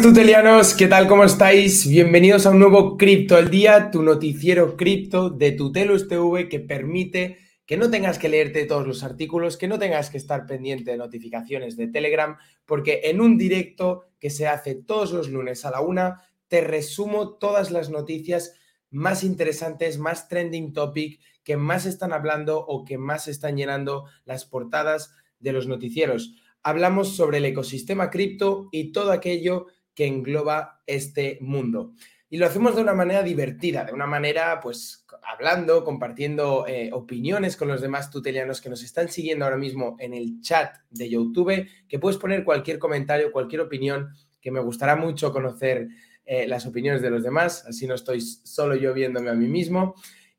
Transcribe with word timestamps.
tutelianos, 0.00 0.74
¿qué 0.74 0.88
tal? 0.88 1.06
¿Cómo 1.06 1.24
estáis? 1.24 1.86
Bienvenidos 1.86 2.46
a 2.46 2.50
un 2.50 2.58
nuevo 2.58 2.96
Cripto 2.96 3.36
al 3.36 3.50
Día, 3.50 3.90
tu 3.90 4.02
noticiero 4.02 4.76
cripto 4.76 5.30
de 5.30 5.52
Tutelus 5.52 6.08
TV 6.08 6.48
que 6.48 6.58
permite 6.58 7.38
que 7.64 7.76
no 7.76 7.90
tengas 7.90 8.18
que 8.18 8.28
leerte 8.28 8.64
todos 8.64 8.86
los 8.86 9.04
artículos, 9.04 9.56
que 9.56 9.68
no 9.68 9.78
tengas 9.78 10.10
que 10.10 10.16
estar 10.16 10.46
pendiente 10.46 10.90
de 10.90 10.96
notificaciones 10.96 11.76
de 11.76 11.88
Telegram, 11.88 12.36
porque 12.64 13.02
en 13.04 13.20
un 13.20 13.38
directo 13.38 14.06
que 14.18 14.30
se 14.30 14.48
hace 14.48 14.74
todos 14.74 15.12
los 15.12 15.28
lunes 15.28 15.64
a 15.64 15.70
la 15.70 15.80
una, 15.80 16.22
te 16.48 16.60
resumo 16.60 17.36
todas 17.36 17.70
las 17.70 17.90
noticias 17.90 18.54
más 18.90 19.22
interesantes, 19.22 19.98
más 19.98 20.28
trending 20.28 20.72
topic, 20.72 21.20
que 21.44 21.56
más 21.56 21.86
están 21.86 22.12
hablando 22.12 22.58
o 22.58 22.84
que 22.84 22.98
más 22.98 23.28
están 23.28 23.56
llenando 23.56 24.06
las 24.24 24.44
portadas 24.44 25.14
de 25.38 25.52
los 25.52 25.68
noticieros 25.68 26.34
hablamos 26.64 27.14
sobre 27.14 27.38
el 27.38 27.44
ecosistema 27.44 28.10
cripto 28.10 28.68
y 28.72 28.90
todo 28.90 29.12
aquello 29.12 29.66
que 29.94 30.06
engloba 30.06 30.82
este 30.86 31.38
mundo. 31.40 31.92
Y 32.28 32.38
lo 32.38 32.46
hacemos 32.46 32.74
de 32.74 32.82
una 32.82 32.94
manera 32.94 33.22
divertida, 33.22 33.84
de 33.84 33.92
una 33.92 34.06
manera, 34.06 34.60
pues, 34.60 35.06
hablando, 35.22 35.84
compartiendo 35.84 36.66
eh, 36.66 36.90
opiniones 36.92 37.56
con 37.56 37.68
los 37.68 37.80
demás 37.80 38.10
tutelianos 38.10 38.60
que 38.60 38.70
nos 38.70 38.82
están 38.82 39.08
siguiendo 39.08 39.44
ahora 39.44 39.56
mismo 39.56 39.96
en 40.00 40.14
el 40.14 40.40
chat 40.40 40.76
de 40.90 41.08
YouTube, 41.08 41.68
que 41.88 41.98
puedes 41.98 42.18
poner 42.18 42.44
cualquier 42.44 42.78
comentario, 42.78 43.30
cualquier 43.30 43.60
opinión, 43.60 44.10
que 44.40 44.50
me 44.50 44.60
gustará 44.60 44.96
mucho 44.96 45.32
conocer 45.32 45.88
eh, 46.26 46.46
las 46.46 46.66
opiniones 46.66 47.02
de 47.02 47.10
los 47.10 47.22
demás, 47.22 47.64
así 47.66 47.86
no 47.86 47.94
estoy 47.94 48.20
solo 48.20 48.74
yo 48.74 48.94
viéndome 48.94 49.30
a 49.30 49.34
mí 49.34 49.46
mismo 49.46 49.94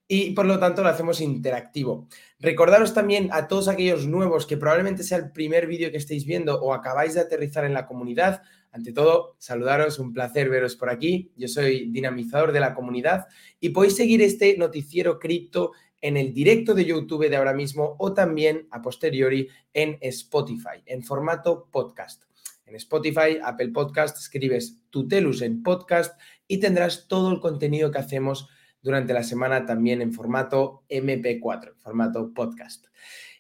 y 0.07 0.31
por 0.31 0.45
lo 0.45 0.59
tanto 0.59 0.83
lo 0.83 0.89
hacemos 0.89 1.21
interactivo. 1.21 2.07
Recordaros 2.39 2.93
también 2.93 3.29
a 3.31 3.47
todos 3.47 3.67
aquellos 3.67 4.07
nuevos 4.07 4.45
que 4.45 4.57
probablemente 4.57 5.03
sea 5.03 5.17
el 5.17 5.31
primer 5.31 5.67
vídeo 5.67 5.91
que 5.91 5.97
estéis 5.97 6.25
viendo 6.25 6.61
o 6.61 6.73
acabáis 6.73 7.13
de 7.15 7.21
aterrizar 7.21 7.65
en 7.65 7.73
la 7.73 7.87
comunidad. 7.87 8.43
Ante 8.75 8.91
todo, 8.91 9.37
saludaros, 9.39 9.99
un 9.99 10.11
placer 10.11 10.49
veros 10.49 10.75
por 10.75 10.89
aquí. 10.89 11.31
Yo 11.37 11.47
soy 11.47 11.91
dinamizador 11.91 12.51
de 12.51 12.59
la 12.59 12.73
comunidad 12.73 13.27
y 13.61 13.69
podéis 13.69 13.95
seguir 13.95 14.21
este 14.21 14.57
noticiero 14.57 15.17
cripto 15.17 15.71
en 16.01 16.17
el 16.17 16.33
directo 16.33 16.73
de 16.73 16.83
YouTube 16.83 17.29
de 17.29 17.37
ahora 17.37 17.53
mismo 17.53 17.95
o 17.99 18.13
también 18.13 18.67
a 18.71 18.81
posteriori 18.81 19.47
en 19.73 19.97
Spotify, 20.01 20.83
en 20.87 21.03
formato 21.03 21.69
podcast. 21.71 22.23
En 22.65 22.75
Spotify, 22.75 23.39
Apple 23.41 23.69
Podcast, 23.69 24.17
escribes 24.17 24.81
Tutelus 24.89 25.41
en 25.41 25.63
podcast 25.63 26.19
y 26.45 26.57
tendrás 26.59 27.07
todo 27.07 27.31
el 27.31 27.39
contenido 27.39 27.91
que 27.91 27.99
hacemos 27.99 28.49
durante 28.85 29.13
la 29.13 29.23
semana 29.23 29.65
también 29.65 30.03
en 30.03 30.13
formato 30.13 30.83
MP4, 30.89 31.73
formato 31.77 32.31
podcast. 32.35 32.85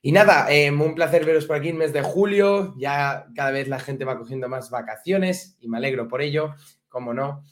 Y 0.01 0.11
nada, 0.11 0.51
em, 0.51 0.81
un 0.81 0.95
placer 0.95 1.23
veros 1.23 1.45
por 1.45 1.55
aquí 1.55 1.69
en 1.69 1.77
mes 1.77 1.93
de 1.93 2.01
julio. 2.01 2.73
Ya 2.79 3.27
cada 3.35 3.51
vez 3.51 3.67
la 3.67 3.79
gente 3.79 4.05
va 4.05 4.17
cogiendo 4.17 4.49
más 4.49 4.71
vacaciones 4.71 5.55
y 5.59 5.67
me 5.67 5.77
alegro 5.77 6.07
por 6.07 6.23
ello, 6.23 6.55
como 6.89 7.13
no. 7.13 7.43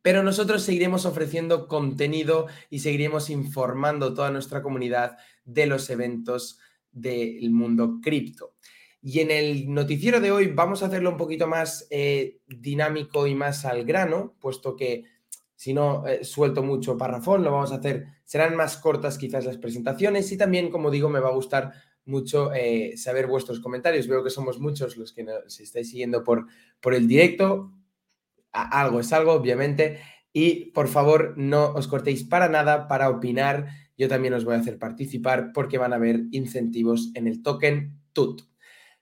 Pero 0.00 0.22
nosotros 0.22 0.62
seguiremos 0.62 1.04
ofreciendo 1.04 1.68
contenido 1.68 2.46
y 2.70 2.78
seguiremos 2.78 3.28
informando 3.28 4.14
toda 4.14 4.30
nuestra 4.30 4.62
comunidad 4.62 5.18
de 5.44 5.66
los 5.66 5.90
eventos 5.90 6.60
del 6.92 7.50
mundo 7.50 8.00
cripto. 8.02 8.54
Y 9.02 9.20
en 9.20 9.30
el 9.30 9.70
noticiero 9.70 10.18
de 10.18 10.30
hoy 10.30 10.46
vamos 10.46 10.82
a 10.82 10.86
hacerlo 10.86 11.10
un 11.10 11.18
poquito 11.18 11.46
más 11.46 11.86
eh, 11.90 12.38
dinámico 12.46 13.26
y 13.26 13.34
más 13.34 13.66
al 13.66 13.84
grano, 13.84 14.34
puesto 14.40 14.76
que 14.76 15.04
si 15.62 15.72
no 15.72 16.04
eh, 16.08 16.24
suelto 16.24 16.64
mucho 16.64 16.98
parrafón, 16.98 17.44
lo 17.44 17.52
vamos 17.52 17.70
a 17.70 17.76
hacer, 17.76 18.06
serán 18.24 18.56
más 18.56 18.78
cortas 18.78 19.16
quizás 19.16 19.44
las 19.44 19.58
presentaciones 19.58 20.32
y 20.32 20.36
también, 20.36 20.70
como 20.70 20.90
digo, 20.90 21.08
me 21.08 21.20
va 21.20 21.28
a 21.28 21.34
gustar 21.34 21.70
mucho 22.04 22.52
eh, 22.52 22.94
saber 22.96 23.28
vuestros 23.28 23.60
comentarios. 23.60 24.08
Veo 24.08 24.24
que 24.24 24.30
somos 24.30 24.58
muchos 24.58 24.96
los 24.96 25.12
que 25.12 25.22
nos 25.22 25.60
estáis 25.60 25.88
siguiendo 25.88 26.24
por, 26.24 26.48
por 26.80 26.94
el 26.94 27.06
directo. 27.06 27.70
algo 28.50 28.98
es 28.98 29.12
algo, 29.12 29.34
obviamente. 29.34 30.00
Y 30.32 30.72
por 30.72 30.88
favor, 30.88 31.34
no 31.36 31.72
os 31.74 31.86
cortéis 31.86 32.24
para 32.24 32.48
nada 32.48 32.88
para 32.88 33.08
opinar. 33.08 33.68
Yo 33.96 34.08
también 34.08 34.34
os 34.34 34.44
voy 34.44 34.56
a 34.56 34.58
hacer 34.58 34.80
participar 34.80 35.52
porque 35.54 35.78
van 35.78 35.92
a 35.92 35.96
haber 35.96 36.22
incentivos 36.32 37.12
en 37.14 37.28
el 37.28 37.40
token 37.40 38.00
TUT. 38.12 38.42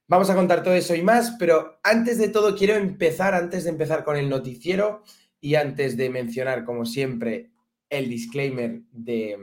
Vamos 0.09 0.29
a 0.29 0.35
contar 0.35 0.63
todo 0.63 0.75
eso 0.75 0.95
y 0.95 1.01
más, 1.01 1.37
pero 1.39 1.81
antes 1.83 2.19
de 2.19 2.29
todo 2.29 2.55
quiero 2.55 2.75
empezar, 2.75 3.33
antes 3.33 3.65
de 3.65 3.71
empezar 3.71 4.05
con 4.05 4.19
el 4.19 4.29
noticiero, 4.29 5.05
y 5.41 5.55
antes 5.55 5.97
de 5.97 6.11
mencionar, 6.11 6.65
como 6.65 6.85
siempre, 6.85 7.51
el 7.89 8.09
disclaimer 8.09 8.83
de, 8.93 9.39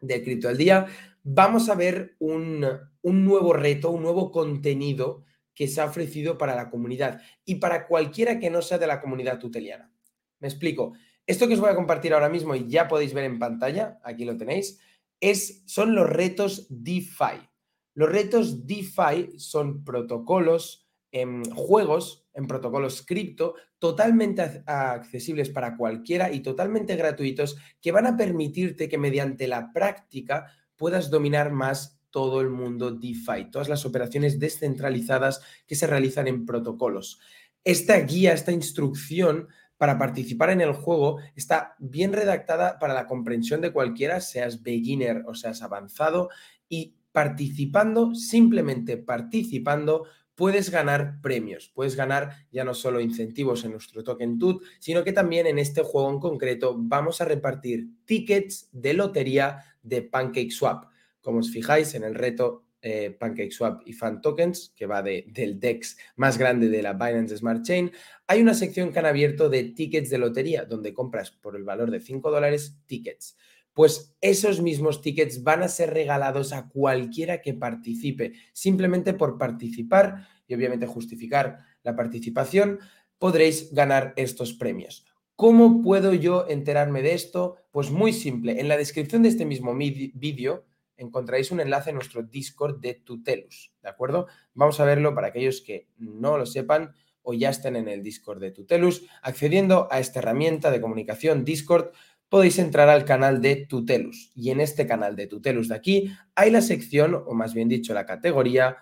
de 0.00 0.22
Cripto 0.22 0.48
al 0.48 0.56
Día, 0.56 0.86
vamos 1.22 1.68
a 1.68 1.74
ver 1.74 2.16
un, 2.18 2.66
un 3.02 3.24
nuevo 3.24 3.52
reto, 3.52 3.90
un 3.90 4.02
nuevo 4.02 4.30
contenido 4.30 5.24
que 5.54 5.68
se 5.68 5.80
ha 5.80 5.86
ofrecido 5.86 6.38
para 6.38 6.56
la 6.56 6.70
comunidad 6.70 7.20
y 7.44 7.56
para 7.56 7.86
cualquiera 7.86 8.38
que 8.38 8.50
no 8.50 8.62
sea 8.62 8.78
de 8.78 8.86
la 8.86 9.00
comunidad 9.00 9.38
tuteliana. 9.38 9.92
Me 10.40 10.48
explico. 10.48 10.94
Esto 11.26 11.48
que 11.48 11.54
os 11.54 11.60
voy 11.60 11.70
a 11.70 11.76
compartir 11.76 12.12
ahora 12.12 12.28
mismo 12.28 12.54
y 12.54 12.68
ya 12.68 12.86
podéis 12.86 13.14
ver 13.14 13.24
en 13.24 13.38
pantalla, 13.38 13.98
aquí 14.04 14.24
lo 14.24 14.36
tenéis, 14.36 14.78
es, 15.20 15.62
son 15.66 15.94
los 15.94 16.08
retos 16.08 16.66
DeFi. 16.68 17.48
Los 17.94 18.10
retos 18.10 18.66
DeFi 18.66 19.38
son 19.38 19.84
protocolos, 19.84 20.84
en 21.14 21.44
juegos 21.54 22.26
en 22.34 22.48
protocolos 22.48 23.02
cripto 23.06 23.54
totalmente 23.84 24.62
accesibles 24.64 25.50
para 25.50 25.76
cualquiera 25.76 26.32
y 26.32 26.40
totalmente 26.40 26.96
gratuitos 26.96 27.58
que 27.82 27.92
van 27.92 28.06
a 28.06 28.16
permitirte 28.16 28.88
que 28.88 28.96
mediante 28.96 29.46
la 29.46 29.74
práctica 29.74 30.46
puedas 30.74 31.10
dominar 31.10 31.52
más 31.52 32.00
todo 32.08 32.40
el 32.40 32.48
mundo 32.48 32.92
DeFi, 32.92 33.50
todas 33.50 33.68
las 33.68 33.84
operaciones 33.84 34.40
descentralizadas 34.40 35.42
que 35.66 35.74
se 35.74 35.86
realizan 35.86 36.28
en 36.28 36.46
protocolos. 36.46 37.20
Esta 37.62 37.98
guía, 37.98 38.32
esta 38.32 38.52
instrucción 38.52 39.48
para 39.76 39.98
participar 39.98 40.48
en 40.48 40.62
el 40.62 40.72
juego 40.72 41.18
está 41.36 41.76
bien 41.78 42.14
redactada 42.14 42.78
para 42.78 42.94
la 42.94 43.06
comprensión 43.06 43.60
de 43.60 43.70
cualquiera, 43.70 44.22
seas 44.22 44.62
beginner 44.62 45.24
o 45.26 45.34
seas 45.34 45.60
avanzado, 45.60 46.30
y 46.70 46.96
participando, 47.12 48.14
simplemente 48.14 48.96
participando, 48.96 50.06
puedes 50.34 50.70
ganar 50.70 51.20
premios, 51.22 51.70
puedes 51.74 51.96
ganar 51.96 52.32
ya 52.50 52.64
no 52.64 52.74
solo 52.74 53.00
incentivos 53.00 53.64
en 53.64 53.72
nuestro 53.72 54.02
token 54.02 54.38
TUT, 54.38 54.62
sino 54.80 55.04
que 55.04 55.12
también 55.12 55.46
en 55.46 55.58
este 55.58 55.82
juego 55.82 56.10
en 56.10 56.18
concreto 56.18 56.76
vamos 56.78 57.20
a 57.20 57.24
repartir 57.24 57.88
tickets 58.04 58.68
de 58.72 58.94
lotería 58.94 59.58
de 59.82 60.02
PancakeSwap. 60.02 60.86
Como 61.20 61.38
os 61.38 61.50
fijáis 61.50 61.94
en 61.94 62.04
el 62.04 62.14
reto 62.14 62.64
eh, 62.82 63.16
PancakeSwap 63.18 63.82
y 63.86 63.94
Fan 63.94 64.20
Tokens, 64.20 64.72
que 64.76 64.86
va 64.86 65.02
de, 65.02 65.24
del 65.28 65.58
DEX 65.58 65.96
más 66.16 66.36
grande 66.36 66.68
de 66.68 66.82
la 66.82 66.92
Binance 66.92 67.38
Smart 67.38 67.62
Chain, 67.62 67.90
hay 68.26 68.42
una 68.42 68.54
sección 68.54 68.92
que 68.92 68.98
han 68.98 69.06
abierto 69.06 69.48
de 69.48 69.64
tickets 69.64 70.10
de 70.10 70.18
lotería, 70.18 70.64
donde 70.64 70.92
compras 70.92 71.30
por 71.30 71.56
el 71.56 71.64
valor 71.64 71.90
de 71.90 72.00
5 72.00 72.30
dólares 72.30 72.78
tickets 72.86 73.36
pues 73.74 74.16
esos 74.20 74.62
mismos 74.62 75.02
tickets 75.02 75.42
van 75.42 75.62
a 75.62 75.68
ser 75.68 75.92
regalados 75.92 76.52
a 76.52 76.68
cualquiera 76.68 77.42
que 77.42 77.54
participe. 77.54 78.32
Simplemente 78.52 79.12
por 79.12 79.36
participar 79.36 80.28
y 80.46 80.54
obviamente 80.54 80.86
justificar 80.86 81.58
la 81.82 81.96
participación, 81.96 82.78
podréis 83.18 83.72
ganar 83.72 84.14
estos 84.16 84.54
premios. 84.54 85.04
¿Cómo 85.36 85.82
puedo 85.82 86.14
yo 86.14 86.46
enterarme 86.48 87.02
de 87.02 87.14
esto? 87.14 87.56
Pues 87.72 87.90
muy 87.90 88.12
simple. 88.12 88.60
En 88.60 88.68
la 88.68 88.76
descripción 88.76 89.22
de 89.22 89.30
este 89.30 89.44
mismo 89.44 89.74
vídeo 89.74 90.64
encontraréis 90.96 91.50
un 91.50 91.58
enlace 91.58 91.90
a 91.90 91.92
nuestro 91.92 92.22
Discord 92.22 92.80
de 92.80 92.94
Tutelus, 92.94 93.72
¿de 93.82 93.88
acuerdo? 93.88 94.28
Vamos 94.54 94.78
a 94.78 94.84
verlo 94.84 95.12
para 95.12 95.28
aquellos 95.28 95.60
que 95.60 95.88
no 95.96 96.38
lo 96.38 96.46
sepan 96.46 96.94
o 97.22 97.34
ya 97.34 97.50
estén 97.50 97.74
en 97.74 97.88
el 97.88 98.02
Discord 98.02 98.38
de 98.38 98.52
Tutelus. 98.52 99.06
Accediendo 99.22 99.88
a 99.90 99.98
esta 99.98 100.20
herramienta 100.20 100.70
de 100.70 100.80
comunicación 100.80 101.44
Discord, 101.44 101.90
podéis 102.34 102.58
entrar 102.58 102.88
al 102.88 103.04
canal 103.04 103.40
de 103.40 103.54
Tutelus. 103.54 104.32
Y 104.34 104.50
en 104.50 104.58
este 104.60 104.88
canal 104.88 105.14
de 105.14 105.28
Tutelus 105.28 105.68
de 105.68 105.76
aquí 105.76 106.10
hay 106.34 106.50
la 106.50 106.62
sección, 106.62 107.14
o 107.14 107.32
más 107.32 107.54
bien 107.54 107.68
dicho, 107.68 107.94
la 107.94 108.06
categoría 108.06 108.76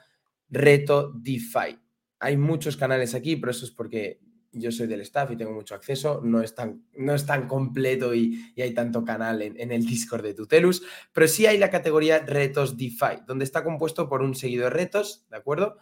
Reto 0.49 1.13
DeFi. 1.15 1.79
Hay 2.19 2.39
muchos 2.39 2.79
canales 2.79 3.15
aquí, 3.15 3.37
pero 3.37 3.51
eso 3.51 3.67
es 3.67 3.71
porque 3.71 4.23
yo 4.53 4.73
soy 4.73 4.87
del 4.87 5.03
staff 5.03 5.33
y 5.33 5.37
tengo 5.37 5.53
mucho 5.53 5.75
acceso, 5.75 6.23
no 6.25 6.41
es 6.41 6.55
tan, 6.55 6.87
no 6.97 7.15
es 7.15 7.27
tan 7.27 7.47
completo 7.47 8.15
y, 8.15 8.55
hay 8.57 8.73
tanto 8.73 9.05
canal 9.05 9.43
en, 9.43 9.61
en, 9.61 9.71
el 9.71 9.85
Discord 9.85 10.23
de 10.23 10.33
Tutelus, 10.33 10.83
pero 11.13 11.29
sí 11.29 11.45
hay 11.45 11.59
la 11.59 11.69
categoría 11.69 12.21
Retos 12.21 12.79
DeFi, 12.79 13.25
donde 13.27 13.45
está 13.45 13.63
compuesto 13.63 14.09
por 14.09 14.23
un 14.23 14.35
seguido 14.35 14.65
de 14.65 14.71
retos, 14.71 15.27
¿de 15.31 15.37
acuerdo? 15.37 15.77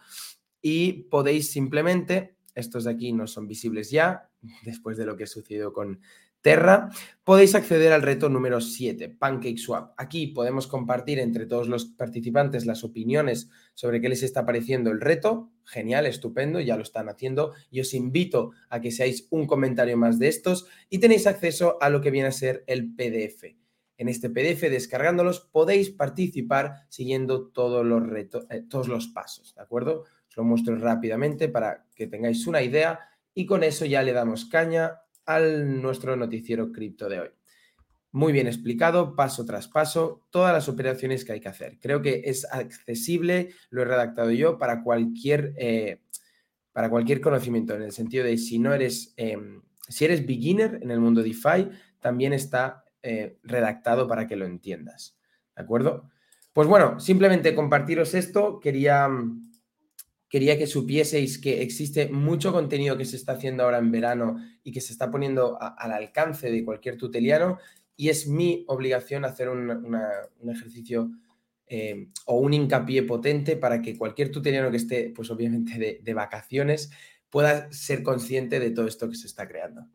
Y 0.61 1.03
podéis 1.03 1.53
simplemente, 1.53 2.35
estos 2.53 2.83
de 2.83 2.91
aquí 2.91 3.13
no 3.13 3.27
son 3.27 3.47
visibles 3.47 3.91
ya, 3.91 4.29
después 4.65 4.97
de 4.97 5.05
lo 5.05 5.15
que 5.15 5.25
sucedió 5.25 5.71
con 5.71 6.01
Terra, 6.41 6.89
podéis 7.23 7.53
acceder 7.53 7.93
al 7.93 8.01
reto 8.01 8.27
número 8.27 8.61
7, 8.61 9.09
PancakeSwap. 9.09 9.93
Aquí 9.95 10.27
podemos 10.27 10.65
compartir 10.65 11.19
entre 11.19 11.45
todos 11.45 11.67
los 11.67 11.85
participantes 11.85 12.65
las 12.65 12.83
opiniones 12.83 13.49
sobre 13.75 14.01
qué 14.01 14.09
les 14.09 14.23
está 14.23 14.43
pareciendo 14.43 14.89
el 14.89 15.01
reto. 15.01 15.51
Genial, 15.65 16.07
estupendo, 16.07 16.59
ya 16.59 16.77
lo 16.77 16.81
están 16.81 17.09
haciendo. 17.09 17.53
Y 17.69 17.79
os 17.79 17.93
invito 17.93 18.53
a 18.69 18.81
que 18.81 18.89
seáis 18.89 19.27
un 19.29 19.45
comentario 19.45 19.97
más 19.97 20.17
de 20.17 20.29
estos 20.29 20.65
y 20.89 20.97
tenéis 20.97 21.27
acceso 21.27 21.77
a 21.79 21.91
lo 21.91 22.01
que 22.01 22.09
viene 22.09 22.29
a 22.29 22.31
ser 22.31 22.63
el 22.65 22.91
PDF. 22.95 23.55
En 23.97 24.09
este 24.09 24.31
PDF, 24.31 24.61
descargándolos, 24.61 25.41
podéis 25.41 25.91
participar 25.91 26.87
siguiendo 26.89 27.49
todos 27.49 27.85
los 27.85 28.01
retos, 28.01 28.47
eh, 28.49 28.63
todos 28.67 28.87
los 28.87 29.09
pasos, 29.09 29.53
¿de 29.53 29.61
acuerdo? 29.61 30.05
Os 30.27 30.37
lo 30.37 30.43
muestro 30.43 30.75
rápidamente 30.75 31.49
para 31.49 31.85
que 31.93 32.07
tengáis 32.07 32.47
una 32.47 32.63
idea 32.63 32.99
y 33.35 33.45
con 33.45 33.63
eso 33.63 33.85
ya 33.85 34.01
le 34.01 34.11
damos 34.11 34.45
caña 34.45 35.01
al 35.25 35.81
nuestro 35.81 36.15
noticiero 36.15 36.71
cripto 36.71 37.09
de 37.09 37.19
hoy. 37.19 37.29
Muy 38.13 38.33
bien 38.33 38.47
explicado, 38.47 39.15
paso 39.15 39.45
tras 39.45 39.69
paso, 39.69 40.27
todas 40.31 40.53
las 40.53 40.67
operaciones 40.67 41.23
que 41.23 41.31
hay 41.31 41.39
que 41.39 41.47
hacer. 41.47 41.79
Creo 41.79 42.01
que 42.01 42.23
es 42.25 42.45
accesible, 42.51 43.53
lo 43.69 43.81
he 43.81 43.85
redactado 43.85 44.31
yo, 44.31 44.57
para 44.57 44.83
cualquier, 44.83 45.53
eh, 45.57 46.01
para 46.73 46.89
cualquier 46.89 47.21
conocimiento, 47.21 47.73
en 47.73 47.83
el 47.83 47.93
sentido 47.93 48.25
de 48.25 48.37
si 48.37 48.59
no 48.59 48.73
eres, 48.73 49.13
em, 49.15 49.61
si 49.87 50.05
eres 50.05 50.25
beginner 50.25 50.79
en 50.81 50.91
el 50.91 50.99
mundo 50.99 51.23
DeFi, 51.23 51.69
también 51.99 52.33
está 52.33 52.83
eh, 53.03 53.37
redactado 53.43 54.07
para 54.07 54.27
que 54.27 54.35
lo 54.35 54.45
entiendas. 54.45 55.17
¿De 55.55 55.63
acuerdo? 55.63 56.09
Pues 56.53 56.67
bueno, 56.67 56.99
simplemente 56.99 57.55
compartiros 57.55 58.13
esto. 58.13 58.59
Quería, 58.59 59.09
quería 60.31 60.57
que 60.57 60.65
supieseis 60.65 61.37
que 61.37 61.61
existe 61.61 62.07
mucho 62.07 62.53
contenido 62.53 62.97
que 62.97 63.03
se 63.03 63.17
está 63.17 63.33
haciendo 63.33 63.63
ahora 63.63 63.79
en 63.79 63.91
verano 63.91 64.37
y 64.63 64.71
que 64.71 64.79
se 64.79 64.93
está 64.93 65.11
poniendo 65.11 65.59
al 65.61 65.91
alcance 65.91 66.49
de 66.49 66.63
cualquier 66.63 66.97
tuteliano 66.97 67.59
y 67.97 68.07
es 68.07 68.27
mi 68.27 68.63
obligación 68.69 69.25
hacer 69.25 69.49
un, 69.49 69.69
ejercicio 70.49 71.11
eh, 71.67 72.07
o 72.25 72.39
un 72.39 72.53
hincapié 72.53 73.03
potente 73.03 73.57
para 73.57 73.81
que 73.81 73.97
cualquier 73.97 74.31
tuteliano 74.31 74.71
que 74.71 74.77
esté, 74.77 75.11
pues 75.13 75.29
obviamente 75.29 75.77
de, 75.77 75.99
de 76.01 76.13
vacaciones, 76.13 76.91
pueda 77.29 77.69
ser 77.73 78.01
consciente 78.01 78.61
de 78.61 78.71
todo 78.71 78.87
esto 78.87 79.09
que 79.09 79.17
se 79.17 79.27
está 79.27 79.49
creando. 79.49 79.85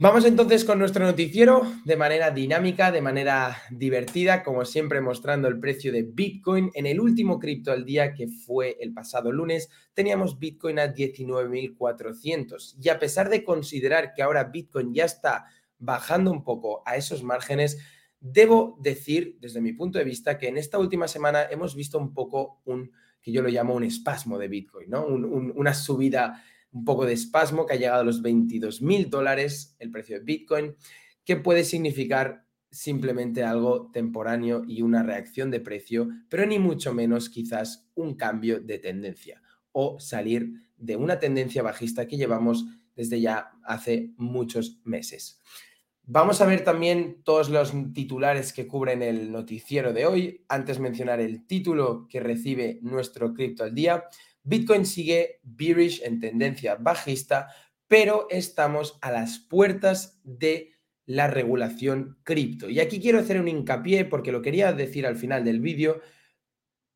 Vamos 0.00 0.24
entonces 0.24 0.64
con 0.64 0.78
nuestro 0.78 1.04
noticiero 1.04 1.62
de 1.84 1.96
manera 1.96 2.30
dinámica, 2.30 2.92
de 2.92 3.02
manera 3.02 3.56
divertida, 3.68 4.44
como 4.44 4.64
siempre 4.64 5.00
mostrando 5.00 5.48
el 5.48 5.58
precio 5.58 5.90
de 5.90 6.04
Bitcoin. 6.04 6.70
En 6.74 6.86
el 6.86 7.00
último 7.00 7.40
cripto 7.40 7.72
al 7.72 7.84
día, 7.84 8.14
que 8.14 8.28
fue 8.28 8.76
el 8.78 8.94
pasado 8.94 9.32
lunes, 9.32 9.68
teníamos 9.94 10.38
Bitcoin 10.38 10.78
a 10.78 10.94
19.400. 10.94 12.76
Y 12.80 12.90
a 12.90 13.00
pesar 13.00 13.28
de 13.28 13.42
considerar 13.42 14.12
que 14.14 14.22
ahora 14.22 14.44
Bitcoin 14.44 14.94
ya 14.94 15.04
está 15.04 15.46
bajando 15.80 16.30
un 16.30 16.44
poco 16.44 16.80
a 16.86 16.94
esos 16.94 17.24
márgenes, 17.24 17.76
debo 18.20 18.78
decir, 18.80 19.36
desde 19.40 19.60
mi 19.60 19.72
punto 19.72 19.98
de 19.98 20.04
vista, 20.04 20.38
que 20.38 20.46
en 20.46 20.58
esta 20.58 20.78
última 20.78 21.08
semana 21.08 21.42
hemos 21.50 21.74
visto 21.74 21.98
un 21.98 22.14
poco 22.14 22.60
un, 22.66 22.92
que 23.20 23.32
yo 23.32 23.42
lo 23.42 23.48
llamo 23.48 23.74
un 23.74 23.82
espasmo 23.82 24.38
de 24.38 24.46
Bitcoin, 24.46 24.90
¿no? 24.90 25.06
una 25.06 25.74
subida 25.74 26.40
un 26.72 26.84
poco 26.84 27.06
de 27.06 27.12
espasmo 27.12 27.66
que 27.66 27.74
ha 27.74 27.78
llegado 27.78 28.00
a 28.00 28.04
los 28.04 28.22
22 28.22 28.82
mil 28.82 29.10
dólares 29.10 29.76
el 29.78 29.90
precio 29.90 30.18
de 30.18 30.24
Bitcoin, 30.24 30.76
que 31.24 31.36
puede 31.36 31.64
significar 31.64 32.44
simplemente 32.70 33.42
algo 33.42 33.90
temporáneo 33.90 34.62
y 34.66 34.82
una 34.82 35.02
reacción 35.02 35.50
de 35.50 35.60
precio, 35.60 36.08
pero 36.28 36.46
ni 36.46 36.58
mucho 36.58 36.92
menos 36.92 37.30
quizás 37.30 37.88
un 37.94 38.14
cambio 38.14 38.60
de 38.60 38.78
tendencia 38.78 39.42
o 39.72 39.98
salir 40.00 40.52
de 40.76 40.96
una 40.96 41.18
tendencia 41.18 41.62
bajista 41.62 42.06
que 42.06 42.16
llevamos 42.16 42.66
desde 42.94 43.20
ya 43.20 43.52
hace 43.64 44.12
muchos 44.16 44.80
meses. 44.84 45.40
Vamos 46.10 46.40
a 46.40 46.46
ver 46.46 46.64
también 46.64 47.22
todos 47.22 47.50
los 47.50 47.72
titulares 47.92 48.54
que 48.54 48.66
cubren 48.66 49.02
el 49.02 49.30
noticiero 49.30 49.92
de 49.92 50.06
hoy. 50.06 50.44
Antes 50.48 50.78
mencionar 50.78 51.20
el 51.20 51.46
título 51.46 52.08
que 52.08 52.20
recibe 52.20 52.78
nuestro 52.80 53.34
cripto 53.34 53.62
al 53.62 53.74
día. 53.74 54.04
Bitcoin 54.48 54.86
sigue 54.86 55.40
bearish 55.42 56.00
en 56.02 56.20
tendencia 56.20 56.76
bajista, 56.76 57.48
pero 57.86 58.26
estamos 58.30 58.98
a 59.02 59.12
las 59.12 59.38
puertas 59.38 60.20
de 60.24 60.72
la 61.04 61.26
regulación 61.26 62.18
cripto. 62.22 62.70
Y 62.70 62.80
aquí 62.80 62.98
quiero 62.98 63.18
hacer 63.18 63.38
un 63.40 63.48
hincapié 63.48 64.06
porque 64.06 64.32
lo 64.32 64.40
quería 64.40 64.72
decir 64.72 65.06
al 65.06 65.16
final 65.16 65.44
del 65.44 65.60
vídeo, 65.60 66.00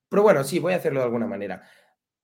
pero 0.08 0.22
bueno, 0.22 0.44
sí, 0.44 0.58
voy 0.58 0.72
a 0.72 0.76
hacerlo 0.76 1.00
de 1.00 1.06
alguna 1.06 1.26
manera. 1.26 1.62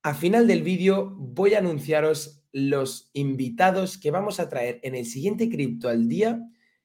Al 0.03 0.15
final 0.15 0.47
del 0.47 0.63
vídeo 0.63 1.15
voy 1.19 1.55
a 1.55 1.59
anunciaros 1.59 2.47
los 2.53 3.11
invitados 3.13 3.99
que 3.99 4.11
vamos 4.11 4.41
a 4.41 4.49
traer 4.49 4.81
en 4.83 4.95
el 4.95 5.05
siguiente 5.05 5.51
cripto 5.51 5.91
al 5.91 6.09
día 6.09 6.41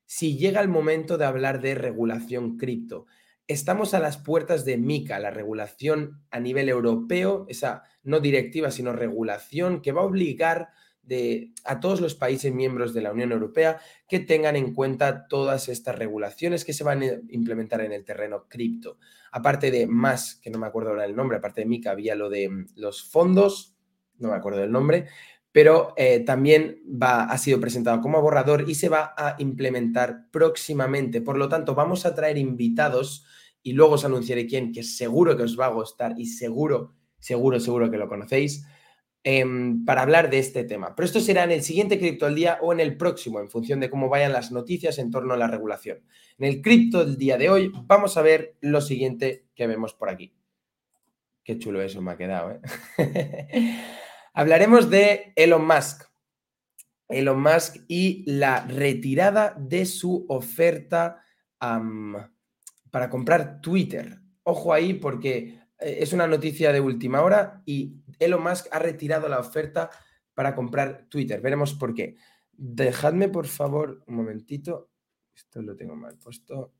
si 0.05 0.37
llega 0.37 0.59
el 0.59 0.67
momento 0.67 1.17
de 1.17 1.25
hablar 1.25 1.61
de 1.61 1.75
regulación 1.75 2.57
cripto. 2.57 3.05
Estamos 3.47 3.93
a 3.93 3.99
las 3.99 4.17
puertas 4.17 4.63
de 4.63 4.77
MICA, 4.77 5.19
la 5.19 5.31
regulación 5.31 6.23
a 6.31 6.39
nivel 6.39 6.69
europeo, 6.69 7.45
esa 7.49 7.83
no 8.03 8.19
directiva, 8.19 8.71
sino 8.71 8.93
regulación 8.93 9.81
que 9.81 9.91
va 9.91 10.01
a 10.01 10.05
obligar 10.05 10.69
de, 11.03 11.51
a 11.65 11.79
todos 11.79 11.99
los 11.99 12.15
países 12.15 12.53
miembros 12.53 12.93
de 12.93 13.01
la 13.01 13.11
Unión 13.11 13.31
Europea 13.31 13.79
que 14.07 14.19
tengan 14.19 14.55
en 14.55 14.73
cuenta 14.73 15.27
todas 15.27 15.67
estas 15.67 15.97
regulaciones 15.97 16.63
que 16.63 16.73
se 16.73 16.83
van 16.83 17.03
a 17.03 17.07
implementar 17.29 17.81
en 17.81 17.91
el 17.91 18.05
terreno 18.05 18.47
cripto. 18.47 18.97
Aparte 19.31 19.69
de 19.69 19.87
más, 19.87 20.35
que 20.35 20.49
no 20.49 20.59
me 20.59 20.67
acuerdo 20.67 20.91
ahora 20.91 21.05
el 21.05 21.15
nombre, 21.15 21.37
aparte 21.37 21.61
de 21.61 21.67
MICA 21.67 21.91
había 21.91 22.15
lo 22.15 22.29
de 22.29 22.49
mm, 22.49 22.67
los 22.75 23.03
fondos, 23.03 23.75
no 24.17 24.29
me 24.29 24.35
acuerdo 24.35 24.59
del 24.59 24.71
nombre, 24.71 25.07
pero 25.53 25.94
eh, 25.97 26.19
también 26.21 26.81
ha 27.00 27.38
sido 27.38 27.59
presentado 27.59 28.01
como 28.01 28.21
borrador 28.21 28.67
y 28.67 28.73
se 28.73 28.89
va 28.89 29.13
a 29.15 29.35
implementar 29.38 30.25
próximamente. 30.31 31.21
Por 31.21 31.38
lo 31.38 31.47
tanto, 31.47 31.75
vamos 31.75 32.07
a 32.07 32.15
traer 32.15 32.39
invitados 32.39 33.23
y 33.61 33.73
luego 33.73 33.94
os 33.94 34.03
anunciaré 34.03 34.47
quién, 34.47 34.73
que 34.73 34.81
seguro 34.81 35.38
que 35.38 35.44
os 35.44 35.57
va 35.57 35.67
a 35.67 35.69
gustar 35.69 36.15
y 36.17 36.25
seguro, 36.25 36.95
seguro, 37.19 37.59
seguro 37.59 37.91
que 37.91 37.97
lo 37.97 38.09
conocéis, 38.09 38.65
em, 39.23 39.85
para 39.85 40.01
hablar 40.01 40.31
de 40.31 40.39
este 40.39 40.63
tema. 40.63 40.95
Pero 40.95 41.05
esto 41.05 41.19
será 41.19 41.44
en 41.44 41.51
el 41.51 41.61
siguiente 41.61 42.00
cripto 42.00 42.25
del 42.25 42.35
día 42.35 42.57
o 42.59 42.73
en 42.73 42.79
el 42.79 42.97
próximo, 42.97 43.39
en 43.39 43.47
función 43.47 43.79
de 43.79 43.91
cómo 43.91 44.09
vayan 44.09 44.33
las 44.33 44.51
noticias 44.51 44.97
en 44.97 45.11
torno 45.11 45.35
a 45.35 45.38
la 45.38 45.47
regulación. 45.47 46.00
En 46.39 46.47
el 46.47 46.63
cripto 46.63 47.05
del 47.05 47.15
día 47.15 47.38
de 47.38 47.51
hoy 47.51 47.71
vamos 47.85 48.17
a 48.17 48.23
ver 48.23 48.57
lo 48.59 48.81
siguiente 48.81 49.45
que 49.53 49.67
vemos 49.67 49.94
por 49.94 50.09
aquí. 50.09 50.33
Qué 51.44 51.59
chulo 51.59 51.79
eso 51.83 52.01
me 52.01 52.13
ha 52.13 52.17
quedado, 52.17 52.51
¿eh? 52.51 52.61
Hablaremos 54.33 54.89
de 54.89 55.31
Elon 55.35 55.65
Musk. 55.65 56.06
Elon 57.07 57.39
Musk 57.39 57.77
y 57.88 58.24
la 58.25 58.65
retirada 58.65 59.56
de 59.59 59.85
su 59.85 60.25
oferta 60.27 61.24
para 61.59 63.09
comprar 63.09 63.62
Twitter. 63.62 64.19
Ojo 64.44 64.74
ahí 64.74 64.95
porque 64.95 65.59
eh, 65.80 65.97
es 66.00 66.13
una 66.13 66.27
noticia 66.27 66.74
de 66.74 66.81
última 66.81 67.21
hora 67.21 67.62
y 67.65 68.01
Elon 68.19 68.44
Musk 68.44 68.68
ha 68.71 68.80
retirado 68.80 69.30
la 69.30 69.39
oferta 69.39 69.91
para 70.33 70.56
comprar 70.56 71.06
Twitter. 71.09 71.39
Veremos 71.39 71.75
por 71.75 71.94
qué. 71.94 72.15
Dejadme, 72.51 73.29
por 73.29 73.47
favor, 73.47 74.03
un 74.07 74.15
momentito. 74.15 74.89
Esto 75.36 75.62
lo 75.62 75.75
tengo 75.75 75.96
mal 75.96 76.17
puesto. 76.17 76.74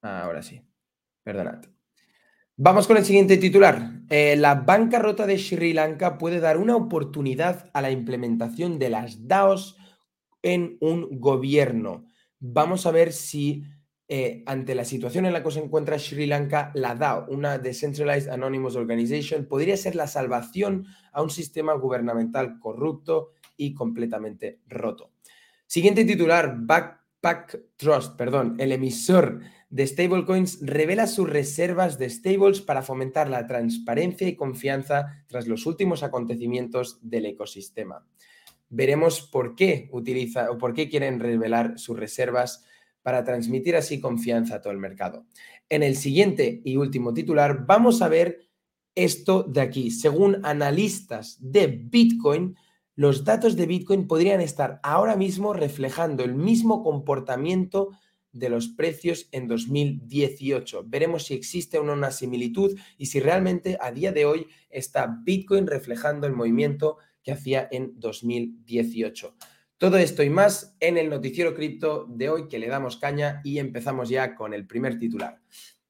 Ahora 0.00 0.42
sí. 0.42 0.60
Perdonad. 1.22 1.75
Vamos 2.58 2.86
con 2.86 2.96
el 2.96 3.04
siguiente 3.04 3.36
titular. 3.36 4.00
Eh, 4.08 4.34
la 4.34 4.54
bancarrota 4.54 5.26
de 5.26 5.36
Sri 5.36 5.74
Lanka 5.74 6.16
puede 6.16 6.40
dar 6.40 6.56
una 6.56 6.74
oportunidad 6.74 7.68
a 7.74 7.82
la 7.82 7.90
implementación 7.90 8.78
de 8.78 8.88
las 8.88 9.28
DAOs 9.28 9.76
en 10.40 10.78
un 10.80 11.20
gobierno. 11.20 12.06
Vamos 12.40 12.86
a 12.86 12.92
ver 12.92 13.12
si 13.12 13.64
eh, 14.08 14.42
ante 14.46 14.74
la 14.74 14.86
situación 14.86 15.26
en 15.26 15.34
la 15.34 15.42
que 15.42 15.50
se 15.50 15.60
encuentra 15.60 15.98
Sri 15.98 16.24
Lanka, 16.24 16.70
la 16.74 16.94
DAO, 16.94 17.26
una 17.28 17.58
Decentralized 17.58 18.30
Anonymous 18.30 18.74
Organization, 18.74 19.44
podría 19.44 19.76
ser 19.76 19.94
la 19.94 20.06
salvación 20.06 20.86
a 21.12 21.20
un 21.20 21.28
sistema 21.28 21.74
gubernamental 21.74 22.58
corrupto 22.58 23.32
y 23.58 23.74
completamente 23.74 24.60
roto. 24.66 25.10
Siguiente 25.66 26.06
titular, 26.06 26.56
Backpack 26.58 27.76
Trust, 27.76 28.16
perdón, 28.16 28.56
el 28.58 28.72
emisor 28.72 29.40
de 29.68 29.86
stablecoins 29.86 30.60
revela 30.62 31.06
sus 31.06 31.28
reservas 31.28 31.98
de 31.98 32.08
stables 32.08 32.60
para 32.60 32.82
fomentar 32.82 33.28
la 33.28 33.46
transparencia 33.46 34.28
y 34.28 34.36
confianza 34.36 35.24
tras 35.26 35.46
los 35.46 35.66
últimos 35.66 36.02
acontecimientos 36.02 36.98
del 37.02 37.26
ecosistema. 37.26 38.06
Veremos 38.68 39.22
por 39.22 39.54
qué 39.54 39.88
utiliza 39.92 40.50
o 40.50 40.58
por 40.58 40.74
qué 40.74 40.88
quieren 40.88 41.20
revelar 41.20 41.78
sus 41.78 41.98
reservas 41.98 42.64
para 43.02 43.24
transmitir 43.24 43.76
así 43.76 44.00
confianza 44.00 44.56
a 44.56 44.60
todo 44.60 44.72
el 44.72 44.78
mercado. 44.78 45.26
En 45.68 45.82
el 45.82 45.96
siguiente 45.96 46.60
y 46.64 46.76
último 46.76 47.14
titular 47.14 47.64
vamos 47.66 48.02
a 48.02 48.08
ver 48.08 48.40
esto 48.94 49.44
de 49.44 49.60
aquí. 49.60 49.90
Según 49.90 50.44
analistas 50.44 51.38
de 51.40 51.66
Bitcoin, 51.66 52.56
los 52.96 53.24
datos 53.24 53.56
de 53.56 53.66
Bitcoin 53.66 54.08
podrían 54.08 54.40
estar 54.40 54.80
ahora 54.82 55.16
mismo 55.16 55.52
reflejando 55.52 56.24
el 56.24 56.34
mismo 56.34 56.82
comportamiento 56.82 57.90
de 58.38 58.48
los 58.48 58.68
precios 58.68 59.28
en 59.32 59.48
2018. 59.48 60.84
Veremos 60.86 61.24
si 61.26 61.34
existe 61.34 61.78
o 61.78 61.84
no 61.84 61.92
una 61.92 62.10
similitud 62.10 62.78
y 62.98 63.06
si 63.06 63.20
realmente 63.20 63.78
a 63.80 63.90
día 63.90 64.12
de 64.12 64.24
hoy 64.24 64.46
está 64.70 65.18
Bitcoin 65.22 65.66
reflejando 65.66 66.26
el 66.26 66.32
movimiento 66.32 66.98
que 67.22 67.32
hacía 67.32 67.68
en 67.70 67.98
2018. 67.98 69.36
Todo 69.78 69.98
esto 69.98 70.22
y 70.22 70.30
más 70.30 70.76
en 70.80 70.96
el 70.96 71.10
noticiero 71.10 71.54
cripto 71.54 72.06
de 72.08 72.30
hoy 72.30 72.48
que 72.48 72.58
le 72.58 72.68
damos 72.68 72.96
caña 72.96 73.40
y 73.44 73.58
empezamos 73.58 74.08
ya 74.08 74.34
con 74.34 74.54
el 74.54 74.66
primer 74.66 74.98
titular. 74.98 75.40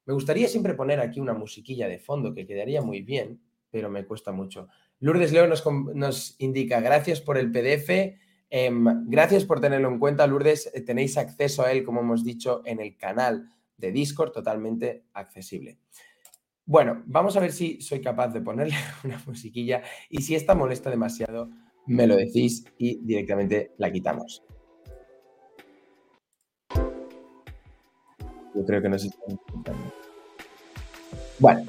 Me 0.06 0.14
gustaría 0.14 0.48
siempre 0.48 0.74
poner 0.74 1.00
aquí 1.00 1.20
una 1.20 1.34
musiquilla 1.34 1.88
de 1.88 1.98
fondo 1.98 2.34
que 2.34 2.46
quedaría 2.46 2.80
muy 2.80 3.02
bien, 3.02 3.40
pero 3.70 3.90
me 3.90 4.04
cuesta 4.04 4.32
mucho. 4.32 4.68
Lourdes 5.00 5.32
Leo 5.32 5.46
nos, 5.46 5.64
nos 5.94 6.36
indica, 6.38 6.80
gracias 6.80 7.20
por 7.20 7.38
el 7.38 7.50
PDF 7.50 8.16
Em, 8.48 9.08
gracias 9.08 9.44
por 9.44 9.60
tenerlo 9.60 9.88
en 9.88 9.98
cuenta, 9.98 10.26
Lourdes. 10.26 10.70
Eh, 10.72 10.80
tenéis 10.82 11.16
acceso 11.16 11.62
a 11.62 11.72
él, 11.72 11.84
como 11.84 12.00
hemos 12.00 12.24
dicho, 12.24 12.62
en 12.64 12.80
el 12.80 12.96
canal 12.96 13.50
de 13.76 13.92
Discord, 13.92 14.32
totalmente 14.32 15.04
accesible. 15.12 15.78
Bueno, 16.64 17.02
vamos 17.06 17.36
a 17.36 17.40
ver 17.40 17.52
si 17.52 17.80
soy 17.80 18.00
capaz 18.00 18.28
de 18.28 18.40
ponerle 18.40 18.74
una 19.04 19.22
musiquilla 19.26 19.82
y 20.10 20.22
si 20.22 20.34
esta 20.34 20.54
molesta 20.54 20.90
demasiado, 20.90 21.48
me 21.86 22.06
lo 22.06 22.16
decís 22.16 22.64
y 22.78 22.98
directamente 23.04 23.74
la 23.78 23.92
quitamos. 23.92 24.42
Yo 28.54 28.64
creo 28.64 28.82
que 28.82 28.88
nos 28.88 29.04
están 29.04 29.38
Bueno, 31.38 31.66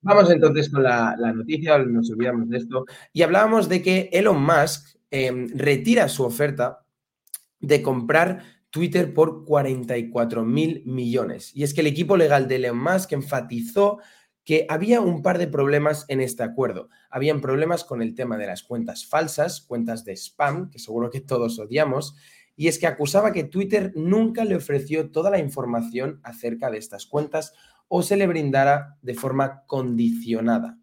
vamos 0.00 0.30
entonces 0.30 0.70
con 0.70 0.82
la, 0.82 1.14
noticia, 1.34 1.78
nos 1.78 2.10
olvidamos 2.10 2.48
de 2.48 2.56
esto. 2.56 2.86
Y 3.12 3.22
hablábamos 3.22 3.68
de 3.68 3.82
que 3.82 4.08
Elon 4.12 4.42
Musk 4.42 4.99
em, 5.10 5.48
retira 5.54 6.08
su 6.08 6.24
oferta 6.24 6.84
de 7.60 7.82
comprar 7.82 8.44
Twitter 8.70 9.12
por 9.12 9.44
44 9.44 10.44
mil 10.44 10.82
millones. 10.86 11.50
Y 11.54 11.64
es 11.64 11.74
que 11.74 11.80
el 11.80 11.88
equipo 11.88 12.16
legal 12.16 12.48
de 12.48 12.56
Elon 12.56 12.82
Musk 12.82 13.12
enfatizó 13.12 13.98
que 14.44 14.66
había 14.68 15.00
un 15.00 15.22
par 15.22 15.38
de 15.38 15.46
problemas 15.46 16.06
en 16.08 16.20
este 16.20 16.42
acuerdo. 16.42 16.88
Habían 17.10 17.40
problemas 17.40 17.84
con 17.84 18.02
el 18.02 18.14
tema 18.14 18.36
de 18.36 18.46
las 18.46 18.62
cuentas 18.62 19.06
falsas, 19.06 19.60
cuentas 19.60 20.04
de 20.04 20.16
spam, 20.16 20.70
que 20.70 20.78
seguro 20.78 21.10
que 21.10 21.20
todos 21.20 21.58
odiamos, 21.58 22.14
y 22.56 22.68
es 22.68 22.78
que 22.78 22.86
acusaba 22.86 23.32
que 23.32 23.44
Twitter 23.44 23.92
nunca 23.94 24.44
le 24.44 24.56
ofreció 24.56 25.10
toda 25.10 25.30
la 25.30 25.38
información 25.38 26.20
acerca 26.22 26.70
de 26.70 26.78
estas 26.78 27.06
cuentas 27.06 27.52
o 27.88 28.02
se 28.02 28.16
le 28.16 28.26
brindara 28.26 28.98
de 29.02 29.14
forma 29.14 29.64
condicionada. 29.66 30.78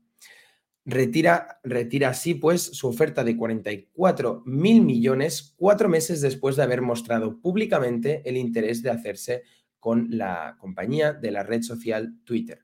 Retira, 0.90 1.60
retira 1.66 2.08
así 2.08 2.34
pues 2.34 2.62
su 2.62 2.88
oferta 2.88 3.26
de 3.26 3.36
44 3.36 4.44
mil 4.46 4.82
millones 4.84 5.54
cuatro 5.58 5.90
meses 5.90 6.22
después 6.22 6.56
de 6.56 6.64
haber 6.64 6.82
mostrado 6.82 7.42
públicamente 7.42 8.22
el 8.24 8.38
interés 8.38 8.82
de 8.84 8.92
hacerse 8.92 9.44
con 9.82 10.08
la 10.12 10.56
compañía 10.62 11.12
de 11.12 11.32
la 11.32 11.44
red 11.44 11.62
social 11.62 12.16
Twitter. 12.24 12.62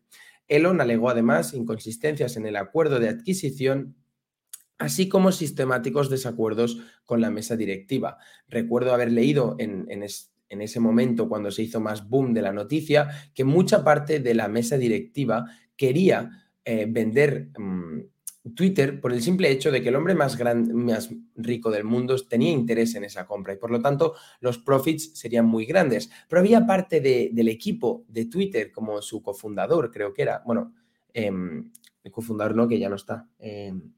Elon 0.47 0.79
alegó 0.79 1.09
además 1.09 1.53
inconsistencias 1.53 2.37
en 2.37 2.45
el 2.45 2.55
acuerdo 2.55 2.97
de 3.01 3.09
adquisición 3.09 3.97
así 4.77 5.09
como 5.09 5.33
sistemáticos 5.33 6.09
desacuerdos 6.09 6.79
con 7.03 7.19
la 7.19 7.29
mesa 7.29 7.57
directiva. 7.57 8.19
Recuerdo 8.47 8.93
haber 8.93 9.11
leído 9.11 9.57
en, 9.59 9.85
ese 10.47 10.79
momento, 10.79 11.27
cuando 11.27 11.51
se 11.51 11.63
hizo 11.63 11.81
más 11.81 12.07
boom 12.07 12.33
de 12.33 12.41
la 12.41 12.53
noticia, 12.53 13.09
que 13.33 13.43
mucha 13.43 13.83
parte 13.83 14.21
de 14.21 14.33
la 14.33 14.47
mesa 14.47 14.77
directiva 14.77 15.45
quería 15.75 16.51
eh, 16.63 16.85
vender 16.87 17.49
mm, 17.57 18.12
Twitter 18.55 18.99
por 18.99 19.13
el 19.13 19.21
simple 19.21 19.49
hecho 19.49 19.71
de 19.71 19.81
que 19.81 19.89
el 19.89 19.95
hombre 19.95 20.15
más, 20.15 20.37
más 20.73 21.09
rico 21.35 21.71
del 21.71 21.85
mundo 21.85 22.15
tenía 22.27 22.51
interés 22.51 22.93
en 22.95 23.05
esa 23.05 23.25
compra 23.25 23.53
y 23.53 23.57
por 23.57 23.71
lo 23.71 23.81
tanto 23.81 24.15
los 24.41 24.57
profits 24.57 25.17
serían 25.17 25.45
muy 25.45 25.65
grandes. 25.65 26.09
Pero 26.27 26.41
había 26.41 26.65
parte 26.65 26.99
del 26.99 27.47
equipo 27.47 28.05
de 28.09 28.25
Twitter, 28.25 28.71
como 28.71 29.01
su 29.01 29.21
cofundador, 29.21 29.91
creo 29.91 30.13
que 30.13 30.23
era, 30.23 30.43
bueno, 30.45 30.73
em, 31.13 31.71
el 32.03 32.11
cofundador 32.11 32.55
no, 32.55 32.67
que 32.67 32.79
ya 32.79 32.89
no 32.89 32.95
está. 32.95 33.29
Em, 33.39 33.93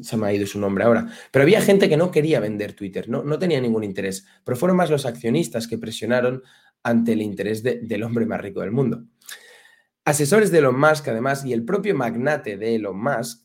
se 0.00 0.16
me 0.16 0.26
ha 0.26 0.32
ido 0.32 0.46
su 0.46 0.58
nombre 0.58 0.84
ahora, 0.84 1.08
pero 1.30 1.44
había 1.44 1.60
gente 1.60 1.88
que 1.88 1.96
no 1.96 2.10
quería 2.10 2.40
vender 2.40 2.72
Twitter, 2.72 3.08
no, 3.08 3.22
no 3.22 3.38
tenía 3.38 3.60
ningún 3.60 3.84
interés, 3.84 4.26
pero 4.42 4.56
fueron 4.56 4.76
más 4.76 4.90
los 4.90 5.06
accionistas 5.06 5.68
que 5.68 5.78
presionaron 5.78 6.42
ante 6.82 7.12
el 7.12 7.22
interés 7.22 7.62
del 7.62 8.02
hombre 8.02 8.26
más 8.26 8.40
rico 8.40 8.60
del 8.60 8.72
mundo. 8.72 9.04
Asesores 10.04 10.50
de 10.50 10.58
Elon 10.58 10.78
Musk, 10.78 11.08
además, 11.08 11.44
y 11.46 11.52
el 11.52 11.64
propio 11.64 11.94
magnate 11.94 12.58
de 12.58 12.74
Elon 12.74 13.00
Musk, 13.00 13.43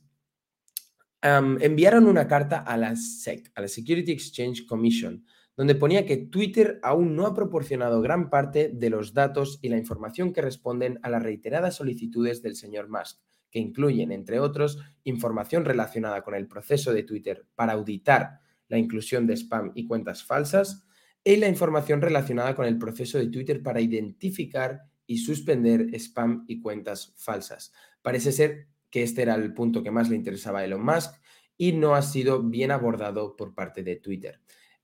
enviaron 1.21 2.05
una 2.05 2.27
carta 2.27 2.59
a 2.59 2.77
la 2.77 2.95
SEC, 2.95 3.51
a 3.55 3.61
la 3.61 3.67
Security 3.67 4.11
Exchange 4.11 4.65
Commission, 4.65 5.25
donde 5.57 5.75
ponía 5.75 6.05
que 6.05 6.17
Twitter 6.17 6.79
aún 6.83 7.15
no 7.15 7.25
ha 7.25 7.33
proporcionado 7.33 8.01
gran 8.01 8.29
parte 8.29 8.71
de 8.73 8.89
los 8.89 9.13
datos 9.13 9.59
y 9.61 9.69
la 9.69 9.77
información 9.77 10.31
que 10.31 10.41
responden 10.41 10.99
a 11.03 11.09
las 11.09 11.21
reiteradas 11.21 11.75
solicitudes 11.75 12.41
del 12.41 12.55
señor 12.55 12.89
Musk 12.89 13.19
que 13.51 13.59
incluyen, 13.59 14.11
entre 14.11 14.39
otros, 14.39 14.79
información 15.03 15.65
relacionada 15.65 16.21
con 16.21 16.35
el 16.35 16.47
proceso 16.47 16.93
de 16.93 17.03
Twitter 17.03 17.47
para 17.55 17.73
auditar 17.73 18.39
la 18.67 18.77
inclusión 18.77 19.25
de 19.25 19.35
spam 19.35 19.71
y 19.73 19.87
cuentas 19.87 20.23
falsas, 20.23 20.85
y 21.23 21.35
la 21.37 21.47
información 21.47 22.01
relacionada 22.01 22.55
con 22.55 22.65
el 22.65 22.77
proceso 22.77 23.17
de 23.17 23.27
Twitter 23.27 23.61
para 23.61 23.81
identificar 23.81 24.83
y 25.05 25.17
suspender 25.17 25.93
spam 25.95 26.45
y 26.47 26.61
cuentas 26.61 27.13
falsas. 27.17 27.73
Parece 28.01 28.31
ser 28.31 28.67
que 28.89 29.03
este 29.03 29.21
era 29.21 29.35
el 29.35 29.53
punto 29.53 29.83
que 29.83 29.91
más 29.91 30.09
le 30.09 30.15
interesaba 30.15 30.59
a 30.59 30.65
Elon 30.65 30.83
Musk 30.83 31.13
y 31.57 31.73
no 31.73 31.95
ha 31.95 32.01
sido 32.01 32.41
bien 32.41 32.71
abordado 32.71 33.35
por 33.35 33.53
parte 33.53 33.83
de 33.83 33.97
Twitter. 33.97 34.41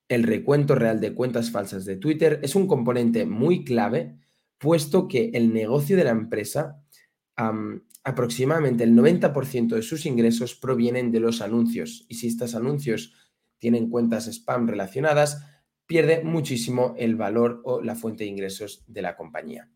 El 0.07 0.23
recuento 0.23 0.75
real 0.75 0.99
de 0.99 1.13
cuentas 1.13 1.49
falsas 1.49 1.85
de 1.85 1.97
Twitter 1.97 2.39
es 2.43 2.55
un 2.55 2.67
componente 2.67 3.25
muy 3.25 3.63
clave, 3.63 4.19
puesto 4.57 5.07
que 5.07 5.31
el 5.33 5.53
negocio 5.53 5.97
de 5.97 6.03
la 6.03 6.11
empresa 6.11 6.81
aproximadamente 8.05 8.83
el 8.83 8.95
90% 8.95 9.75
de 9.75 9.81
sus 9.81 10.05
ingresos 10.05 10.55
provienen 10.55 11.11
de 11.11 11.19
los 11.19 11.41
anuncios 11.41 12.05
y 12.07 12.15
si 12.15 12.27
estos 12.27 12.55
anuncios 12.55 13.13
tienen 13.57 13.89
cuentas 13.89 14.27
spam 14.27 14.67
relacionadas, 14.67 15.43
pierde 15.85 16.23
muchísimo 16.23 16.95
el 16.97 17.15
valor 17.15 17.61
o 17.65 17.81
la 17.81 17.95
fuente 17.95 18.23
de 18.23 18.29
ingresos 18.29 18.83
de 18.87 19.01
la 19.01 19.15
compañía. 19.15 19.69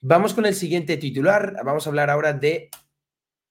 Vamos 0.00 0.34
con 0.34 0.46
el 0.46 0.54
siguiente 0.54 0.96
titular. 0.96 1.56
Vamos 1.64 1.86
a 1.86 1.90
hablar 1.90 2.10
ahora 2.10 2.32
de, 2.32 2.68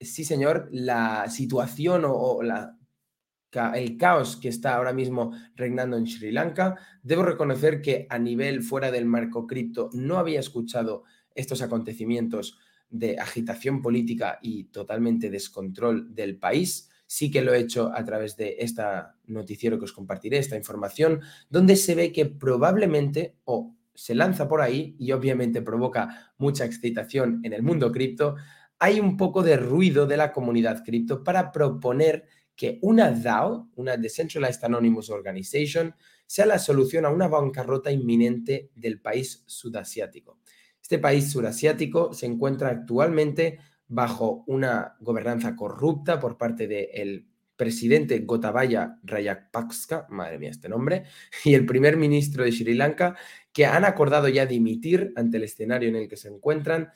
sí 0.02 0.24
señor, 0.24 0.68
la 0.72 1.30
situación 1.30 2.04
o, 2.06 2.42
el 2.42 3.98
caos 3.98 4.38
que 4.38 4.50
está 4.50 4.76
ahora 4.76 4.94
mismo 4.94 5.34
reinando 5.56 5.98
en 5.98 6.08
Sri 6.08 6.32
Lanka. 6.32 6.78
Debo 7.04 7.24
reconocer 7.24 7.82
que 7.82 8.08
a 8.10 8.18
nivel 8.18 8.64
fuera 8.64 8.92
del 8.92 9.06
marco 9.06 9.46
cripto 9.46 9.90
no 9.94 10.18
había 10.18 10.40
escuchado 10.40 11.04
estos 11.36 11.62
acontecimientos 11.62 12.58
de 12.90 13.18
agitación 13.20 13.82
política 13.82 14.40
y 14.42 14.66
totalmente 14.66 15.30
descontrol 15.30 16.14
del 16.14 16.38
país. 16.38 16.90
Sí 17.08 17.30
que 17.30 17.42
lo 17.42 17.54
he 17.54 17.60
hecho 17.60 17.92
a 17.94 18.04
través 18.06 18.38
de 18.38 18.58
esta 18.60 19.18
noticiero 19.26 19.78
que 19.78 19.86
os 19.86 19.94
compartiré, 19.94 20.38
esta 20.38 20.58
información, 20.58 21.22
donde 21.50 21.76
se 21.76 21.96
ve 21.96 22.12
que 22.12 22.26
probablemente 22.26 23.36
o 23.44 23.76
se 23.94 24.16
lanza 24.16 24.48
por 24.48 24.62
ahí 24.62 24.96
y 24.98 25.12
obviamente 25.12 25.62
provoca 25.62 26.34
mucha 26.38 26.66
excitación 26.66 27.42
en 27.44 27.54
el 27.54 27.64
mundo 27.64 27.92
cripto, 27.92 28.36
hay 28.82 29.00
un 29.00 29.16
poco 29.16 29.44
de 29.44 29.58
ruido 29.58 30.08
de 30.08 30.18
la 30.18 30.34
comunidad 30.34 30.84
cripto 30.84 31.24
para 31.24 31.52
proponer 31.52 32.26
que 32.56 32.80
una 32.82 33.12
DAO, 33.12 33.70
una 33.76 33.96
Decentralized 33.96 34.64
Anonymous 34.64 35.12
Organization, 35.12 35.94
sea 36.26 36.48
la 36.48 36.58
solución 36.58 37.06
a 37.06 37.12
una 37.12 37.28
bancarrota 37.28 37.92
inminente 37.92 38.72
del 38.74 39.00
país 39.00 39.44
sudasiático. 39.46 40.40
Este 40.82 40.98
país 40.98 41.32
surasiático 41.32 42.12
se 42.16 42.26
encuentra 42.26 42.70
actualmente 42.70 43.60
bajo 43.88 44.44
una 44.48 44.96
gobernanza 45.00 45.56
corrupta 45.56 46.20
por 46.20 46.40
parte 46.40 46.68
del 46.68 47.28
presidente 47.56 48.18
Gotabaya 48.22 48.98
Rajapaksa, 49.04 50.08
madre 50.10 50.40
mía 50.40 50.50
este 50.50 50.70
nombre, 50.70 51.04
y 51.46 51.54
el 51.54 51.68
primer 51.68 51.98
ministro 51.98 52.44
de 52.44 52.52
Sri 52.52 52.74
Lanka, 52.74 53.16
que 53.54 53.68
han 53.68 53.86
acordado 53.86 54.28
ya 54.28 54.48
dimitir 54.48 55.14
ante 55.16 55.38
el 55.38 55.44
escenario 55.44 55.90
en 55.90 55.98
el 55.98 56.08
que 56.10 56.18
se 56.18 56.30
encuentran 56.30 56.90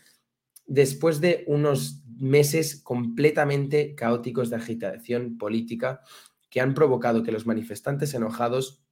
después 0.66 1.22
de 1.22 1.44
unos 1.48 2.04
meses 2.18 2.82
completamente 2.82 3.96
caóticos 3.96 4.50
de 4.50 4.56
agitación 4.56 5.38
política 5.38 6.02
que 6.50 6.62
han 6.62 6.74
provocado 6.74 7.24
que 7.24 7.32
los 7.32 7.46
manifestantes 7.46 8.14
enojados 8.14 8.84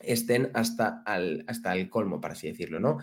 estén 0.00 0.50
hasta, 0.54 1.02
hasta 1.46 1.74
el 1.74 1.88
colmo, 1.88 2.20
para 2.20 2.34
así 2.34 2.48
decirlo, 2.48 2.80
¿no? 2.80 2.98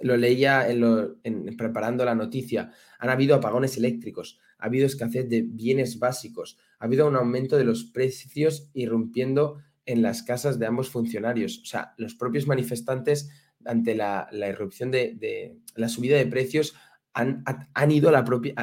lo 0.00 0.16
leía 0.16 0.68
en 0.68 1.56
preparando 1.56 2.04
la 2.04 2.14
noticia, 2.14 2.72
han 2.98 3.10
habido 3.10 3.36
apagones 3.36 3.76
eléctricos, 3.76 4.38
ha 4.58 4.66
habido 4.66 4.86
escasez 4.86 5.28
de 5.28 5.42
bienes 5.42 5.98
básicos, 5.98 6.58
ha 6.78 6.86
habido 6.86 7.06
un 7.06 7.16
aumento 7.16 7.56
de 7.56 7.64
los 7.64 7.84
precios 7.84 8.70
irrumpiendo 8.74 9.58
en 9.84 10.02
las 10.02 10.22
casas 10.22 10.58
de 10.58 10.66
ambos 10.66 10.88
funcionarios. 10.88 11.60
O 11.62 11.66
sea, 11.66 11.94
los 11.98 12.14
propios 12.14 12.46
manifestantes 12.46 13.30
ante 13.66 13.94
la, 13.94 14.28
irrupción 14.32 14.90
de, 14.90 15.56
la 15.74 15.88
subida 15.88 16.16
de 16.16 16.26
precios 16.26 16.74
han, 17.14 17.44
ido 17.90 18.08
a, 18.08 18.12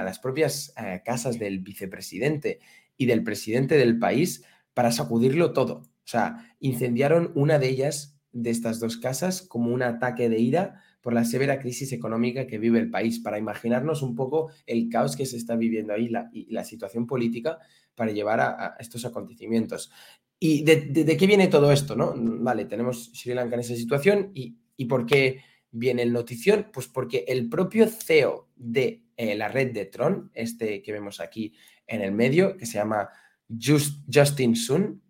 las 0.04 0.20
propias 0.20 0.74
eh, 0.78 1.02
casas 1.06 1.38
del 1.38 1.60
vicepresidente 1.60 2.60
y 2.98 3.06
del 3.06 3.24
presidente 3.24 3.78
del 3.78 4.00
país 4.00 4.44
para 4.74 4.92
sacudirlo 4.92 5.54
todo. 5.54 5.74
O 5.76 6.12
sea, 6.12 6.56
incendiaron 6.60 7.32
una 7.36 7.60
de 7.60 7.70
ellas, 7.70 8.20
de 8.32 8.50
estas 8.50 8.80
dos 8.80 8.98
casas, 8.98 9.42
como 9.42 9.72
un 9.72 9.84
ataque 9.84 10.30
de 10.30 10.40
ira 10.40 10.82
por 11.02 11.14
la 11.14 11.24
severa 11.24 11.60
crisis 11.60 11.94
económica 11.94 12.48
que 12.48 12.58
vive 12.58 12.80
el 12.80 12.90
país, 12.90 13.20
para 13.20 13.38
imaginarnos 13.38 14.02
un 14.02 14.16
poco 14.16 14.52
el 14.66 14.90
caos 14.90 15.16
que 15.16 15.26
se 15.26 15.38
está 15.38 15.56
viviendo 15.56 15.94
ahí 15.94 16.12
y 16.34 16.52
la 16.52 16.64
situación 16.64 17.08
política 17.08 17.60
para 17.96 18.12
llevar 18.12 18.40
a, 18.40 18.76
estos 18.80 19.06
acontecimientos. 19.06 19.92
¿Y 20.40 20.64
de, 20.64 21.18
qué 21.18 21.28
viene 21.28 21.48
todo 21.48 21.72
esto? 21.72 21.96
¿no? 21.96 22.14
Vale, 22.16 22.66
tenemos 22.66 23.12
Sri 23.14 23.34
Lanka 23.34 23.56
en 23.56 23.62
esa 23.62 23.76
situación 23.76 24.32
y, 24.34 24.58
por 24.86 25.06
qué 25.06 25.44
viene 25.72 26.04
el 26.04 26.14
notición? 26.14 26.70
Pues 26.74 26.88
porque 26.88 27.26
el 27.28 27.50
propio 27.50 27.88
CEO 27.88 28.50
de 28.56 29.06
eh, 29.18 29.36
la 29.36 29.48
red 29.48 29.72
de 29.74 29.86
Tron, 29.86 30.32
este 30.34 30.82
que 30.82 30.92
vemos 30.92 31.20
aquí 31.20 31.54
en 31.88 32.02
el 32.02 32.12
medio, 32.12 32.58
que 32.58 32.66
se 32.66 32.74
llama 32.74 33.10
Justin 33.50 34.56
Sun, 34.56 35.02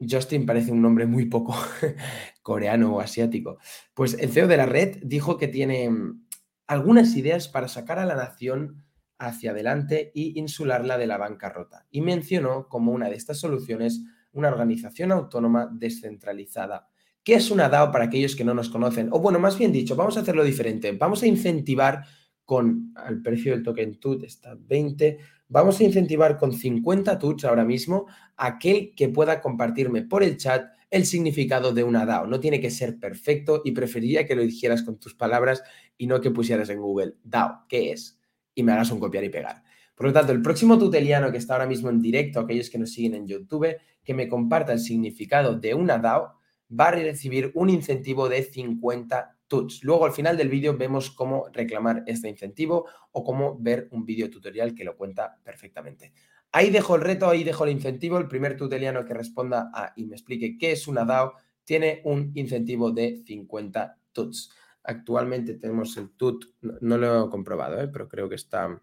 Justin 0.00 0.46
parece 0.46 0.70
un 0.70 0.80
nombre 0.80 1.06
muy 1.06 1.26
poco 1.26 1.54
coreano 2.42 2.94
o 2.94 3.00
asiático. 3.00 3.58
Pues 3.94 4.14
el 4.14 4.30
CEO 4.30 4.46
de 4.46 4.56
la 4.56 4.66
red 4.66 4.98
dijo 5.02 5.36
que 5.38 5.48
tiene 5.48 5.90
mm, 5.90 6.26
algunas 6.66 7.16
ideas 7.16 7.48
para 7.48 7.68
sacar 7.68 7.98
a 7.98 8.06
la 8.06 8.14
nación 8.14 8.84
hacia 9.18 9.50
adelante 9.50 10.12
y 10.14 10.38
insularla 10.38 10.96
de 10.98 11.08
la 11.08 11.18
bancarrota. 11.18 11.86
Y 11.90 12.00
mencionó 12.00 12.68
como 12.68 12.92
una 12.92 13.08
de 13.08 13.16
estas 13.16 13.40
soluciones 13.40 14.02
una 14.32 14.48
organización 14.48 15.10
autónoma 15.10 15.68
descentralizada. 15.72 16.88
¿Qué 17.24 17.34
es 17.34 17.50
una 17.50 17.68
DAO 17.68 17.92
para 17.92 18.04
aquellos 18.04 18.34
que 18.34 18.44
no 18.44 18.54
nos 18.54 18.70
conocen? 18.70 19.08
O 19.12 19.20
bueno, 19.20 19.38
más 19.38 19.58
bien 19.58 19.72
dicho, 19.72 19.96
vamos 19.96 20.16
a 20.16 20.20
hacerlo 20.20 20.44
diferente. 20.44 20.92
Vamos 20.92 21.22
a 21.22 21.26
incentivar 21.26 22.04
con 22.44 22.94
el 23.06 23.20
precio 23.20 23.52
del 23.52 23.62
token 23.62 24.00
TUT, 24.00 24.24
está 24.24 24.56
20, 24.58 25.18
vamos 25.48 25.78
a 25.80 25.84
incentivar 25.84 26.38
con 26.38 26.52
50 26.52 27.18
TUTs 27.18 27.44
ahora 27.44 27.64
mismo 27.64 28.06
a 28.36 28.46
aquel 28.46 28.94
que 28.96 29.10
pueda 29.10 29.42
compartirme 29.42 30.02
por 30.02 30.22
el 30.22 30.38
chat 30.38 30.70
el 30.90 31.04
significado 31.04 31.72
de 31.72 31.84
una 31.84 32.06
DAO. 32.06 32.26
No 32.26 32.40
tiene 32.40 32.60
que 32.60 32.70
ser 32.70 32.98
perfecto 32.98 33.60
y 33.64 33.72
preferiría 33.72 34.26
que 34.26 34.34
lo 34.34 34.42
dijeras 34.42 34.82
con 34.82 34.98
tus 34.98 35.14
palabras 35.14 35.62
y 35.98 36.06
no 36.06 36.20
que 36.20 36.30
pusieras 36.30 36.70
en 36.70 36.80
Google 36.80 37.16
DAO, 37.22 37.66
¿qué 37.68 37.92
es? 37.92 38.18
Y 38.54 38.62
me 38.62 38.72
hagas 38.72 38.90
un 38.90 39.00
copiar 39.00 39.24
y 39.24 39.28
pegar. 39.28 39.62
Por 39.94 40.06
lo 40.06 40.12
tanto, 40.12 40.32
el 40.32 40.40
próximo 40.40 40.78
tuteliano 40.78 41.30
que 41.30 41.38
está 41.38 41.54
ahora 41.54 41.66
mismo 41.66 41.90
en 41.90 42.00
directo, 42.00 42.40
aquellos 42.40 42.70
que 42.70 42.78
nos 42.78 42.92
siguen 42.92 43.14
en 43.14 43.26
YouTube, 43.26 43.76
que 44.04 44.14
me 44.14 44.28
comparta 44.28 44.72
el 44.72 44.78
significado 44.78 45.58
de 45.58 45.74
una 45.74 45.98
DAO, 45.98 46.37
va 46.68 46.88
a 46.88 46.90
recibir 46.92 47.50
un 47.54 47.70
incentivo 47.70 48.28
de 48.28 48.42
50 48.42 49.38
tuts. 49.46 49.82
Luego 49.82 50.06
al 50.06 50.12
final 50.12 50.36
del 50.36 50.48
vídeo 50.48 50.76
vemos 50.76 51.10
cómo 51.10 51.46
reclamar 51.52 52.04
este 52.06 52.28
incentivo 52.28 52.86
o 53.12 53.24
cómo 53.24 53.58
ver 53.58 53.88
un 53.90 54.04
vídeo 54.04 54.30
tutorial 54.30 54.74
que 54.74 54.84
lo 54.84 54.96
cuenta 54.96 55.38
perfectamente. 55.42 56.12
Ahí 56.52 56.70
dejo 56.70 56.96
el 56.96 57.02
reto, 57.02 57.28
ahí 57.28 57.44
dejo 57.44 57.64
el 57.64 57.70
incentivo. 57.70 58.18
El 58.18 58.28
primer 58.28 58.56
tuteliano 58.56 59.04
que 59.04 59.14
responda 59.14 59.70
y 59.96 60.06
me 60.06 60.14
explique 60.14 60.56
qué 60.58 60.72
es 60.72 60.88
una 60.88 61.04
DAO 61.04 61.34
tiene 61.64 62.00
un 62.04 62.32
incentivo 62.34 62.90
de 62.90 63.22
50 63.26 63.98
tuts. 64.12 64.50
Actualmente 64.82 65.54
tenemos 65.54 65.96
el 65.98 66.10
tut, 66.16 66.46
no, 66.62 66.96
lo 66.96 67.26
he 67.26 67.30
comprobado, 67.30 67.78
¿eh? 67.80 67.88
pero 67.88 68.08
creo 68.08 68.28
que 68.28 68.36
está 68.36 68.80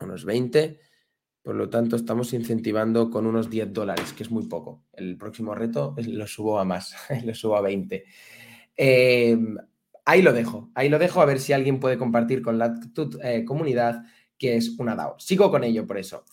unos 0.00 0.24
20. 0.24 0.80
Por 1.44 1.54
lo 1.54 1.68
tanto, 1.68 1.94
estamos 1.94 2.32
incentivando 2.32 3.08
con 3.08 3.26
unos 3.26 3.48
10 3.48 3.72
dólares, 3.72 4.12
que 4.12 4.24
es 4.24 4.30
muy 4.32 4.46
poco. 4.46 4.82
El 4.92 5.16
próximo 5.16 5.54
reto 5.54 5.94
lo 5.96 6.26
subo 6.26 6.58
a 6.58 6.64
más, 6.64 6.96
lo 7.24 7.34
subo 7.34 7.56
a 7.56 7.60
20. 7.60 8.04
Em, 8.76 9.56
ahí 10.04 10.22
lo 10.22 10.32
dejo, 10.32 10.70
ahí 10.74 10.88
lo 10.88 10.98
dejo 10.98 11.20
a 11.20 11.26
ver 11.26 11.38
si 11.38 11.52
alguien 11.52 11.78
puede 11.78 11.98
compartir 11.98 12.42
con 12.42 12.58
la 12.58 12.74
eh, 13.22 13.44
comunidad 13.44 14.02
que 14.36 14.56
es 14.56 14.76
una 14.80 14.96
DAO. 14.96 15.14
Sigo 15.20 15.50
con 15.50 15.62
ello 15.62 15.86
por 15.86 15.98
eso 15.98 16.24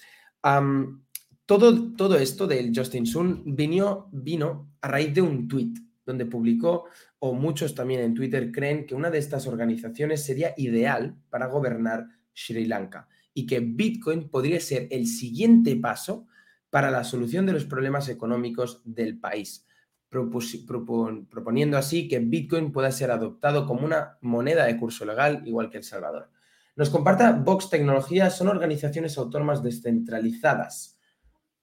todo, 1.51 1.94
todo 1.96 2.18
esto 2.18 2.48
del 2.48 2.72
Justin 2.74 3.06
Sun 3.06 3.44
vino, 3.46 4.10
vino 4.13 4.72
a 4.82 4.88
raíz 4.88 5.13
de 5.13 5.22
un 5.22 5.48
tweet 5.48 5.74
donde 6.06 6.25
publicó, 6.25 6.86
o 7.20 7.34
muchos 7.34 7.75
también 7.75 8.01
en 8.01 8.13
Twitter 8.13 8.51
creen 8.51 8.86
que 8.86 8.96
una 8.96 9.10
de 9.10 9.20
estas 9.20 9.48
organizaciones 9.48 10.24
sería 10.24 10.53
ideal 10.58 11.15
para 11.30 11.48
gobernar 11.48 12.08
Sri 12.34 12.65
Lanka 12.65 13.08
y 13.33 13.45
que 13.45 13.59
Bitcoin 13.59 14.29
podría 14.29 14.59
ser 14.59 14.88
el 14.91 15.07
siguiente 15.07 15.75
paso 15.75 16.27
para 16.69 16.91
la 16.91 17.03
solución 17.03 17.45
de 17.45 17.53
los 17.53 17.65
problemas 17.65 18.09
económicos 18.09 18.81
del 18.85 19.19
país, 19.19 19.67
proponiendo 20.09 21.77
así 21.77 22.07
que 22.07 22.19
Bitcoin 22.19 22.71
pueda 22.71 22.91
ser 22.91 23.11
adoptado 23.11 23.65
como 23.65 23.85
una 23.85 24.17
moneda 24.21 24.65
de 24.65 24.77
curso 24.77 25.05
legal 25.05 25.43
igual 25.45 25.69
que 25.69 25.77
El 25.77 25.83
Salvador. 25.83 26.29
Nos 26.75 26.89
comparta 26.89 27.33
Vox 27.33 27.69
Tecnología, 27.69 28.29
son 28.29 28.47
organizaciones 28.47 29.17
autónomas 29.17 29.61
descentralizadas. 29.61 30.97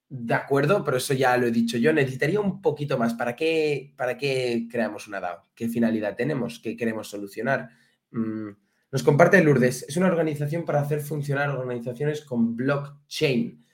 De 0.07 0.33
acuerdo, 0.33 0.83
pero 0.83 0.97
eso 0.97 1.13
ya 1.13 1.37
lo 1.37 1.47
he 1.47 1.51
dicho 1.51 1.77
yo. 1.77 1.93
Necesitaría 1.93 2.39
un 2.39 2.61
poquito 2.61 2.97
más. 2.97 3.13
¿Para 3.13 3.35
qué, 3.35 3.93
para 3.95 4.17
qué 4.17 4.67
creamos 4.69 5.07
una 5.07 5.19
DAO? 5.19 5.45
¿Qué 5.53 5.67
finalidad 5.67 6.15
tenemos? 6.15 6.59
¿Qué 6.59 6.75
queremos 6.75 7.09
solucionar? 7.09 7.69
Mm, 8.11 8.49
nos 8.91 9.03
comparte 9.03 9.43
Lourdes. 9.43 9.85
Es 9.87 9.97
una 9.97 10.07
organización 10.07 10.65
para 10.65 10.81
hacer 10.81 11.01
funcionar 11.01 11.49
organizaciones 11.49 12.21
con 12.21 12.55
blockchain. 12.55 13.65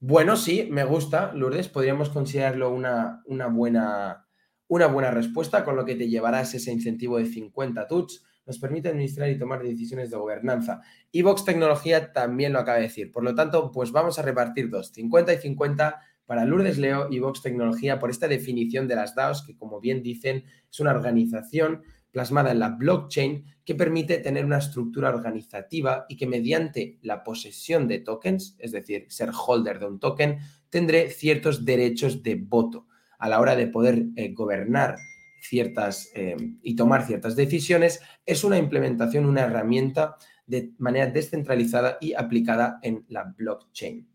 Bueno, 0.00 0.36
sí, 0.36 0.68
me 0.70 0.84
gusta, 0.84 1.32
Lourdes. 1.32 1.68
Podríamos 1.68 2.10
considerarlo 2.10 2.72
una, 2.72 3.22
una, 3.26 3.46
buena, 3.48 4.26
una 4.68 4.86
buena 4.86 5.10
respuesta, 5.10 5.64
con 5.64 5.76
lo 5.76 5.84
que 5.84 5.94
te 5.94 6.08
llevarás 6.08 6.54
ese 6.54 6.72
incentivo 6.72 7.18
de 7.18 7.26
50 7.26 7.86
tuts 7.86 8.24
nos 8.46 8.58
permite 8.58 8.88
administrar 8.88 9.28
y 9.28 9.38
tomar 9.38 9.62
decisiones 9.62 10.10
de 10.10 10.16
gobernanza. 10.16 10.80
Y 11.10 11.22
Vox 11.22 11.44
Tecnología 11.44 12.12
también 12.12 12.52
lo 12.52 12.60
acaba 12.60 12.78
de 12.78 12.84
decir. 12.84 13.10
Por 13.10 13.24
lo 13.24 13.34
tanto, 13.34 13.72
pues 13.72 13.90
vamos 13.90 14.18
a 14.18 14.22
repartir 14.22 14.70
dos, 14.70 14.92
50 14.92 15.34
y 15.34 15.38
50 15.38 16.00
para 16.24 16.44
Lourdes 16.44 16.78
Leo 16.78 17.08
y 17.10 17.18
Vox 17.18 17.42
Tecnología 17.42 17.98
por 17.98 18.10
esta 18.10 18.28
definición 18.28 18.88
de 18.88 18.96
las 18.96 19.14
DAOs, 19.14 19.44
que 19.44 19.56
como 19.56 19.80
bien 19.80 20.02
dicen, 20.02 20.44
es 20.70 20.80
una 20.80 20.92
organización 20.92 21.82
plasmada 22.16 22.52
en 22.52 22.60
la 22.60 22.70
blockchain 22.70 23.44
que 23.62 23.74
permite 23.74 24.16
tener 24.16 24.46
una 24.46 24.56
estructura 24.56 25.10
organizativa 25.10 26.06
y 26.08 26.16
que 26.16 26.26
mediante 26.26 26.98
la 27.02 27.22
posesión 27.22 27.86
de 27.86 27.98
tokens, 27.98 28.56
es 28.58 28.72
decir, 28.72 29.04
ser 29.10 29.32
holder 29.36 29.78
de 29.78 29.84
un 29.84 30.00
token, 30.00 30.38
tendré 30.70 31.10
ciertos 31.10 31.66
derechos 31.66 32.22
de 32.22 32.36
voto 32.36 32.86
a 33.18 33.28
la 33.28 33.38
hora 33.38 33.54
de 33.54 33.66
poder 33.66 34.06
eh, 34.16 34.32
gobernar 34.32 34.96
ciertas 35.42 36.10
eh, 36.14 36.38
y 36.62 36.74
tomar 36.74 37.06
ciertas 37.06 37.36
decisiones, 37.36 38.00
es 38.24 38.44
una 38.44 38.56
implementación, 38.56 39.26
una 39.26 39.42
herramienta 39.42 40.16
de 40.46 40.72
manera 40.78 41.08
descentralizada 41.08 41.98
y 42.00 42.14
aplicada 42.14 42.78
en 42.82 43.04
la 43.08 43.24
blockchain. 43.24 44.08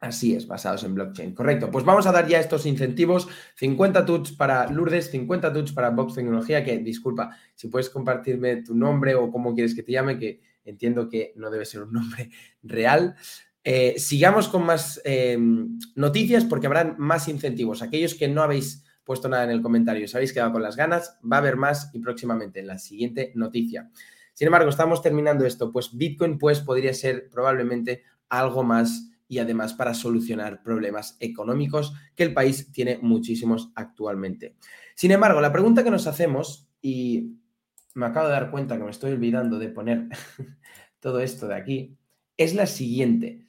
Así 0.00 0.34
es, 0.34 0.46
basados 0.46 0.84
en 0.84 0.94
blockchain. 0.94 1.34
Correcto. 1.34 1.70
Pues 1.72 1.84
vamos 1.84 2.06
a 2.06 2.12
dar 2.12 2.28
ya 2.28 2.38
estos 2.38 2.66
incentivos. 2.66 3.28
50 3.56 4.06
tuts 4.06 4.32
para 4.32 4.70
Lourdes, 4.70 5.10
50 5.10 5.52
tuts 5.52 5.72
para 5.72 5.90
Box 5.90 6.14
Tecnología, 6.14 6.64
que 6.64 6.78
disculpa, 6.78 7.36
si 7.54 7.66
puedes 7.66 7.90
compartirme 7.90 8.62
tu 8.62 8.76
nombre 8.76 9.16
o 9.16 9.30
cómo 9.32 9.54
quieres 9.54 9.74
que 9.74 9.82
te 9.82 9.92
llame, 9.92 10.16
que 10.18 10.40
entiendo 10.64 11.08
que 11.08 11.32
no 11.36 11.50
debe 11.50 11.64
ser 11.64 11.82
un 11.82 11.92
nombre 11.94 12.30
real. 12.62 13.16
Eh, 13.64 13.96
sigamos 13.98 14.48
con 14.48 14.64
más 14.64 15.00
eh, 15.04 15.36
noticias 15.96 16.44
porque 16.44 16.68
habrán 16.68 16.94
más 16.98 17.26
incentivos. 17.26 17.82
Aquellos 17.82 18.14
que 18.14 18.28
no 18.28 18.42
habéis 18.42 18.84
puesto 19.02 19.28
nada 19.28 19.44
en 19.44 19.50
el 19.50 19.62
comentario, 19.62 20.06
sabéis 20.06 20.32
que 20.32 20.40
va 20.40 20.52
con 20.52 20.62
las 20.62 20.76
ganas, 20.76 21.18
va 21.20 21.36
a 21.36 21.40
haber 21.40 21.56
más 21.56 21.90
y 21.92 21.98
próximamente 21.98 22.60
en 22.60 22.66
la 22.66 22.78
siguiente 22.78 23.32
noticia. 23.34 23.90
Sin 24.34 24.46
embargo, 24.46 24.68
estamos 24.68 25.02
terminando 25.02 25.44
esto, 25.44 25.72
pues 25.72 25.96
Bitcoin 25.96 26.38
pues 26.38 26.60
podría 26.60 26.94
ser 26.94 27.28
probablemente 27.30 28.04
algo 28.28 28.62
más 28.62 29.07
y 29.28 29.38
además 29.38 29.74
para 29.74 29.94
solucionar 29.94 30.62
problemas 30.62 31.16
económicos 31.20 31.94
que 32.16 32.24
el 32.24 32.34
país 32.34 32.72
tiene 32.72 32.98
muchísimos 33.00 33.70
actualmente. 33.74 34.56
Sin 34.94 35.10
embargo, 35.12 35.40
la 35.40 35.52
pregunta 35.52 35.84
que 35.84 35.90
nos 35.90 36.06
hacemos, 36.06 36.68
y 36.80 37.36
me 37.94 38.06
acabo 38.06 38.26
de 38.26 38.32
dar 38.32 38.50
cuenta 38.50 38.76
que 38.76 38.84
me 38.84 38.90
estoy 38.90 39.12
olvidando 39.12 39.58
de 39.58 39.68
poner 39.68 40.08
todo 41.00 41.20
esto 41.20 41.46
de 41.46 41.54
aquí, 41.54 41.96
es 42.36 42.54
la 42.54 42.66
siguiente. 42.66 43.44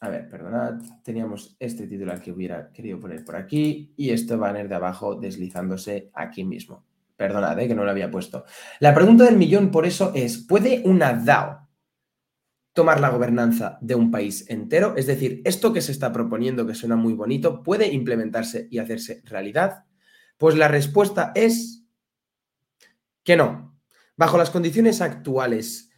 A 0.00 0.10
ver, 0.10 0.28
perdonad, 0.28 0.80
teníamos 1.02 1.56
este 1.58 1.86
titular 1.86 2.20
que 2.20 2.30
hubiera 2.30 2.70
querido 2.70 3.00
poner 3.00 3.24
por 3.24 3.36
aquí 3.36 3.94
y 3.96 4.10
este 4.10 4.36
banner 4.36 4.68
de 4.68 4.74
abajo 4.74 5.14
deslizándose 5.14 6.10
aquí 6.12 6.44
mismo. 6.44 6.84
Perdonad, 7.16 7.58
eh, 7.58 7.66
que 7.66 7.74
no 7.74 7.82
lo 7.82 7.90
había 7.90 8.10
puesto. 8.10 8.44
La 8.78 8.94
pregunta 8.94 9.24
del 9.24 9.36
millón 9.36 9.70
por 9.70 9.86
eso 9.86 10.12
es, 10.14 10.38
¿puede 10.38 10.82
una 10.84 11.14
DAO 11.14 11.65
tomar 12.76 13.00
la 13.00 13.08
gobernanza 13.08 13.78
de 13.80 13.96
un 13.96 14.12
país 14.12 14.48
entero? 14.48 14.94
Es 14.96 15.06
decir, 15.06 15.40
esto 15.44 15.72
que 15.72 15.80
se 15.80 15.90
está 15.90 16.12
proponiendo, 16.12 16.66
que 16.66 16.74
suena 16.74 16.94
muy 16.94 17.14
bonito, 17.14 17.64
¿puede 17.64 17.92
implementarse 17.92 18.68
y 18.70 18.78
hacerse 18.78 19.22
realidad? 19.24 19.86
Pues 20.36 20.54
la 20.56 20.68
respuesta 20.68 21.32
es 21.34 21.84
que 23.24 23.36
no. 23.36 23.80
Bajo 24.16 24.38
las 24.38 24.50
condiciones 24.50 25.00
actuales 25.00 25.90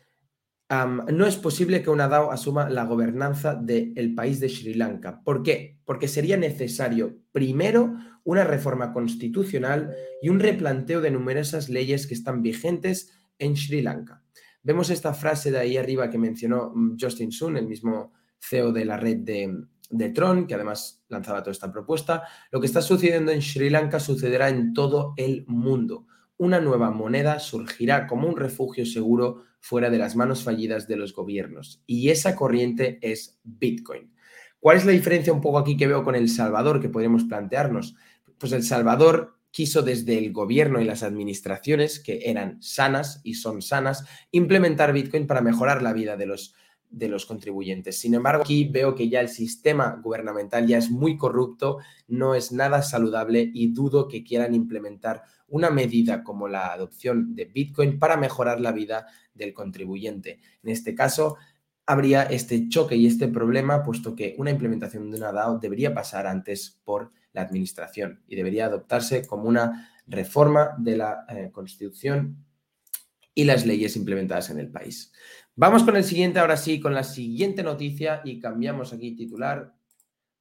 no 0.70 1.26
es 1.26 1.36
posible 1.36 1.82
que 1.82 1.90
una 1.90 2.08
DAO 2.08 2.30
asuma 2.30 2.70
la 2.70 2.84
gobernanza 2.84 3.54
del 3.54 4.14
país 4.14 4.38
de 4.38 4.48
Sri 4.48 4.74
Lanka. 4.74 5.22
¿Por 5.24 5.42
qué? 5.42 5.80
Porque 5.84 6.08
sería 6.08 6.36
necesario, 6.36 7.18
primero, 7.32 7.96
una 8.22 8.44
reforma 8.44 8.92
constitucional 8.92 9.94
y 10.22 10.28
un 10.28 10.38
replanteo 10.38 11.00
de 11.00 11.10
numerosas 11.10 11.68
leyes 11.68 12.06
que 12.06 12.14
están 12.14 12.42
vigentes 12.42 13.10
en 13.38 13.56
Sri 13.56 13.82
Lanka. 13.82 14.22
Vemos 14.62 14.90
esta 14.90 15.14
frase 15.14 15.50
de 15.50 15.58
ahí 15.58 15.76
arriba 15.76 16.10
que 16.10 16.18
mencionó 16.18 16.72
mm, 16.74 16.96
Justin 17.00 17.32
Sun, 17.32 17.56
el 17.56 17.66
mismo 17.66 18.12
CEO 18.38 18.72
de 18.72 18.84
la 18.84 18.96
red 18.96 19.18
de, 19.18 19.54
de 19.90 20.10
Tron, 20.10 20.46
que 20.46 20.54
además 20.54 21.04
lanzaba 21.08 21.42
toda 21.42 21.52
esta 21.52 21.72
propuesta. 21.72 22.24
Lo 22.50 22.60
que 22.60 22.66
está 22.66 22.82
sucediendo 22.82 23.32
en 23.32 23.42
Sri 23.42 23.70
Lanka 23.70 24.00
sucederá 24.00 24.48
en 24.48 24.72
todo 24.72 25.14
el 25.16 25.44
mundo. 25.46 26.06
Una 26.36 26.60
nueva 26.60 26.90
moneda 26.90 27.38
surgirá 27.40 28.06
como 28.06 28.28
un 28.28 28.36
refugio 28.36 28.86
seguro 28.86 29.42
fuera 29.60 29.90
de 29.90 29.98
las 29.98 30.14
manos 30.14 30.44
fallidas 30.44 30.86
de 30.86 30.96
los 30.96 31.12
gobiernos. 31.12 31.82
Y 31.86 32.10
esa 32.10 32.36
corriente 32.36 32.98
es 33.02 33.40
Bitcoin. 33.42 34.12
¿Cuál 34.60 34.76
es 34.76 34.84
la 34.84 34.92
diferencia 34.92 35.32
un 35.32 35.40
poco 35.40 35.58
aquí 35.58 35.76
que 35.76 35.86
veo 35.86 36.04
con 36.04 36.14
El 36.14 36.28
Salvador 36.28 36.80
que 36.80 36.88
podríamos 36.88 37.24
plantearnos? 37.24 37.96
Pues 38.38 38.52
El 38.52 38.62
Salvador 38.62 39.37
quiso 39.50 39.82
desde 39.82 40.18
el 40.18 40.32
gobierno 40.32 40.80
y 40.80 40.84
las 40.84 41.02
administraciones, 41.02 42.00
que 42.00 42.30
eran 42.30 42.62
sanas 42.62 43.20
y 43.24 43.34
son 43.34 43.62
sanas, 43.62 44.04
implementar 44.30 44.92
Bitcoin 44.92 45.26
para 45.26 45.40
mejorar 45.40 45.82
la 45.82 45.92
vida 45.92 46.16
de 46.16 46.26
los, 46.26 46.54
de 46.90 47.08
los 47.08 47.26
contribuyentes. 47.26 47.98
Sin 47.98 48.14
embargo, 48.14 48.42
aquí 48.42 48.64
veo 48.64 48.94
que 48.94 49.08
ya 49.08 49.20
el 49.20 49.28
sistema 49.28 50.00
gubernamental 50.02 50.66
ya 50.66 50.78
es 50.78 50.90
muy 50.90 51.16
corrupto, 51.16 51.78
no 52.06 52.34
es 52.34 52.52
nada 52.52 52.82
saludable 52.82 53.50
y 53.52 53.72
dudo 53.72 54.08
que 54.08 54.22
quieran 54.22 54.54
implementar 54.54 55.22
una 55.48 55.70
medida 55.70 56.22
como 56.22 56.46
la 56.46 56.72
adopción 56.72 57.34
de 57.34 57.46
Bitcoin 57.46 57.98
para 57.98 58.16
mejorar 58.16 58.60
la 58.60 58.72
vida 58.72 59.06
del 59.34 59.54
contribuyente. 59.54 60.40
En 60.62 60.70
este 60.70 60.94
caso, 60.94 61.36
habría 61.86 62.24
este 62.24 62.68
choque 62.68 62.96
y 62.96 63.06
este 63.06 63.28
problema, 63.28 63.82
puesto 63.82 64.14
que 64.14 64.34
una 64.38 64.50
implementación 64.50 65.10
de 65.10 65.16
una 65.16 65.32
DAO 65.32 65.58
debería 65.58 65.94
pasar 65.94 66.26
antes 66.26 66.78
por 66.84 67.12
la 67.32 67.42
administración 67.42 68.22
y 68.26 68.36
debería 68.36 68.66
adoptarse 68.66 69.26
como 69.26 69.44
una 69.44 69.90
reforma 70.06 70.74
de 70.78 70.96
la 70.96 71.26
eh, 71.28 71.50
Constitución 71.52 72.44
y 73.34 73.44
las 73.44 73.66
leyes 73.66 73.96
implementadas 73.96 74.50
en 74.50 74.58
el 74.58 74.70
país. 74.70 75.12
Vamos 75.54 75.82
con 75.82 75.96
el 75.96 76.04
siguiente, 76.04 76.38
ahora 76.38 76.56
sí, 76.56 76.80
con 76.80 76.94
la 76.94 77.04
siguiente 77.04 77.62
noticia 77.62 78.20
y 78.24 78.40
cambiamos 78.40 78.92
aquí 78.92 79.14
titular. 79.14 79.74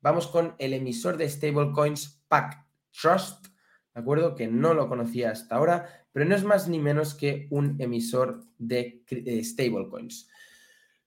Vamos 0.01 0.27
con 0.27 0.55
el 0.59 0.73
emisor 0.73 1.17
de 1.17 1.29
stablecoins 1.29 2.23
Pack 2.27 2.65
Trust, 2.91 3.47
¿de 3.93 4.01
acuerdo? 4.01 4.35
Que 4.35 4.47
no 4.47 4.73
lo 4.73 4.87
conocía 4.87 5.31
hasta 5.31 5.55
ahora, 5.55 6.05
pero 6.11 6.25
no 6.25 6.35
es 6.35 6.43
más 6.43 6.67
ni 6.67 6.79
menos 6.79 7.13
que 7.13 7.47
un 7.51 7.79
emisor 7.79 8.45
de 8.57 9.03
stablecoins. 9.43 10.29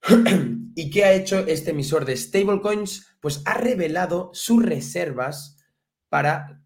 ¿Y 0.75 0.91
qué 0.91 1.05
ha 1.05 1.13
hecho 1.13 1.39
este 1.47 1.71
emisor 1.71 2.05
de 2.05 2.17
stablecoins? 2.17 3.07
Pues 3.21 3.43
ha 3.47 3.55
revelado 3.55 4.31
sus 4.33 4.65
reservas 4.65 5.60
para 6.11 6.61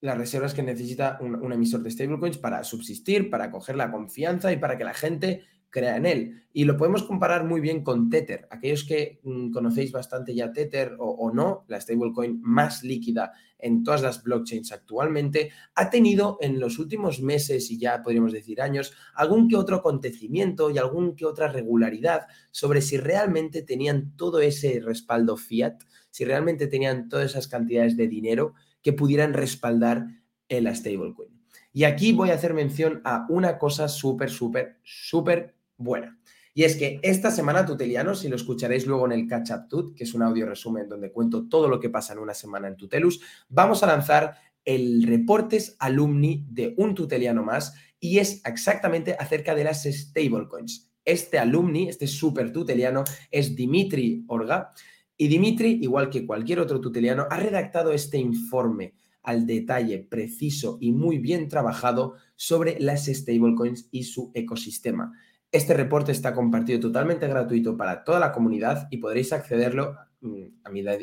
las 0.00 0.16
reservas 0.16 0.54
que 0.54 0.62
necesita 0.62 1.18
un, 1.20 1.52
emisor 1.52 1.82
de 1.82 1.90
stablecoins 1.90 2.38
para 2.38 2.62
subsistir, 2.64 3.28
para 3.28 3.50
coger 3.50 3.76
la 3.76 3.90
confianza 3.90 4.52
y 4.52 4.56
para 4.56 4.78
que 4.78 4.84
la 4.84 4.94
gente 4.94 5.42
crea 5.68 5.96
en 5.96 6.06
él. 6.06 6.42
Y 6.52 6.64
lo 6.64 6.76
podemos 6.76 7.02
comparar 7.02 7.44
muy 7.44 7.60
bien 7.60 7.82
con 7.82 8.08
Tether. 8.08 8.48
Aquellos 8.50 8.84
que 8.84 9.20
mm, 9.22 9.50
conocéis 9.50 9.92
bastante 9.92 10.34
ya 10.34 10.52
Tether 10.52 10.96
o, 10.98 11.10
o, 11.10 11.32
no, 11.32 11.64
la 11.68 11.80
stablecoin 11.80 12.40
más 12.42 12.82
líquida 12.82 13.32
en 13.62 13.84
todas 13.84 14.02
las 14.02 14.22
blockchains 14.22 14.72
actualmente, 14.72 15.50
ha 15.74 15.90
tenido 15.90 16.38
en 16.40 16.58
los 16.58 16.78
últimos 16.78 17.20
meses 17.20 17.70
y 17.70 17.78
ya 17.78 18.02
podríamos 18.02 18.32
decir 18.32 18.60
años 18.62 18.94
algún 19.14 19.48
que 19.48 19.56
otro 19.56 19.76
acontecimiento 19.76 20.70
y 20.70 20.78
algún 20.78 21.14
que 21.14 21.26
otra 21.26 21.48
regularidad 21.48 22.26
sobre 22.50 22.80
si 22.80 22.96
realmente 22.96 23.62
tenían 23.62 24.16
todo 24.16 24.40
ese 24.40 24.80
respaldo 24.80 25.36
fiat, 25.36 25.82
si 26.10 26.24
realmente 26.24 26.66
tenían 26.66 27.08
todas 27.08 27.32
esas 27.32 27.48
cantidades 27.48 27.96
de 27.96 28.08
dinero 28.08 28.54
que 28.82 28.92
pudieran 28.92 29.34
respaldar 29.34 30.06
la 30.48 30.74
stablecoin. 30.74 31.28
Y 31.72 31.84
aquí 31.84 32.12
voy 32.12 32.30
a 32.30 32.34
hacer 32.34 32.52
mención 32.54 33.00
a 33.04 33.26
una 33.28 33.58
cosa 33.58 33.88
súper, 33.88 34.30
súper, 34.30 34.78
súper 34.82 35.54
buena. 35.76 36.18
Y 36.52 36.64
es 36.64 36.74
que 36.74 36.98
esta 37.02 37.30
semana 37.30 37.64
Tutelianos, 37.64 38.20
si 38.20 38.28
lo 38.28 38.34
escucharéis 38.34 38.86
luego 38.86 39.06
en 39.06 39.12
el 39.12 39.28
Catch 39.28 39.50
Up 39.52 39.68
Tut, 39.68 39.96
que 39.96 40.02
es 40.02 40.14
un 40.14 40.22
audio 40.22 40.46
resumen 40.46 40.88
donde 40.88 41.12
cuento 41.12 41.48
todo 41.48 41.68
lo 41.68 41.78
que 41.78 41.90
pasa 41.90 42.12
en 42.12 42.18
una 42.18 42.34
semana 42.34 42.66
en 42.66 42.76
Tutelus, 42.76 43.20
vamos 43.48 43.84
a 43.84 43.86
lanzar 43.86 44.34
el 44.64 45.04
reportes 45.04 45.76
alumni 45.78 46.44
de 46.50 46.74
un 46.76 46.94
tuteliano 46.94 47.44
más 47.44 47.74
y 48.00 48.18
es 48.18 48.42
exactamente 48.44 49.16
acerca 49.18 49.54
de 49.54 49.64
las 49.64 49.84
stablecoins. 49.84 50.90
Este 51.04 51.38
alumni, 51.38 51.88
este 51.88 52.08
super 52.08 52.52
tuteliano, 52.52 53.04
es 53.30 53.54
Dimitri 53.54 54.24
Orga 54.26 54.72
y 55.20 55.28
Dimitri, 55.28 55.80
igual 55.82 56.08
que 56.08 56.24
cualquier 56.24 56.60
otro 56.60 56.80
tuteliano, 56.80 57.26
ha 57.28 57.36
redactado 57.36 57.92
este 57.92 58.16
informe 58.16 58.94
al 59.22 59.46
detalle, 59.46 59.98
preciso 59.98 60.78
y 60.80 60.92
muy 60.92 61.18
bien 61.18 61.46
trabajado 61.46 62.14
sobre 62.36 62.80
las 62.80 63.04
stablecoins 63.04 63.90
y 63.90 64.04
su 64.04 64.30
ecosistema. 64.32 65.12
Este 65.52 65.74
reporte 65.74 66.10
está 66.10 66.32
compartido 66.32 66.80
totalmente 66.80 67.28
gratuito 67.28 67.76
para 67.76 68.02
toda 68.02 68.18
la 68.18 68.32
comunidad 68.32 68.88
y 68.90 68.96
podréis 68.96 69.34
accederlo 69.34 69.94
mm, 70.22 70.44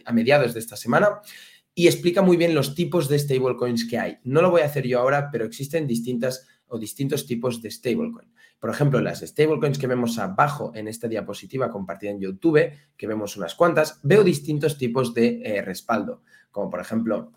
a 0.06 0.14
mediados 0.14 0.56
de 0.56 0.62
esta 0.62 0.78
semana 0.78 1.22
y 1.76 1.86
explica 1.86 2.24
muy 2.24 2.38
bien 2.38 2.56
los 2.56 2.74
tipos 2.74 3.08
de 3.10 3.20
stablecoins 3.20 3.88
que 3.88 4.00
hay. 4.00 4.18
No 4.24 4.42
lo 4.42 4.50
voy 4.50 4.62
a 4.62 4.66
hacer 4.66 4.88
yo 4.88 5.00
ahora, 5.00 5.30
pero 5.32 5.46
existen 5.46 5.86
distintas 5.86 6.48
o 6.66 6.80
distintos 6.80 7.28
tipos 7.28 7.62
de 7.62 7.70
stablecoin. 7.70 8.34
Por 8.60 8.70
ejemplo, 8.70 9.00
las 9.02 9.20
stablecoins 9.20 9.78
que 9.78 9.88
vemos 9.88 10.18
abajo 10.18 10.72
en 10.74 10.88
esta 10.88 11.08
diapositiva 11.08 11.70
compartida 11.70 12.12
en 12.12 12.20
YouTube, 12.20 12.72
que 12.96 13.08
vemos 13.08 13.38
unas 13.38 13.56
cuantas, 13.56 14.00
veo 14.04 14.24
distintos 14.24 14.78
tipos 14.78 15.14
de 15.14 15.42
eh, 15.44 15.62
respaldo, 15.62 16.24
como 16.52 16.70
por 16.70 16.80
ejemplo 16.80 17.34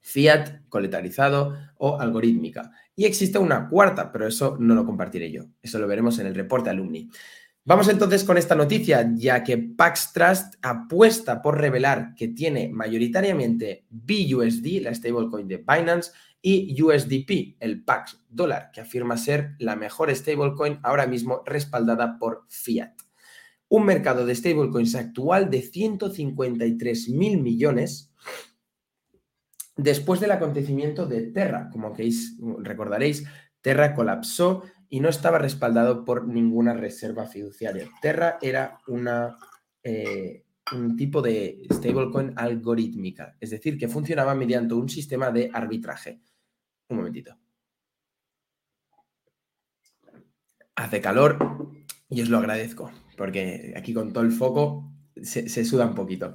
fiat, 0.00 0.68
coletarizado 0.68 1.56
o 1.78 1.98
algorítmica. 1.98 2.70
Y 2.94 3.06
existe 3.06 3.38
una 3.38 3.68
cuarta, 3.68 4.12
pero 4.12 4.28
eso 4.28 4.56
no 4.60 4.76
lo 4.76 4.86
compartiré 4.86 5.32
yo. 5.32 5.46
Eso 5.60 5.80
lo 5.80 5.88
veremos 5.88 6.20
en 6.20 6.28
el 6.28 6.34
reporte 6.36 6.70
alumni. 6.70 7.10
Vamos 7.68 7.88
entonces 7.88 8.22
con 8.22 8.38
esta 8.38 8.54
noticia, 8.54 9.10
ya 9.16 9.42
que 9.42 9.58
Pax 9.58 10.12
Trust 10.12 10.54
apuesta 10.62 11.42
por 11.42 11.60
revelar 11.60 12.14
que 12.14 12.28
tiene 12.28 12.68
mayoritariamente 12.68 13.86
BUSD, 13.90 14.82
la 14.82 14.94
stablecoin 14.94 15.48
de 15.48 15.56
Binance, 15.56 16.12
y 16.40 16.80
USDP, 16.80 17.56
el 17.58 17.82
Pax 17.82 18.22
dólar, 18.28 18.70
que 18.72 18.82
afirma 18.82 19.16
ser 19.16 19.56
la 19.58 19.74
mejor 19.74 20.14
stablecoin 20.14 20.78
ahora 20.84 21.08
mismo 21.08 21.42
respaldada 21.44 22.20
por 22.20 22.44
Fiat. 22.46 22.92
Un 23.66 23.84
mercado 23.84 24.24
de 24.24 24.36
stablecoins 24.36 24.94
actual 24.94 25.50
de 25.50 25.62
153 25.62 27.08
mil 27.08 27.42
millones 27.42 28.12
después 29.74 30.20
del 30.20 30.30
acontecimiento 30.30 31.06
de 31.06 31.22
Terra. 31.32 31.68
Como 31.72 31.92
recordaréis, 32.60 33.26
Terra 33.60 33.92
colapsó 33.92 34.62
y 34.88 35.00
no 35.00 35.08
estaba 35.08 35.38
respaldado 35.38 36.04
por 36.04 36.26
ninguna 36.26 36.74
reserva 36.74 37.26
fiduciaria. 37.26 37.88
Terra 38.00 38.38
era 38.40 38.78
una, 38.86 39.36
eh, 39.82 40.44
un 40.72 40.96
tipo 40.96 41.22
de 41.22 41.66
stablecoin 41.70 42.32
algorítmica, 42.36 43.36
es 43.40 43.50
decir, 43.50 43.78
que 43.78 43.88
funcionaba 43.88 44.34
mediante 44.34 44.74
un 44.74 44.88
sistema 44.88 45.30
de 45.30 45.50
arbitraje. 45.52 46.20
Un 46.88 46.98
momentito. 46.98 47.36
Hace 50.76 51.00
calor 51.00 51.72
y 52.08 52.22
os 52.22 52.28
lo 52.28 52.38
agradezco, 52.38 52.92
porque 53.16 53.74
aquí 53.76 53.94
con 53.94 54.12
todo 54.12 54.24
el 54.24 54.30
foco 54.30 54.92
se, 55.22 55.64
suda 55.64 55.86
un 55.86 55.94
poquito 55.94 56.34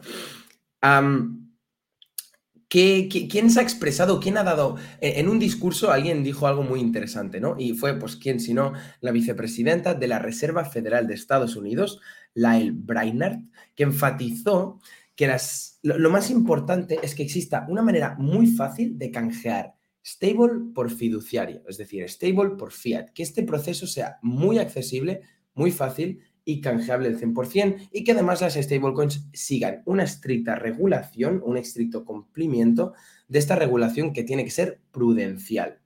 quién 2.71 3.49
se 3.49 3.59
ha 3.59 3.63
expresado? 3.63 4.21
¿Quién 4.21 4.37
ha 4.37 4.43
dado? 4.43 4.77
E, 5.01 5.19
en 5.19 5.27
un 5.27 5.39
discurso 5.39 5.91
alguien 5.91 6.23
dijo 6.23 6.47
algo 6.47 6.63
muy 6.63 6.79
interesante, 6.79 7.41
¿no? 7.41 7.55
Y 7.59 7.73
fue, 7.73 7.99
pues, 7.99 8.15
¿quién 8.15 8.39
sino 8.39 8.71
la 9.01 9.11
vicepresidenta 9.11 9.93
de 9.93 10.07
la 10.07 10.19
Reserva 10.19 10.63
Federal 10.63 11.05
de 11.05 11.15
Estados 11.15 11.57
Unidos, 11.57 11.99
Lael 12.33 12.71
Brainard, 12.71 13.39
que 13.75 13.83
enfatizó 13.83 14.79
que 15.15 15.27
las, 15.27 15.79
lo, 15.83 16.09
más 16.09 16.31
importante 16.31 16.99
es 17.03 17.13
que 17.13 17.23
exista 17.23 17.65
una 17.67 17.81
manera 17.81 18.15
muy 18.17 18.47
fácil 18.47 18.97
de 18.97 19.11
canjear 19.11 19.75
stable 20.03 20.71
por 20.73 20.89
fiduciario, 20.89 21.63
es 21.67 21.77
decir, 21.77 22.07
stable 22.09 22.51
por 22.57 22.71
fiat, 22.71 23.09
que 23.09 23.21
este 23.21 23.43
proceso 23.43 23.85
sea 23.85 24.17
muy 24.21 24.59
accesible, 24.59 25.21
muy 25.53 25.71
fácil 25.71 26.21
y 26.43 26.61
canjeable 26.61 27.07
el 27.07 27.19
100% 27.19 27.89
y 27.91 28.03
que 28.03 28.13
además 28.13 28.41
las 28.41 28.55
stablecoins 28.55 29.27
sigan 29.33 29.81
una 29.85 30.03
estricta 30.03 30.55
regulación, 30.55 31.41
un 31.43 31.57
estricto 31.57 32.03
cumplimiento 32.03 32.93
de 33.27 33.39
esta 33.39 33.55
regulación 33.55 34.13
que 34.13 34.23
tiene 34.23 34.43
que 34.43 34.51
ser 34.51 34.81
prudencial. 34.91 35.79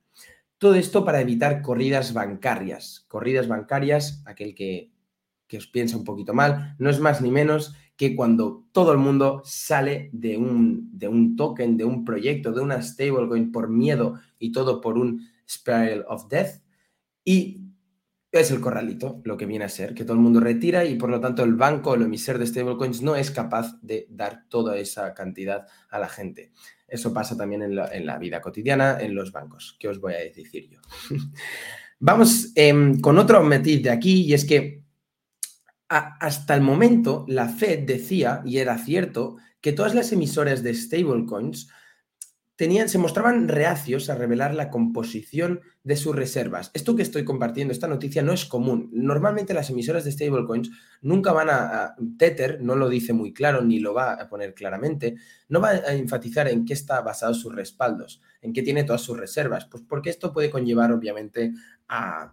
Todo 0.58 0.74
esto 0.74 1.04
para 1.04 1.20
evitar 1.20 1.60
corridas 1.60 2.14
bancarias. 2.14 3.04
Corridas 3.08 3.46
bancarias, 3.46 4.22
aquel 4.24 4.54
que, 4.54 4.90
que 5.46 5.58
os 5.58 5.66
piensa 5.66 5.96
un 5.96 6.04
poquito 6.04 6.32
mal, 6.32 6.74
no 6.78 6.88
es 6.88 6.98
más 6.98 7.20
ni 7.20 7.30
menos 7.30 7.74
que 7.96 8.14
cuando 8.14 8.64
todo 8.72 8.92
el 8.92 8.98
mundo 8.98 9.42
sale 9.44 10.10
de 10.12 10.36
un, 10.36 10.90
de 10.98 11.08
un 11.08 11.36
token, 11.36 11.76
de 11.76 11.84
un 11.84 12.04
proyecto, 12.04 12.52
de 12.52 12.60
una 12.60 12.82
stablecoin 12.82 13.52
por 13.52 13.68
miedo 13.68 14.20
y 14.38 14.52
todo 14.52 14.80
por 14.80 14.98
un 14.98 15.28
spiral 15.48 16.04
of 16.08 16.28
death 16.28 16.62
y 17.24 17.65
es 18.32 18.50
el 18.50 18.60
corralito, 18.60 19.20
lo 19.24 19.36
que 19.36 19.46
viene 19.46 19.64
a 19.64 19.68
ser, 19.68 19.94
que 19.94 20.04
todo 20.04 20.14
el 20.14 20.22
mundo 20.22 20.40
retira 20.40 20.84
y 20.84 20.96
por 20.96 21.10
lo 21.10 21.20
tanto 21.20 21.42
el 21.42 21.54
banco, 21.54 21.94
el 21.94 22.02
emisor 22.02 22.38
de 22.38 22.46
stablecoins 22.46 23.02
no 23.02 23.16
es 23.16 23.30
capaz 23.30 23.80
de 23.82 24.06
dar 24.10 24.44
toda 24.48 24.76
esa 24.76 25.14
cantidad 25.14 25.66
a 25.88 25.98
la 25.98 26.08
gente. 26.08 26.52
Eso 26.88 27.12
pasa 27.12 27.36
también 27.36 27.62
en 27.62 27.74
la, 28.06 28.18
vida 28.18 28.40
cotidiana, 28.40 28.98
en 29.00 29.14
los 29.14 29.32
bancos. 29.32 29.76
¿Qué 29.78 29.88
os 29.88 30.00
voy 30.00 30.14
a 30.14 30.18
decir 30.18 30.68
yo? 30.68 30.80
Vamos 31.98 32.52
em, 32.54 33.00
con 33.00 33.18
otro 33.18 33.42
matiz 33.42 33.82
de 33.82 33.90
aquí 33.90 34.22
y 34.22 34.34
es 34.34 34.44
que 34.44 34.84
hasta 35.88 36.54
el 36.54 36.62
momento 36.62 37.24
la 37.28 37.48
Fed 37.48 37.86
decía, 37.86 38.42
y 38.44 38.58
era 38.58 38.76
cierto, 38.76 39.36
que 39.60 39.72
todas 39.72 39.94
las 39.94 40.12
emisoras 40.12 40.62
de 40.62 40.74
stablecoins 40.74 41.68
se 42.58 42.98
mostraban 42.98 43.48
reacios 43.48 44.08
a 44.08 44.14
revelar 44.14 44.54
la 44.54 44.70
composición 44.70 45.60
de 45.84 45.96
sus 45.96 46.16
reservas. 46.16 46.70
Esto 46.72 46.96
que 46.96 47.02
estoy 47.02 47.24
compartiendo, 47.24 47.72
esta 47.72 47.86
noticia, 47.86 48.22
no 48.22 48.32
es 48.32 48.46
común. 48.46 48.88
Normalmente 48.92 49.52
las 49.52 49.68
emisoras 49.68 50.04
de 50.04 50.12
stablecoins 50.12 50.70
nunca 51.02 51.32
van 51.32 51.50
a, 51.50 51.94
Tether 52.18 52.62
no 52.62 52.74
lo 52.74 52.88
dice 52.88 53.12
muy 53.12 53.34
claro 53.34 53.62
ni 53.62 53.78
lo 53.78 53.92
va 53.92 54.14
a 54.14 54.28
poner 54.28 54.54
claramente, 54.54 55.16
no 55.48 55.60
va 55.60 55.70
a 55.70 55.92
enfatizar 55.92 56.48
en 56.48 56.64
qué 56.64 56.72
está 56.72 57.02
basado 57.02 57.34
sus 57.34 57.54
respaldos, 57.54 58.22
en 58.40 58.54
qué 58.54 58.62
tiene 58.62 58.84
todas 58.84 59.02
sus 59.02 59.18
reservas, 59.18 59.66
pues 59.66 59.82
porque 59.86 60.10
esto 60.10 60.32
puede 60.32 60.50
conllevar 60.50 60.92
obviamente 60.92 61.52
a 61.88 62.32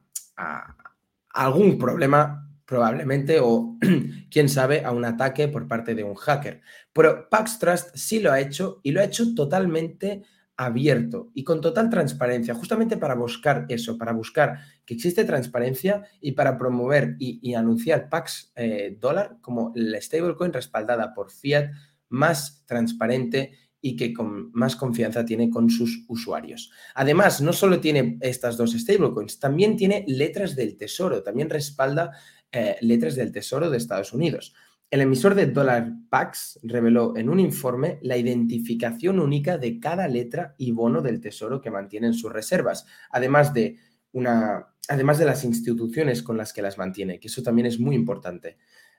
algún 1.34 1.78
problema 1.78 2.53
probablemente, 2.66 3.40
o 3.42 3.78
quién 4.32 4.50
sabe, 4.50 4.84
a 4.84 4.92
un 4.92 5.06
ataque 5.06 5.48
por 5.48 5.68
parte 5.68 5.96
de 5.96 6.04
un 6.04 6.16
hacker. 6.16 6.62
Pero 6.92 7.30
Pax 7.30 7.60
Trust 7.60 7.96
sí 7.96 8.20
lo 8.20 8.32
ha 8.32 8.40
hecho 8.40 8.80
y 8.84 8.92
lo 8.92 9.02
ha 9.02 9.06
hecho 9.06 9.34
totalmente 9.36 10.24
abierto 10.56 11.32
y 11.34 11.44
con 11.44 11.62
total 11.62 11.90
transparencia, 11.90 12.54
justamente 12.54 12.98
para 12.98 13.16
buscar 13.16 13.66
eso, 13.70 13.98
para 13.98 14.14
buscar 14.14 14.60
que 14.86 14.94
existe 14.94 15.26
transparencia 15.26 16.04
y 16.22 16.34
para 16.34 16.58
promover 16.58 17.16
y, 17.20 17.54
anunciar 17.56 18.10
Pax 18.10 18.52
eh, 18.56 18.98
dólar 19.00 19.38
como 19.42 19.72
la 19.76 20.00
stablecoin 20.00 20.54
respaldada 20.54 21.14
por 21.14 21.32
fiat 21.32 21.72
más 22.10 22.64
transparente 22.68 23.58
y 23.82 23.96
que 23.98 24.14
con 24.14 24.52
más 24.54 24.76
confianza 24.76 25.26
tiene 25.26 25.50
con 25.50 25.70
sus 25.70 26.06
usuarios. 26.08 26.72
Además, 26.96 27.42
no 27.42 27.52
solo 27.52 27.82
tiene 27.82 28.18
estas 28.22 28.56
dos 28.56 28.72
stablecoins, 28.72 29.40
también 29.40 29.76
tiene 29.76 30.06
letras 30.08 30.56
del 30.56 30.78
tesoro, 30.78 31.22
también 31.22 31.50
respalda 31.50 32.12
eh, 32.56 32.78
letras 32.82 33.16
del 33.16 33.32
tesoro 33.32 33.72
de 33.72 33.78
Estados 33.78 34.14
Unidos. 34.14 34.54
El 34.92 35.02
emisor 35.02 35.34
de 35.34 35.48
Dollar 35.48 35.92
Pax 36.08 36.60
reveló 36.62 37.18
en 37.18 37.28
un 37.28 37.40
informe 37.40 37.98
la 38.04 38.16
identificación 38.16 39.20
única 39.20 39.58
de 39.58 39.80
cada 39.80 40.08
letra 40.08 40.54
y 40.60 40.72
bono 40.72 41.02
del 41.02 41.20
tesoro 41.20 41.62
que 41.62 41.72
mantienen 41.72 42.14
sus 42.14 42.32
reservas, 42.32 42.86
además 43.10 43.56
de, 43.56 43.80
una, 44.12 44.68
además 44.88 45.18
de 45.18 45.26
las 45.26 45.44
instituciones 45.44 46.22
con 46.22 46.38
las 46.38 46.54
que 46.54 46.62
las 46.62 46.78
mantiene, 46.78 47.20
que 47.20 47.28
eso 47.28 47.42
también 47.42 47.66
es 47.66 47.80
muy 47.80 47.96
importante. 47.96 48.58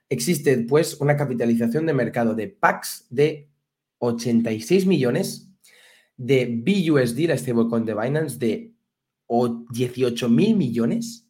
Existe, 0.09 0.57
pues, 0.57 0.99
una 0.99 1.15
capitalización 1.15 1.85
de 1.85 1.93
mercado 1.93 2.35
de 2.35 2.49
Pax 2.49 3.07
de 3.09 3.49
86 3.99 4.85
millones, 4.87 5.49
de 6.17 6.61
BUSD, 6.61 7.27
la 7.27 7.37
stablecoin 7.37 7.85
de 7.85 7.93
Binance, 7.93 8.37
de 8.37 8.73
18 9.71 10.27
mil 10.27 10.57
millones, 10.57 11.24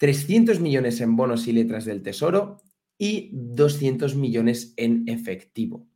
300 0.00 0.60
millones 0.60 1.02
en 1.02 1.14
bonos 1.14 1.46
y 1.46 1.52
letras 1.52 1.84
del 1.84 2.02
tesoro 2.02 2.56
y 2.96 3.28
200 3.34 4.14
millones 4.14 4.72
en 4.78 5.06
efectivo. 5.06 5.86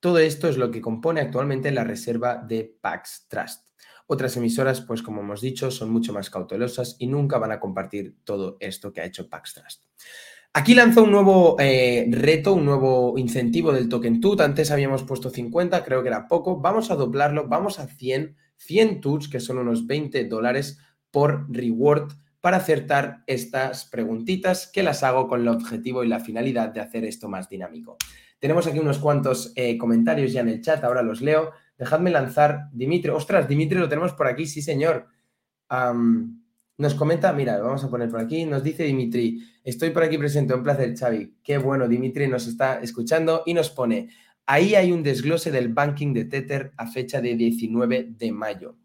Todo 0.00 0.20
esto 0.20 0.48
es 0.48 0.56
lo 0.56 0.70
que 0.70 0.80
compone 0.80 1.20
actualmente 1.20 1.70
la 1.70 1.84
reserva 1.84 2.36
de 2.36 2.78
Pax 2.80 3.26
Trust. 3.28 3.68
Otras 4.06 4.38
emisoras, 4.38 4.80
pues 4.80 5.02
como 5.02 5.20
hemos 5.20 5.42
dicho, 5.42 5.70
son 5.70 5.90
mucho 5.90 6.14
más 6.14 6.30
cautelosas 6.30 6.96
y 6.98 7.08
nunca 7.08 7.36
van 7.36 7.52
a 7.52 7.60
compartir 7.60 8.16
todo 8.24 8.56
esto 8.58 8.90
que 8.90 9.02
ha 9.02 9.04
hecho 9.04 9.28
Pax 9.28 9.52
Trust. 9.52 9.84
Aquí 10.54 10.74
lanzó 10.74 11.04
un 11.04 11.10
nuevo 11.10 11.56
eh, 11.60 12.06
reto, 12.10 12.54
un 12.54 12.64
nuevo 12.64 13.18
incentivo 13.18 13.70
del 13.70 13.90
token 13.90 14.22
TUT. 14.22 14.40
Antes 14.40 14.70
habíamos 14.70 15.02
puesto 15.02 15.28
50, 15.28 15.84
creo 15.84 16.02
que 16.02 16.08
era 16.08 16.26
poco. 16.26 16.58
Vamos 16.58 16.90
a 16.90 16.94
doblarlo, 16.94 17.48
vamos 17.48 17.78
a 17.78 17.86
100, 17.86 18.34
100 18.56 19.00
TUTs, 19.02 19.28
que 19.28 19.40
son 19.40 19.58
unos 19.58 19.86
20 19.86 20.24
dólares 20.24 20.78
por 21.10 21.54
reward 21.54 22.12
para 22.42 22.56
acertar 22.56 23.22
estas 23.28 23.84
preguntitas 23.84 24.66
que 24.66 24.82
las 24.82 25.04
hago 25.04 25.28
con 25.28 25.40
el 25.40 25.48
objetivo 25.48 26.02
y 26.02 26.08
la 26.08 26.18
finalidad 26.18 26.70
de 26.70 26.80
hacer 26.80 27.04
esto 27.04 27.28
más 27.28 27.48
dinámico. 27.48 27.96
Tenemos 28.40 28.66
aquí 28.66 28.80
unos 28.80 28.98
cuantos 28.98 29.52
eh, 29.54 29.78
comentarios 29.78 30.32
ya 30.32 30.40
en 30.40 30.48
el 30.48 30.60
chat, 30.60 30.82
ahora 30.82 31.04
los 31.04 31.22
leo. 31.22 31.52
Dejadme 31.78 32.10
lanzar, 32.10 32.68
Dimitri. 32.72 33.10
Ostras, 33.12 33.46
Dimitri 33.46 33.78
lo 33.78 33.88
tenemos 33.88 34.12
por 34.14 34.26
aquí, 34.26 34.46
sí 34.46 34.60
señor. 34.60 35.06
nos 36.78 36.94
comenta, 36.94 37.32
mira, 37.32 37.60
vamos 37.60 37.84
a 37.84 37.88
poner 37.88 38.10
por 38.10 38.18
aquí, 38.18 38.44
nos 38.44 38.64
dice 38.64 38.82
Dimitri, 38.82 39.40
estoy 39.62 39.90
por 39.90 40.02
aquí 40.02 40.18
presente, 40.18 40.52
un 40.52 40.64
placer 40.64 40.98
Xavi. 40.98 41.36
Qué 41.44 41.58
bueno, 41.58 41.86
Dimitri 41.86 42.26
nos 42.26 42.48
está 42.48 42.80
escuchando 42.80 43.44
y 43.46 43.54
nos 43.54 43.70
pone, 43.70 44.08
ahí 44.46 44.74
hay 44.74 44.90
un 44.90 45.04
desglose 45.04 45.52
del 45.52 45.68
banking 45.68 46.12
de 46.12 46.24
Tether 46.24 46.72
a 46.76 46.88
fecha 46.88 47.20
de 47.20 47.36
19 47.36 48.14
de 48.18 48.32
mayo. 48.32 48.81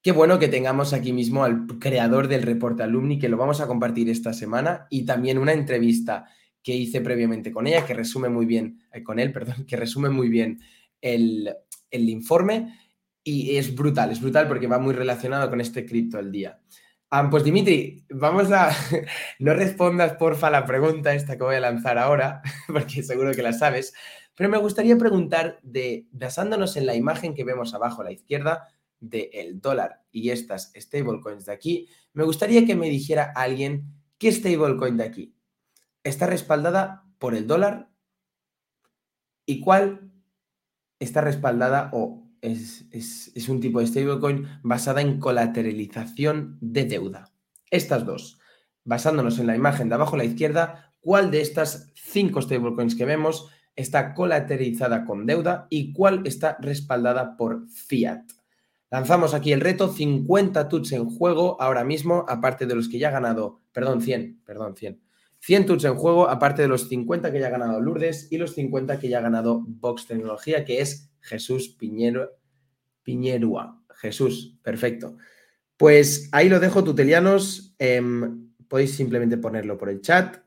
Qué 0.00 0.12
bueno 0.12 0.38
que 0.38 0.48
tengamos 0.48 0.92
aquí 0.92 1.12
mismo 1.12 1.42
al 1.42 1.66
creador 1.80 2.28
del 2.28 2.42
reporte 2.42 2.84
alumni, 2.84 3.18
que 3.18 3.28
lo 3.28 3.36
vamos 3.36 3.60
a 3.60 3.66
compartir 3.66 4.08
esta 4.08 4.32
semana, 4.32 4.86
y 4.90 5.04
también 5.04 5.38
una 5.38 5.52
entrevista 5.52 6.26
que 6.62 6.74
hice 6.74 7.00
previamente 7.00 7.50
con 7.50 7.66
ella, 7.66 7.84
que 7.84 7.94
resume 7.94 8.28
muy 8.28 8.46
bien, 8.46 8.82
eh, 8.92 9.02
con 9.02 9.18
él, 9.18 9.32
perdón, 9.32 9.64
que 9.66 9.76
resume 9.76 10.10
muy 10.10 10.28
bien 10.28 10.60
el, 11.00 11.56
informe. 11.90 12.78
Y 13.24 13.56
es 13.56 13.74
brutal, 13.74 14.10
es 14.10 14.20
brutal 14.20 14.46
porque 14.48 14.68
va 14.68 14.78
muy 14.78 14.94
relacionado 14.94 15.50
con 15.50 15.60
este 15.60 15.84
cripto 15.84 16.18
al 16.18 16.30
día. 16.30 16.60
Ah, 17.10 17.28
pues 17.30 17.42
Dimitri, 17.42 18.04
vamos 18.10 18.52
a. 18.52 18.70
No 19.38 19.54
respondas 19.54 20.14
porfa 20.14 20.50
la 20.50 20.64
pregunta 20.64 21.14
esta 21.14 21.36
que 21.36 21.44
voy 21.44 21.56
a 21.56 21.60
lanzar 21.60 21.98
ahora, 21.98 22.42
porque 22.68 23.02
seguro 23.02 23.32
que 23.32 23.42
la 23.42 23.52
sabes, 23.52 23.94
pero 24.34 24.48
me 24.48 24.58
gustaría 24.58 24.96
preguntar 24.96 25.58
de, 25.62 26.06
basándonos 26.12 26.76
en 26.76 26.86
la 26.86 26.94
imagen 26.94 27.34
que 27.34 27.44
vemos 27.44 27.74
abajo 27.74 28.02
a 28.02 28.04
la 28.04 28.12
izquierda, 28.12 28.68
del 29.00 29.60
dólar 29.60 30.04
y 30.10 30.30
estas 30.30 30.72
stablecoins 30.74 31.46
de 31.46 31.52
aquí, 31.52 31.88
me 32.12 32.24
gustaría 32.24 32.66
que 32.66 32.74
me 32.74 32.88
dijera 32.88 33.32
alguien 33.34 33.92
qué 34.18 34.32
stablecoin 34.32 34.96
de 34.96 35.04
aquí 35.04 35.34
está 36.08 36.26
respaldada 36.26 37.04
por 37.18 37.34
el 37.34 37.46
dólar 37.46 37.90
y 39.46 39.60
cuál 39.60 40.12
está 40.98 41.20
respaldada 41.20 41.90
o 41.92 42.24
es, 42.40 42.86
es 42.92 43.48
un 43.48 43.60
tipo 43.60 43.80
de 43.80 43.86
stablecoin 43.86 44.46
basada 44.62 45.00
en 45.00 45.18
colateralización 45.18 46.58
de 46.60 46.84
deuda. 46.84 47.32
Estas 47.70 48.04
dos, 48.06 48.40
basándonos 48.84 49.38
en 49.38 49.46
la 49.46 49.56
imagen 49.56 49.88
de 49.88 49.96
abajo 49.96 50.14
a 50.14 50.18
la 50.18 50.24
izquierda, 50.24 50.92
cuál 51.00 51.30
de 51.30 51.40
estas 51.40 51.92
cinco 51.94 52.40
stablecoins 52.42 52.94
que 52.94 53.04
vemos 53.04 53.50
está 53.76 54.14
colateralizada 54.14 55.04
con 55.04 55.26
deuda 55.26 55.66
y 55.70 55.92
cuál 55.92 56.26
está 56.26 56.56
respaldada 56.60 57.36
por 57.36 57.68
fiat. 57.68 58.22
Lanzamos 58.90 59.34
aquí 59.34 59.52
el 59.52 59.60
reto, 59.60 59.92
50 59.92 60.68
tuts 60.68 60.92
en 60.92 61.04
juego 61.10 61.60
ahora 61.60 61.84
mismo, 61.84 62.24
aparte 62.26 62.66
de 62.66 62.74
los 62.74 62.88
que 62.88 62.98
ya 62.98 63.08
ha 63.08 63.12
ganado, 63.12 63.60
perdón, 63.72 64.00
100, 64.00 64.40
perdón, 64.44 64.76
100. 64.76 65.00
100 65.40 65.66
tuts 65.66 65.84
en 65.84 65.94
juego, 65.94 66.28
aparte 66.28 66.62
de 66.62 66.68
los 66.68 66.88
50 66.88 67.30
que 67.30 67.38
ya 67.38 67.48
ha 67.48 67.50
ganado 67.50 67.80
Lourdes 67.80 68.28
y 68.30 68.38
los 68.38 68.54
50 68.54 68.98
que 68.98 69.08
ya 69.08 69.18
ha 69.18 69.22
ganado 69.22 69.62
Vox 69.66 70.06
Tecnología, 70.06 70.64
que 70.64 70.80
es 70.80 71.10
Jesús 71.20 71.68
Piñero, 71.68 72.38
Piñerua. 73.02 73.82
Jesús, 73.94 74.58
perfecto. 74.62 75.16
Pues 75.76 76.28
ahí 76.32 76.48
lo 76.48 76.60
dejo, 76.60 76.82
tutelianos. 76.82 77.74
Em, 77.78 78.52
podéis 78.68 78.94
simplemente 78.94 79.36
ponerlo 79.38 79.76
por 79.76 79.90
el 79.90 80.00
chat. 80.00 80.38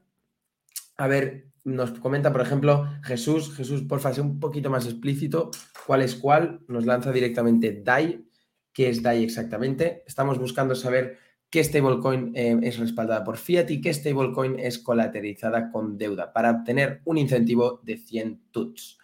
A 0.98 1.08
ver, 1.08 1.48
nos 1.64 1.92
comenta, 1.92 2.32
por 2.32 2.42
ejemplo, 2.42 2.88
Jesús. 3.04 3.54
Jesús, 3.56 3.84
porfa, 3.84 4.14
sé 4.14 4.22
un 4.22 4.40
poquito 4.40 4.70
más 4.70 4.86
explícito 4.86 5.52
cuál 5.86 6.02
es 6.02 6.16
cuál. 6.16 6.62
Nos 6.68 6.86
lanza 6.86 7.12
directamente 7.12 7.82
DAI 7.84 8.31
qué 8.74 8.90
es 8.90 9.02
DAI 9.02 9.24
exactamente. 9.24 10.04
Estamos 10.08 10.38
buscando 10.40 10.76
saber 10.76 11.18
qué 11.50 11.64
stablecoin 11.64 12.32
eh, 12.36 12.58
es 12.64 12.80
respaldada 12.80 13.24
por 13.24 13.38
fiat 13.38 13.70
y 13.70 13.82
qué 13.82 13.94
stablecoin 13.94 14.60
es 14.60 14.80
colateralizada 14.80 15.72
con 15.72 15.98
deuda 15.98 16.32
para 16.34 16.52
obtener 16.52 17.02
un 17.06 17.18
incentivo 17.18 17.82
de 17.84 17.98
100 17.98 18.52
tuts. 18.52 18.98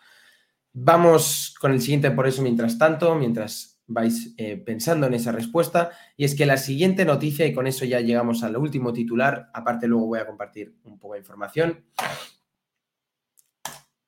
Vamos 0.73 1.55
con 1.59 1.71
el 1.71 1.81
siguiente 1.81 2.11
por 2.11 2.27
eso 2.27 2.41
mientras 2.41 2.77
tanto, 2.77 3.15
mientras 3.15 3.77
vais 3.87 4.33
eh, 4.37 4.57
pensando 4.57 5.07
en 5.07 5.13
esa 5.13 5.31
respuesta. 5.31 5.91
Y 6.15 6.25
es 6.25 6.35
que 6.35 6.45
la 6.45 6.57
siguiente 6.57 7.05
noticia, 7.05 7.45
y 7.45 7.53
con 7.53 7.67
eso 7.67 7.85
ya 7.85 7.99
llegamos 8.01 8.43
al 8.43 8.57
último 8.57 8.93
titular, 8.93 9.49
aparte 9.53 9.87
luego 9.87 10.07
voy 10.07 10.19
a 10.19 10.27
compartir 10.27 10.75
un 10.83 10.99
poco 10.99 11.13
de 11.13 11.19
información. 11.19 11.85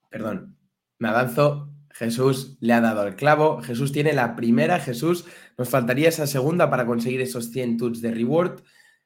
Perdón, 0.10 0.58
me 1.00 1.10
avanzo. 1.10 1.74
Jesús 1.91 2.58
le 2.62 2.74
ha 2.74 2.82
dado 2.82 3.06
el 3.08 3.15
clavo. 3.15 3.62
Jesús 3.62 3.91
tiene 3.91 4.13
la 4.13 4.36
primera. 4.36 4.80
Jesús, 4.80 5.26
nos 5.60 5.67
faltaría 5.67 6.08
esa 6.08 6.26
segunda 6.26 6.69
para 6.69 6.86
conseguir 6.86 7.19
esos 7.19 7.52
100 7.52 7.78
tuts 7.78 8.02
de 8.02 8.12
reward. 8.12 8.62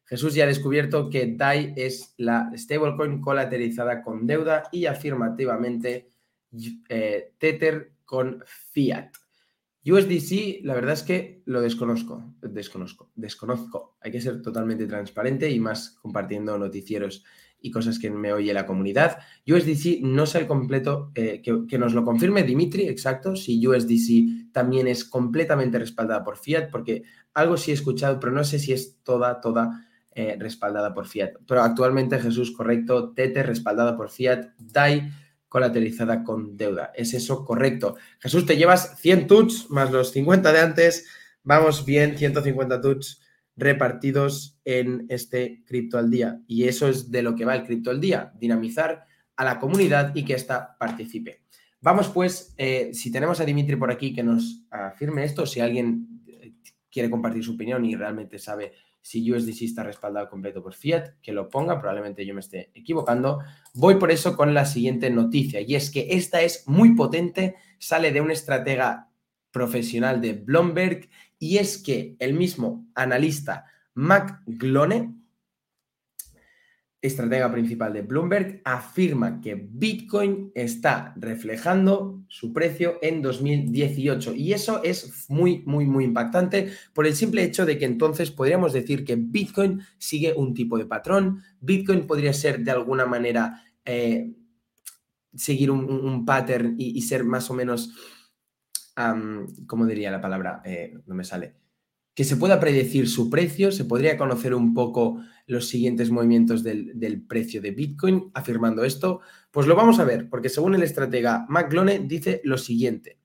Jesús 0.06 0.36
ya 0.36 0.44
ha 0.44 0.48
descubierto 0.48 1.10
que 1.10 1.34
DAI 1.36 1.74
es 1.76 2.13
la 2.18 2.52
stablecoin 2.56 3.22
colateralizada 3.22 4.04
con 4.04 4.28
deuda 4.28 4.70
y 4.72 4.86
afirmativamente 4.86 6.12
eh, 6.89 7.34
Tether 7.39 7.94
con 8.06 8.44
fiat. 8.46 9.10
USDC, 9.84 10.63
la 10.63 10.76
verdad 10.76 10.94
es 10.94 11.02
que 11.02 11.42
lo 11.46 11.60
desconozco, 11.60 12.36
desconozco, 12.39 13.10
desconozco. 13.16 13.98
Hay 14.00 14.12
que 14.12 14.22
ser 14.22 14.44
totalmente 14.44 14.86
transparente 14.86 15.50
y 15.50 15.60
más 15.60 15.98
compartiendo 16.04 16.56
noticieros 16.60 17.26
y 17.63 17.71
cosas 17.71 17.97
que 17.97 18.12
me 18.12 18.34
oye 18.34 18.54
la 18.54 18.65
comunidad. 18.65 19.19
USDC 19.47 20.02
no 20.02 20.26
sé 20.26 20.39
el 20.39 20.47
completo, 20.47 21.12
eh, 21.15 21.41
que, 21.41 21.78
nos 21.78 21.93
lo 21.93 22.04
confirme 22.04 22.43
Dimitri, 22.43 22.89
exacto, 22.89 23.38
si 23.38 23.65
USDC 23.65 24.52
también 24.52 24.86
es 24.86 25.06
completamente 25.06 25.80
respaldada 25.80 26.26
por 26.26 26.38
Fiat, 26.38 26.69
porque 26.69 27.04
algo 27.34 27.56
sí 27.56 27.71
he 27.71 27.73
escuchado, 27.73 28.19
pero 28.19 28.34
no 28.34 28.43
sé 28.43 28.60
si 28.60 28.73
es 28.73 28.97
toda, 29.02 29.39
toda 29.39 29.88
eh, 30.12 30.36
respaldada 30.38 30.93
por 30.93 31.08
Fiat. 31.08 31.36
Pero 31.47 31.62
actualmente 31.62 32.19
Jesús, 32.19 32.52
correcto, 32.52 33.13
Tete 33.13 33.43
respaldada 33.43 33.95
por 33.95 34.10
Fiat, 34.10 34.49
DAI 34.58 35.10
colateralizada 35.47 36.26
con 36.26 36.58
deuda. 36.58 36.91
¿Es 36.93 37.13
eso 37.13 37.45
correcto? 37.45 37.95
Jesús, 38.19 38.45
te 38.45 38.58
llevas 38.58 38.99
100 38.99 39.28
tuts 39.28 39.69
más 39.69 39.89
los 39.89 40.12
50 40.12 40.52
de 40.52 40.60
antes. 40.60 41.08
Vamos 41.43 41.86
bien, 41.86 42.17
150 42.17 42.82
tuts 42.82 43.21
repartidos 43.56 44.60
en 44.66 45.06
este 45.10 45.63
cripto 45.66 45.98
al 45.98 46.10
día. 46.10 46.42
Y 46.48 46.66
eso 46.66 46.88
es 46.88 47.12
de 47.12 47.22
lo 47.22 47.36
que 47.36 47.46
va 47.46 47.56
el 47.56 47.63
cripto 47.63 47.92
al 47.92 48.02
día, 48.02 48.34
dinamizar 48.39 49.06
a 49.36 49.44
la 49.44 49.60
comunidad 49.60 50.16
y 50.16 50.26
que 50.26 50.34
ésta 50.34 50.76
participe. 50.80 51.44
Vamos 51.82 52.10
pues, 52.10 52.54
eh, 52.58 52.92
si 52.94 53.12
tenemos 53.12 53.39
a 53.39 53.46
Dimitri 53.46 53.76
por 53.76 53.92
aquí 53.92 54.13
que 54.13 54.24
nos 54.24 54.63
afirme 54.70 55.26
esto, 55.26 55.46
si 55.46 55.60
alguien 55.60 56.22
eh, 56.28 56.54
quiere 56.89 57.10
compartir 57.10 57.44
su 57.44 57.56
opinión 57.56 57.84
y 57.84 57.96
realmente 57.96 58.39
sabe 58.39 58.74
si 59.02 59.30
USDC 59.30 59.63
está 59.63 59.84
respaldado 59.84 60.30
completo 60.30 60.63
por 60.63 60.74
fiat, 60.74 61.16
que 61.22 61.34
lo 61.34 61.50
ponga, 61.50 61.78
probablemente 61.78 62.26
yo 62.26 62.34
me 62.34 62.39
esté 62.39 62.72
equivocando. 62.74 63.39
Voy 63.74 63.96
por 63.96 64.12
eso 64.12 64.38
con 64.38 64.54
la 64.54 64.66
siguiente 64.66 65.10
noticia 65.10 65.60
y 65.60 65.76
es 65.76 65.92
que 65.92 66.08
esta 66.12 66.42
es 66.42 66.63
muy 66.68 66.96
potente, 66.96 67.56
sale 67.80 68.13
de 68.13 68.22
un 68.22 68.32
estratega 68.32 69.10
profesional 69.52 70.22
de 70.22 70.34
Bloomberg 70.34 71.10
y 71.44 71.58
es 71.58 71.78
que 71.78 72.16
el 72.20 72.36
mismo 72.36 72.88
analista 72.96 73.66
McGlone, 73.96 75.14
estratega 77.02 77.52
principal 77.52 77.92
de 77.92 78.02
Bloomberg, 78.02 78.62
afirma 78.64 79.42
que 79.42 79.56
Bitcoin 79.56 80.54
está 80.56 81.14
reflejando 81.18 82.24
su 82.30 82.54
precio 82.54 82.98
en 83.02 83.22
2018. 83.22 84.36
Y 84.36 84.54
eso 84.54 84.82
es 84.84 85.30
muy, 85.30 85.64
muy, 85.66 85.86
muy 85.86 86.06
impactante 86.06 86.72
por 86.94 87.06
el 87.06 87.14
simple 87.14 87.44
hecho 87.44 87.66
de 87.66 87.78
que 87.78 87.84
entonces 87.84 88.32
podríamos 88.32 88.72
decir 88.72 89.04
que 89.04 89.18
Bitcoin 89.18 89.82
sigue 89.98 90.34
un 90.34 90.54
tipo 90.54 90.78
de 90.78 90.86
patrón. 90.86 91.42
Bitcoin 91.60 92.08
podría 92.08 92.32
ser 92.32 92.64
de 92.64 92.72
alguna 92.72 93.06
manera 93.06 93.62
eh, 93.84 94.32
seguir 95.36 95.72
un, 95.72 96.24
pattern 96.26 96.76
y, 96.78 97.02
ser 97.02 97.26
más 97.26 97.50
o 97.50 97.54
menos, 97.54 97.92
¿cómo 99.68 99.86
diría 99.86 100.12
la 100.12 100.22
palabra? 100.22 100.62
Eh, 100.66 100.94
no 101.06 101.16
me 101.16 101.24
sale 101.24 101.64
que 102.16 102.24
se 102.24 102.38
pueda 102.38 102.60
predecir 102.60 103.10
su 103.10 103.30
precio, 103.30 103.72
se 103.72 103.86
podría 103.86 104.18
conocer 104.18 104.54
un 104.54 104.74
poco 104.74 105.22
los 105.48 105.68
siguientes 105.68 106.12
movimientos 106.12 106.64
del, 106.64 107.26
precio 107.28 107.62
de 107.62 107.72
Bitcoin 107.72 108.32
afirmando 108.34 108.84
esto. 108.84 109.22
Pues 109.52 109.68
lo 109.68 109.76
vamos 109.76 110.00
a 110.00 110.04
ver, 110.04 110.30
porque 110.30 110.50
según 110.50 110.76
el 110.76 110.84
estratega 110.84 111.46
McClone 111.50 112.00
dice 112.00 112.42
lo 112.44 112.58
siguiente. 112.58 113.20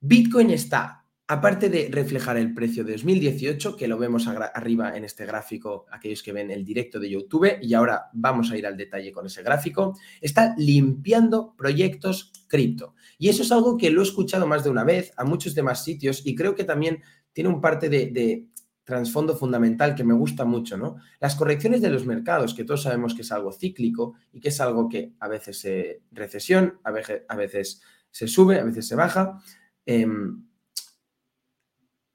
Bitcoin 0.00 0.50
está, 0.50 1.04
aparte 1.26 1.68
de 1.68 1.88
reflejar 1.90 2.36
el 2.36 2.54
precio 2.54 2.84
de 2.84 2.92
2018, 2.92 3.76
que 3.76 3.88
lo 3.88 3.98
vemos 3.98 4.26
arriba 4.28 4.96
en 4.96 5.04
este 5.04 5.26
gráfico, 5.26 5.86
aquellos 5.90 6.22
que 6.22 6.32
ven 6.32 6.50
el 6.50 6.64
directo 6.64 7.00
de 7.00 7.10
YouTube, 7.10 7.58
y 7.60 7.74
ahora 7.74 8.04
vamos 8.12 8.50
a 8.50 8.56
ir 8.56 8.66
al 8.66 8.76
detalle 8.76 9.12
con 9.12 9.26
ese 9.26 9.42
gráfico, 9.42 9.98
está 10.20 10.54
limpiando 10.58 11.54
proyectos 11.56 12.32
cripto. 12.48 12.94
Y 13.22 13.28
eso 13.28 13.44
es 13.44 13.52
algo 13.52 13.76
que 13.78 13.88
lo 13.88 14.00
he 14.00 14.04
escuchado 14.04 14.48
más 14.48 14.64
de 14.64 14.70
una 14.70 14.82
vez 14.82 15.12
a 15.16 15.24
muchos 15.24 15.54
demás 15.54 15.84
sitios 15.84 16.26
y 16.26 16.34
creo 16.34 16.56
que 16.56 16.64
también 16.64 17.04
tiene 17.32 17.50
un 17.50 17.60
parte 17.60 17.88
de, 17.88 18.48
trasfondo 18.82 19.36
fundamental 19.36 19.94
que 19.94 20.02
me 20.02 20.12
gusta 20.12 20.44
mucho, 20.44 20.76
¿no? 20.76 20.96
Las 21.20 21.36
correcciones 21.36 21.80
de 21.82 21.90
los 21.90 22.04
mercados, 22.04 22.52
que 22.52 22.64
todos 22.64 22.82
sabemos 22.82 23.14
que 23.14 23.22
es 23.22 23.30
algo 23.30 23.52
cíclico 23.52 24.14
y 24.32 24.40
que 24.40 24.48
es 24.48 24.60
algo 24.60 24.88
que 24.88 25.12
a 25.20 25.28
veces 25.28 25.60
se 25.60 26.02
recesión, 26.10 26.80
a 26.82 26.90
veces, 27.36 27.80
se 28.10 28.26
sube, 28.26 28.58
a 28.58 28.64
veces 28.64 28.88
se 28.88 28.96
baja. 28.96 29.38
Em, 29.86 30.44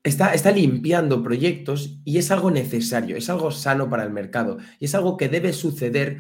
está, 0.03 0.33
está, 0.33 0.51
limpiando 0.51 1.23
proyectos 1.23 2.01
y 2.03 2.17
es 2.17 2.31
algo 2.31 2.51
necesario, 2.51 3.15
es 3.15 3.29
algo 3.29 3.51
sano 3.51 3.89
para 3.89 4.03
el 4.03 4.11
mercado 4.11 4.57
y 4.77 4.83
es 4.83 4.93
algo 4.93 5.15
que 5.15 5.29
debe 5.29 5.53
suceder 5.53 6.17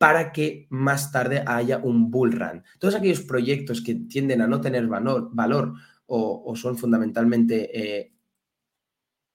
para 0.00 0.32
que 0.32 0.66
más 0.70 1.12
tarde 1.12 1.44
haya 1.46 1.76
un 1.76 2.10
bull 2.10 2.32
run. 2.32 2.64
Todos 2.78 2.94
aquellos 2.94 3.20
proyectos 3.20 3.82
que 3.82 3.96
tienden 3.96 4.40
a 4.40 4.46
no 4.46 4.62
tener 4.62 4.86
valor, 4.86 5.74
o, 6.06 6.56
son 6.56 6.78
fundamentalmente 6.78 7.68
eh, 7.78 8.14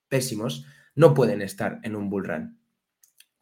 pésimos, 0.08 0.66
no 0.96 1.14
pueden 1.14 1.40
estar 1.40 1.78
en 1.84 1.94
un 1.94 2.10
bull 2.10 2.24
run. 2.24 2.58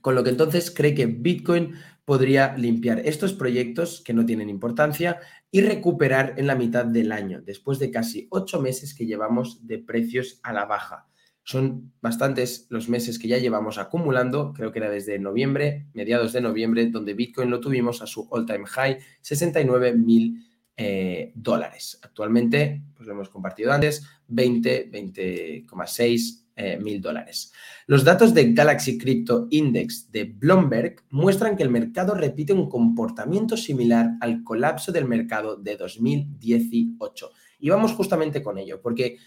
Con 0.02 0.14
lo 0.14 0.22
que 0.22 0.28
entonces 0.28 0.70
cree 0.70 0.94
que 0.94 1.06
Bitcoin 1.06 1.72
podría 2.04 2.58
limpiar 2.58 2.98
estos 2.98 3.32
proyectos 3.32 4.02
que 4.04 4.12
no 4.12 4.26
tienen 4.26 4.50
importancia 4.50 5.18
y 5.50 5.62
recuperar 5.62 6.34
en 6.36 6.46
la 6.46 6.56
mitad 6.56 6.84
del 6.84 7.10
año, 7.10 7.40
después 7.40 7.78
de 7.78 7.90
casi 7.90 8.28
ocho 8.32 8.60
meses 8.60 8.94
que 8.94 9.06
llevamos 9.06 9.66
de 9.66 9.78
precios 9.78 10.40
a 10.42 10.52
la 10.52 10.66
baja. 10.66 11.08
Son 11.44 11.92
bastantes 12.00 12.66
los 12.70 12.88
meses 12.88 13.18
que 13.18 13.28
ya 13.28 13.38
llevamos 13.38 13.78
acumulando, 13.78 14.52
creo 14.54 14.72
que 14.72 14.78
era 14.78 14.90
desde 14.90 15.18
noviembre, 15.18 15.86
mediados 15.92 16.32
de 16.32 16.40
noviembre, 16.40 16.86
donde 16.86 17.14
Bitcoin 17.14 17.50
lo 17.50 17.60
tuvimos 17.60 18.00
a 18.00 18.06
su 18.06 18.26
all-time 18.30 18.66
high, 18.66 18.98
69 19.20 19.94
mil 19.94 20.42
eh, 20.76 21.32
dólares. 21.34 22.00
Actualmente, 22.02 22.82
pues 22.96 23.06
lo 23.06 23.12
hemos 23.12 23.28
compartido 23.28 23.72
antes, 23.72 24.04
20, 24.28 24.90
20,6 24.90 26.44
eh, 26.56 26.78
mil 26.80 27.00
dólares. 27.00 27.52
Los 27.88 28.04
datos 28.04 28.32
de 28.32 28.52
Galaxy 28.52 28.96
Crypto 28.96 29.48
Index 29.50 30.12
de 30.12 30.24
Bloomberg 30.24 31.02
muestran 31.10 31.56
que 31.56 31.64
el 31.64 31.68
mercado 31.68 32.14
repite 32.14 32.52
un 32.52 32.68
comportamiento 32.68 33.56
similar 33.56 34.12
al 34.20 34.44
colapso 34.44 34.92
del 34.92 35.04
mercado 35.04 35.56
de 35.56 35.76
2018. 35.76 37.30
Y 37.58 37.70
vamos 37.70 37.92
justamente 37.92 38.40
con 38.40 38.58
ello, 38.58 38.80
porque 38.80 39.18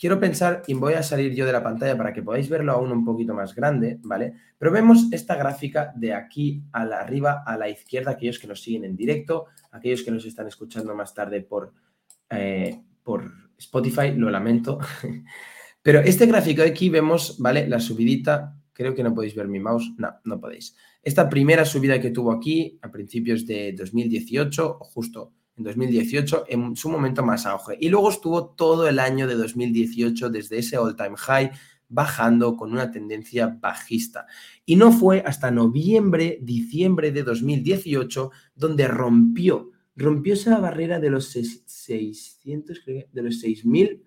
quiero 0.00 0.18
pensar, 0.18 0.62
y 0.66 0.72
voy 0.72 0.94
a 0.94 1.02
salir 1.02 1.34
yo 1.34 1.44
de 1.44 1.52
la 1.52 1.62
pantalla 1.62 1.94
para 1.94 2.14
que 2.14 2.22
podáis 2.22 2.48
verlo 2.48 2.72
aún 2.72 2.90
un 2.90 3.04
poquito 3.04 3.34
más 3.34 3.54
grande, 3.54 3.98
¿vale? 4.02 4.32
Pero 4.58 4.72
vemos 4.72 5.08
esta 5.12 5.36
gráfica 5.36 5.92
de 5.94 6.14
aquí 6.14 6.64
a 6.72 6.86
la 6.86 7.00
arriba, 7.00 7.44
a 7.46 7.58
la 7.58 7.68
izquierda, 7.68 8.12
aquellos 8.12 8.38
que 8.38 8.46
nos 8.46 8.62
siguen 8.62 8.86
en 8.86 8.96
directo, 8.96 9.46
aquellos 9.70 10.02
que 10.02 10.10
nos 10.10 10.24
están 10.24 10.48
escuchando 10.48 10.94
más 10.94 11.12
tarde 11.12 11.42
por, 11.42 11.74
eh, 12.30 12.80
por 13.02 13.30
Spotify, 13.58 14.12
lo 14.16 14.30
lamento. 14.30 14.78
Pero 15.82 16.00
este 16.00 16.24
gráfico 16.24 16.62
de 16.62 16.68
aquí 16.68 16.88
vemos, 16.88 17.36
¿vale? 17.38 17.68
La 17.68 17.78
subidita, 17.78 18.56
creo 18.72 18.94
que 18.94 19.02
no 19.02 19.14
podéis 19.14 19.34
ver 19.34 19.48
mi 19.48 19.60
mouse, 19.60 19.92
no, 19.98 20.14
no 20.24 20.40
podéis. 20.40 20.74
Esta 21.02 21.28
primera 21.28 21.66
subida 21.66 22.00
que 22.00 22.10
tuvo 22.10 22.32
aquí 22.32 22.78
a 22.80 22.90
principios 22.90 23.46
de 23.46 23.74
2018, 23.76 24.78
o 24.80 24.84
justo 24.84 25.34
en 25.60 25.64
2018, 25.64 26.44
en 26.48 26.74
su 26.74 26.88
momento 26.88 27.22
más 27.22 27.46
auge. 27.46 27.76
Y 27.78 27.88
luego 27.88 28.10
estuvo 28.10 28.46
todo 28.50 28.88
el 28.88 28.98
año 28.98 29.26
de 29.26 29.34
2018 29.34 30.30
desde 30.30 30.58
ese 30.58 30.78
all-time 30.78 31.16
high 31.16 31.50
bajando 31.88 32.56
con 32.56 32.72
una 32.72 32.90
tendencia 32.90 33.58
bajista. 33.60 34.26
Y 34.64 34.76
no 34.76 34.90
fue 34.92 35.22
hasta 35.26 35.50
noviembre, 35.50 36.38
diciembre 36.40 37.12
de 37.12 37.22
2018 37.22 38.30
donde 38.54 38.88
rompió, 38.88 39.70
rompió 39.96 40.34
esa 40.34 40.58
barrera 40.58 40.98
de 40.98 41.10
los 41.10 41.26
600, 41.28 42.80
de 43.12 43.22
los 43.22 43.40
6000 43.40 44.04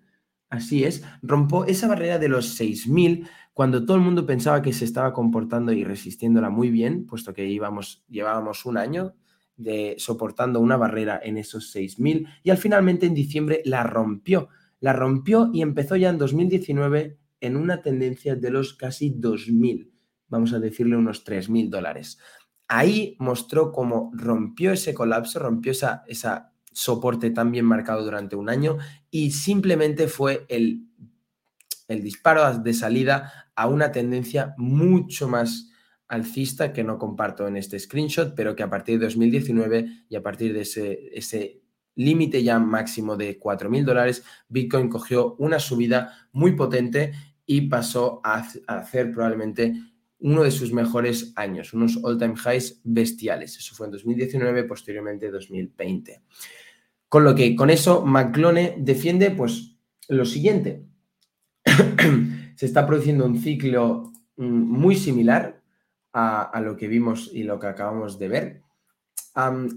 Así 0.50 0.84
es, 0.84 1.02
rompió 1.20 1.64
esa 1.64 1.88
barrera 1.88 2.18
de 2.18 2.28
los 2.28 2.60
6.000 2.60 3.28
cuando 3.52 3.84
todo 3.84 3.96
el 3.96 4.04
mundo 4.04 4.24
pensaba 4.24 4.62
que 4.62 4.72
se 4.72 4.84
estaba 4.84 5.12
comportando 5.12 5.72
y 5.72 5.82
resistiéndola 5.82 6.48
muy 6.48 6.70
bien, 6.70 7.06
puesto 7.06 7.34
que 7.34 7.46
íbamos, 7.46 8.04
llevábamos 8.08 8.64
un 8.64 8.76
año 8.76 9.14
soportando 9.98 10.60
una 10.60 10.76
barrera 10.76 11.20
en 11.22 11.38
esos 11.38 11.74
6.000 11.74 12.28
y 12.42 12.50
al 12.50 12.58
finalmente 12.58 13.06
en 13.06 13.14
diciembre 13.14 13.62
la 13.64 13.82
rompió. 13.84 14.48
La 14.80 14.92
rompió 14.92 15.50
y 15.52 15.62
empezó 15.62 15.96
ya 15.96 16.10
en 16.10 16.18
2019 16.18 17.18
en 17.40 17.56
una 17.56 17.82
tendencia 17.82 18.36
de 18.36 18.50
los 18.50 18.74
casi 18.74 19.14
2.000, 19.14 19.90
vamos 20.28 20.52
a 20.52 20.58
decirle 20.58 20.96
unos 20.96 21.24
3.000 21.26 21.68
dólares. 21.68 22.18
Ahí 22.68 23.16
mostró 23.18 23.70
cómo 23.70 24.10
rompió 24.14 24.72
ese 24.72 24.94
colapso, 24.94 25.38
rompió 25.38 25.72
esa, 25.72 26.02
esa 26.06 26.54
soporte 26.72 27.30
tan 27.30 27.52
bien 27.52 27.66
marcado 27.66 28.02
durante 28.02 28.36
un 28.36 28.48
año 28.48 28.78
y 29.10 29.32
simplemente 29.32 30.08
fue 30.08 30.46
el, 30.48 30.88
el 31.88 32.02
disparo 32.02 32.58
de 32.58 32.72
salida 32.72 33.50
a 33.54 33.68
una 33.68 33.92
tendencia 33.92 34.54
mucho 34.56 35.28
más 35.28 35.70
alcista 36.08 36.72
que 36.72 36.84
no 36.84 36.98
comparto 36.98 37.46
en 37.46 37.56
este 37.56 37.78
screenshot, 37.78 38.34
pero 38.34 38.54
que 38.54 38.62
a 38.62 38.70
partir 38.70 38.98
de 38.98 39.06
2019 39.06 40.04
y 40.08 40.16
a 40.16 40.22
partir 40.22 40.52
de 40.52 40.62
ese, 40.62 41.10
ese 41.12 41.62
límite 41.94 42.42
ya 42.42 42.58
máximo 42.58 43.16
de 43.16 43.38
4.000 43.38 43.84
dólares, 43.84 44.24
Bitcoin 44.48 44.88
cogió 44.88 45.34
una 45.36 45.58
subida 45.58 46.28
muy 46.32 46.52
potente 46.52 47.12
y 47.46 47.62
pasó 47.62 48.20
a, 48.24 48.46
a 48.66 48.78
hacer 48.78 49.12
probablemente 49.12 49.74
uno 50.18 50.42
de 50.42 50.50
sus 50.50 50.72
mejores 50.72 51.32
años, 51.36 51.74
unos 51.74 51.98
all-time 52.02 52.34
highs 52.34 52.80
bestiales. 52.82 53.58
Eso 53.58 53.74
fue 53.74 53.86
en 53.86 53.92
2019, 53.92 54.64
posteriormente 54.64 55.30
2020. 55.30 56.22
Con 57.08 57.24
lo 57.24 57.34
que 57.34 57.54
con 57.54 57.70
eso 57.70 58.04
McClone 58.04 58.76
defiende 58.78 59.30
pues 59.30 59.76
lo 60.08 60.24
siguiente. 60.24 60.86
Se 62.56 62.66
está 62.66 62.86
produciendo 62.86 63.26
un 63.26 63.38
ciclo 63.38 64.12
mm, 64.36 64.44
muy 64.44 64.96
similar 64.96 65.63
a, 66.14 66.60
lo 66.60 66.76
que 66.76 66.88
vimos 66.88 67.30
y 67.32 67.42
lo 67.42 67.58
que 67.58 67.66
acabamos 67.66 68.18
de 68.18 68.28
ver. 68.28 68.62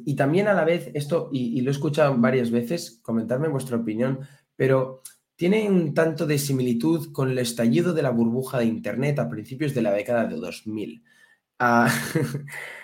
y 0.05 0.15
también 0.15 0.47
a 0.47 0.53
la 0.53 0.63
vez, 0.63 0.91
esto, 0.93 1.29
y, 1.31 1.61
lo 1.61 1.71
he 1.71 1.73
escuchado 1.73 2.15
varias 2.17 2.51
veces, 2.51 2.99
comentarme 3.01 3.47
vuestra 3.47 3.77
opinión, 3.77 4.19
pero 4.55 5.01
tiene 5.35 5.69
un 5.69 5.93
tanto 5.93 6.25
de 6.25 6.38
similitud 6.38 7.11
con 7.11 7.29
el 7.31 7.39
estallido 7.39 7.93
de 7.93 8.03
la 8.03 8.11
burbuja 8.11 8.59
de 8.59 8.65
Internet 8.65 9.19
a 9.19 9.29
principios 9.29 9.73
de 9.73 9.81
la 9.81 9.91
década 9.91 10.25
de 10.25 10.35
2000. 10.35 11.03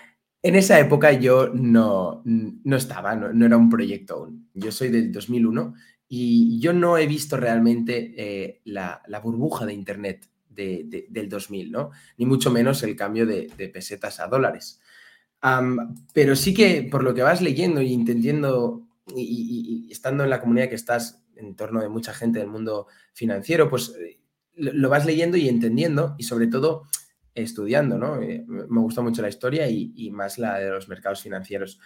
En 0.45 0.55
esa 0.55 0.77
época 0.77 1.13
yo 1.13 1.51
no, 1.53 2.21
no 2.25 2.75
estaba, 2.75 3.15
no, 3.15 3.45
era 3.45 3.55
un 3.55 3.69
proyecto 3.69 4.15
aún. 4.15 4.49
Yo 4.53 4.73
soy 4.73 4.89
del 4.89 5.09
2001 5.09 5.73
y 6.09 6.59
yo 6.59 6.73
no 6.73 6.97
he 6.97 7.07
visto 7.07 7.37
realmente 7.37 8.13
eh, 8.17 8.61
la, 8.65 9.01
burbuja 9.23 9.65
de 9.65 9.73
Internet 9.73 10.29
del 10.53 11.29
2000, 11.29 11.71
¿no? 11.71 11.91
Ni 12.17 12.25
mucho 12.25 12.51
menos 12.51 12.83
el 12.83 12.95
cambio 12.95 13.25
de, 13.25 13.51
pesetas 13.73 14.19
a 14.19 14.27
dólares. 14.27 14.79
pero 16.13 16.35
sí 16.35 16.53
que 16.53 16.87
por 16.89 17.03
lo 17.03 17.13
que 17.13 17.23
vas 17.23 17.41
leyendo 17.41 17.81
y 17.81 17.93
entendiendo 17.93 18.87
y, 19.15 19.87
estando 19.91 20.23
en 20.23 20.29
la 20.29 20.39
comunidad 20.39 20.69
que 20.69 20.75
estás 20.75 21.23
en 21.35 21.55
torno 21.55 21.81
de 21.81 21.89
mucha 21.89 22.13
gente 22.13 22.39
del 22.39 22.47
mundo 22.47 22.87
financiero, 23.13 23.69
pues 23.69 23.95
eh, 23.99 24.19
lo 24.55 24.89
vas 24.89 25.05
leyendo 25.05 25.37
y 25.37 25.49
entendiendo 25.49 26.15
y 26.17 26.23
sobre 26.23 26.47
todo 26.47 26.83
estudiando, 27.35 27.97
¿no? 27.97 28.21
Eh, 28.21 28.43
me 28.47 28.81
gusta 28.81 29.01
mucho 29.01 29.21
la 29.21 29.29
historia 29.29 29.67
y, 29.67 30.11
más 30.11 30.37
la 30.37 30.59
de 30.59 30.69
los 30.69 30.87
mercados 30.87 31.21
financieros. 31.21 31.79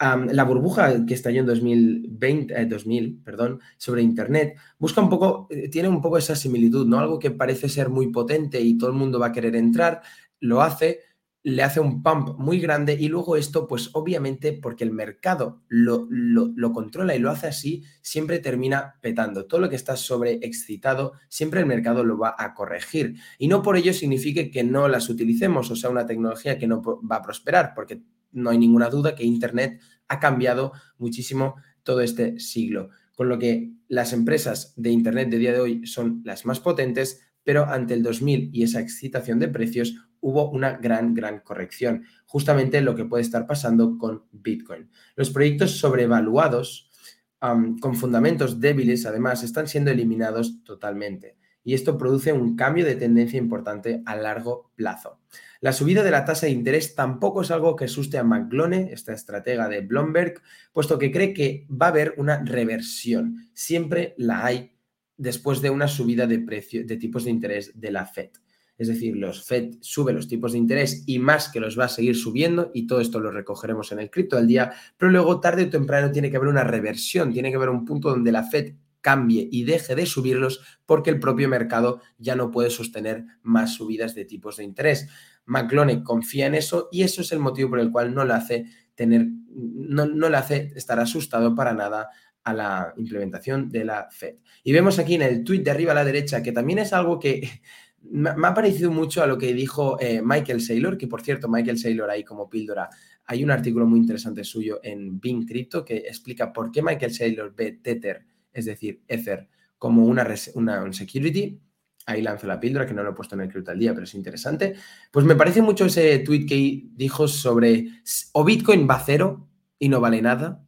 La 0.00 0.44
burbuja 0.44 1.04
que 1.04 1.14
estalló 1.14 1.40
en 1.40 1.46
2020, 1.46 2.66
2000, 2.66 3.04
eh, 3.04 3.16
perdón, 3.22 3.60
sobre 3.76 4.02
Internet, 4.02 4.56
busca 4.78 5.02
un 5.02 5.10
poco, 5.10 5.46
eh, 5.50 5.68
tiene 5.68 5.88
un 5.88 6.00
poco 6.00 6.16
esa 6.16 6.34
similitud, 6.34 6.86
¿no? 6.86 6.98
Algo 6.98 7.18
que 7.18 7.30
parece 7.30 7.68
ser 7.68 7.90
muy 7.90 8.10
potente 8.10 8.60
y 8.60 8.78
todo 8.78 8.90
el 8.90 8.96
mundo 8.96 9.18
va 9.18 9.26
a 9.26 9.32
querer 9.32 9.56
entrar, 9.56 10.00
lo 10.40 10.62
hace, 10.62 11.00
le 11.42 11.62
hace 11.62 11.80
un 11.80 12.02
pump 12.02 12.38
muy 12.38 12.60
grande 12.60 12.96
y 12.98 13.08
luego 13.08 13.36
esto, 13.36 13.66
pues 13.66 13.90
obviamente 13.92 14.54
porque 14.54 14.84
el 14.84 14.90
mercado 14.90 15.62
lo, 15.68 16.06
lo, 16.10 16.72
controla 16.72 17.14
y 17.14 17.18
lo 17.18 17.30
hace 17.30 17.48
así, 17.48 17.84
siempre 18.00 18.38
termina 18.38 18.96
petando. 19.02 19.44
Todo 19.44 19.60
lo 19.60 19.68
que 19.68 19.76
está 19.76 19.96
sobreexcitado, 19.96 21.12
siempre 21.28 21.60
el 21.60 21.66
mercado 21.66 22.04
lo 22.04 22.16
va 22.16 22.34
a 22.38 22.54
corregir. 22.54 23.16
Y 23.38 23.48
no 23.48 23.62
por 23.62 23.76
ello 23.76 23.92
signifique 23.92 24.50
que 24.50 24.64
no 24.64 24.88
las 24.88 25.10
utilicemos, 25.10 25.70
o 25.70 25.76
sea, 25.76 25.90
una 25.90 26.06
tecnología 26.06 26.58
que 26.58 26.66
no 26.66 26.82
va 26.82 27.16
a 27.16 27.22
prosperar, 27.22 27.72
porque 27.74 28.02
no 28.32 28.50
hay 28.50 28.58
ninguna 28.58 28.88
duda 28.88 29.14
que 29.14 29.24
Internet 29.24 29.80
ha 30.08 30.20
cambiado 30.20 30.72
muchísimo 30.98 31.56
todo 31.82 32.00
este 32.00 32.38
siglo. 32.38 32.90
Con 33.14 33.28
lo 33.28 33.38
que 33.38 33.72
las 33.88 34.12
empresas 34.12 34.72
de 34.76 34.90
Internet 34.90 35.30
de 35.30 35.38
día 35.38 35.52
de 35.52 35.60
hoy 35.60 35.86
son 35.86 36.22
las 36.24 36.46
más 36.46 36.60
potentes, 36.60 37.20
pero 37.44 37.66
ante 37.66 37.94
el 37.94 38.02
2000 38.02 38.50
y 38.52 38.62
esa 38.62 38.80
excitación 38.80 39.38
de 39.38 39.48
precios, 39.48 39.94
hubo 40.20 40.50
una 40.50 40.72
gran, 40.76 41.14
gran 41.14 41.40
corrección. 41.40 42.04
Justamente 42.26 42.80
lo 42.80 42.94
que 42.94 43.04
puede 43.04 43.22
estar 43.22 43.46
pasando 43.46 43.98
con 43.98 44.24
Bitcoin. 44.32 44.90
Los 45.16 45.30
proyectos 45.30 45.78
sobrevaluados, 45.78 46.90
con 47.38 47.94
fundamentos 47.94 48.60
débiles, 48.60 49.06
además, 49.06 49.42
están 49.42 49.66
siendo 49.66 49.90
eliminados 49.90 50.62
totalmente. 50.62 51.38
Y 51.64 51.74
esto 51.74 51.96
produce 51.98 52.32
un 52.32 52.56
cambio 52.56 52.84
de 52.84 52.96
tendencia 52.96 53.38
importante 53.38 54.02
a 54.04 54.16
largo 54.16 54.70
plazo. 54.76 55.20
La 55.60 55.74
subida 55.74 56.02
de 56.02 56.10
la 56.10 56.24
tasa 56.24 56.46
de 56.46 56.52
interés 56.52 56.94
tampoco 56.94 57.42
es 57.42 57.50
algo 57.50 57.76
que 57.76 57.84
asuste 57.84 58.16
a 58.16 58.24
McGlone, 58.24 58.92
esta 58.92 59.12
estratega 59.12 59.68
de 59.68 59.82
Bloomberg, 59.82 60.40
puesto 60.72 60.98
que 60.98 61.12
cree 61.12 61.34
que 61.34 61.66
va 61.70 61.86
a 61.86 61.88
haber 61.90 62.14
una 62.16 62.42
reversión. 62.42 63.50
Siempre 63.52 64.14
la 64.16 64.46
hay 64.46 64.72
después 65.18 65.60
de 65.60 65.68
una 65.68 65.86
subida 65.86 66.26
de, 66.26 66.38
precio, 66.38 66.86
de 66.86 66.96
tipos 66.96 67.24
de 67.24 67.30
interés 67.30 67.78
de 67.78 67.90
la 67.90 68.06
Fed. 68.06 68.30
Es 68.78 68.88
decir, 68.88 69.14
los 69.14 69.44
Fed 69.44 69.74
sube 69.82 70.14
los 70.14 70.28
tipos 70.28 70.52
de 70.52 70.58
interés 70.58 71.04
y 71.06 71.18
más 71.18 71.50
que 71.50 71.60
los 71.60 71.78
va 71.78 71.84
a 71.84 71.88
seguir 71.88 72.16
subiendo 72.16 72.70
y 72.72 72.86
todo 72.86 73.02
esto 73.02 73.20
lo 73.20 73.30
recogeremos 73.30 73.92
en 73.92 73.98
el 73.98 74.10
cripto 74.10 74.36
del 74.36 74.46
día, 74.46 74.72
pero 74.96 75.12
luego 75.12 75.40
tarde 75.40 75.64
o 75.64 75.68
temprano 75.68 76.10
tiene 76.10 76.30
que 76.30 76.38
haber 76.38 76.48
una 76.48 76.64
reversión, 76.64 77.34
tiene 77.34 77.50
que 77.50 77.56
haber 77.56 77.68
un 77.68 77.84
punto 77.84 78.08
donde 78.08 78.32
la 78.32 78.44
Fed 78.44 78.76
cambie 79.02 79.48
y 79.50 79.64
deje 79.64 79.94
de 79.94 80.06
subirlos 80.06 80.62
porque 80.86 81.10
el 81.10 81.20
propio 81.20 81.48
mercado 81.48 82.00
ya 82.18 82.36
no 82.36 82.50
puede 82.50 82.70
sostener 82.70 83.24
más 83.42 83.74
subidas 83.74 84.14
de 84.14 84.24
tipos 84.24 84.56
de 84.56 84.64
interés. 84.64 85.08
McClone 85.50 86.04
confía 86.04 86.46
en 86.46 86.54
eso 86.54 86.88
y 86.92 87.02
eso 87.02 87.22
es 87.22 87.32
el 87.32 87.40
motivo 87.40 87.70
por 87.70 87.80
el 87.80 87.90
cual 87.90 88.14
no 88.14 88.24
le 88.24 88.34
hace 88.34 88.66
tener, 88.94 89.26
no, 89.50 90.06
no 90.06 90.28
le 90.28 90.36
hace 90.36 90.72
estar 90.76 91.00
asustado 91.00 91.56
para 91.56 91.72
nada 91.74 92.08
a 92.44 92.54
la 92.54 92.94
implementación 92.96 93.68
de 93.68 93.84
la 93.84 94.08
Fed. 94.10 94.36
Y 94.62 94.72
vemos 94.72 95.00
aquí 95.00 95.16
en 95.16 95.22
el 95.22 95.42
tweet 95.42 95.60
de 95.60 95.72
arriba 95.72 95.90
a 95.90 95.96
la 95.96 96.04
derecha 96.04 96.40
que 96.42 96.52
también 96.52 96.78
es 96.78 96.92
algo 96.92 97.18
que 97.18 97.48
me, 98.02 98.30
ha 98.30 98.54
parecido 98.54 98.92
mucho 98.92 99.24
a 99.24 99.26
lo 99.26 99.38
que 99.38 99.52
dijo 99.52 100.00
eh, 100.00 100.22
Michael 100.24 100.60
Saylor, 100.60 100.96
que 100.96 101.08
por 101.08 101.20
cierto, 101.20 101.48
Michael 101.48 101.78
Saylor 101.78 102.08
ahí 102.08 102.22
como 102.22 102.48
píldora, 102.48 102.88
hay 103.26 103.42
un 103.42 103.50
artículo 103.50 103.86
muy 103.86 103.98
interesante 103.98 104.44
suyo 104.44 104.78
en 104.84 105.18
Bing 105.18 105.46
Crypto 105.46 105.84
que 105.84 105.96
explica 105.96 106.52
por 106.52 106.70
qué 106.70 106.80
Michael 106.80 107.12
Saylor 107.12 107.52
ve 107.54 107.72
Tether, 107.82 108.24
es 108.52 108.66
decir, 108.66 109.02
Ether, 109.08 109.48
como 109.78 110.04
una, 110.04 110.28
una 110.54 110.92
security. 110.92 111.60
Ahí 112.06 112.22
lanzo 112.22 112.46
la 112.46 112.58
píldora, 112.58 112.86
que 112.86 112.94
no 112.94 113.02
lo 113.02 113.10
he 113.10 113.14
puesto 113.14 113.34
en 113.34 113.42
el 113.42 113.48
cripto 113.48 113.70
al 113.70 113.78
día, 113.78 113.92
pero 113.92 114.04
es 114.04 114.14
interesante. 114.14 114.74
Pues 115.10 115.26
me 115.26 115.36
parece 115.36 115.62
mucho 115.62 115.84
ese 115.84 116.18
tweet 116.20 116.46
que 116.46 116.88
dijo 116.92 117.28
sobre 117.28 117.86
o 118.32 118.44
Bitcoin 118.44 118.88
va 118.88 118.96
a 118.96 119.04
cero 119.04 119.48
y 119.78 119.88
no 119.88 120.00
vale 120.00 120.22
nada, 120.22 120.64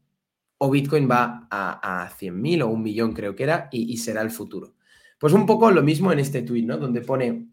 o 0.65 0.71
Bitcoin 0.71 1.11
va 1.11 1.49
a, 1.51 2.05
a 2.05 2.11
100.000 2.11 2.63
o 2.63 2.69
un 2.69 2.83
millón 2.83 3.15
creo 3.15 3.35
que 3.35 3.43
era 3.43 3.69
y, 3.73 3.97
será 3.97 4.23
el 4.23 4.31
futuro. 4.31 4.77
Pues 5.19 5.33
un 5.33 5.45
poco 5.45 5.71
lo 5.73 5.83
mismo 5.83 6.13
en 6.13 6.21
este 6.21 6.43
tweet, 6.43 6.63
¿no? 6.63 6.79
Donde 6.79 7.01
pone 7.01 7.49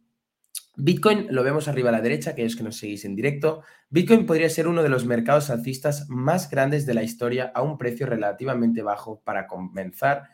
Bitcoin, 0.75 1.25
lo 1.31 1.43
vemos 1.43 1.67
arriba 1.67 1.89
a 1.89 1.91
la 1.91 2.01
derecha, 2.01 2.35
que 2.35 2.45
es 2.45 2.55
que 2.55 2.63
nos 2.63 2.77
seguís 2.77 3.05
en 3.05 3.15
directo. 3.15 3.63
Bitcoin 3.89 4.27
podría 4.27 4.49
ser 4.49 4.67
uno 4.67 4.83
de 4.83 4.89
los 4.89 5.05
mercados 5.05 5.49
alcistas 5.49 6.07
más 6.07 6.51
grandes 6.51 6.85
de 6.85 6.93
la 6.93 7.03
historia 7.03 7.51
a 7.53 7.63
un 7.63 7.77
precio 7.77 8.05
relativamente 8.05 8.83
bajo 8.83 9.21
para 9.21 9.47
comenzar 9.47 10.29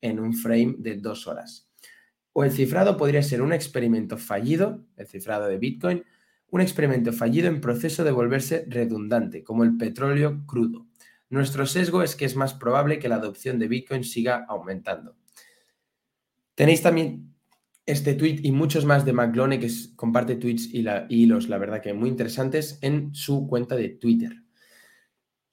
en 0.00 0.18
un 0.18 0.32
frame 0.32 0.76
de 0.78 0.96
dos 0.96 1.26
horas. 1.26 1.63
O 2.34 2.44
el 2.44 2.50
cifrado 2.50 2.96
podría 2.96 3.22
ser 3.22 3.40
un 3.40 3.52
experimento 3.52 4.18
fallido, 4.18 4.84
el 4.96 5.06
cifrado 5.06 5.46
de 5.46 5.56
Bitcoin, 5.56 6.04
un 6.50 6.60
experimento 6.60 7.12
fallido 7.12 7.48
en 7.48 7.60
proceso 7.60 8.04
de 8.04 8.10
volverse 8.10 8.66
redundante, 8.68 9.42
como 9.42 9.64
el 9.64 9.76
petróleo 9.76 10.44
crudo. 10.44 10.86
Nuestro 11.30 11.64
sesgo 11.64 12.02
es 12.02 12.16
que 12.16 12.24
es 12.24 12.36
más 12.36 12.52
probable 12.52 12.98
que 12.98 13.08
la 13.08 13.16
adopción 13.16 13.58
de 13.58 13.68
Bitcoin 13.68 14.04
siga 14.04 14.44
aumentando. 14.48 15.16
Tenéis 16.54 16.82
también 16.82 17.34
este 17.86 18.14
tweet 18.14 18.40
y 18.42 18.52
muchos 18.52 18.84
más 18.84 19.04
de 19.04 19.12
McLone 19.12 19.58
que 19.58 19.70
comparte 19.96 20.36
tweets 20.36 20.72
y, 20.72 20.84
hilos, 21.08 21.48
la 21.48 21.58
verdad 21.58 21.80
que 21.80 21.94
muy 21.94 22.08
interesantes, 22.08 22.78
en 22.82 23.14
su 23.14 23.46
cuenta 23.46 23.76
de 23.76 23.90
Twitter. 23.90 24.43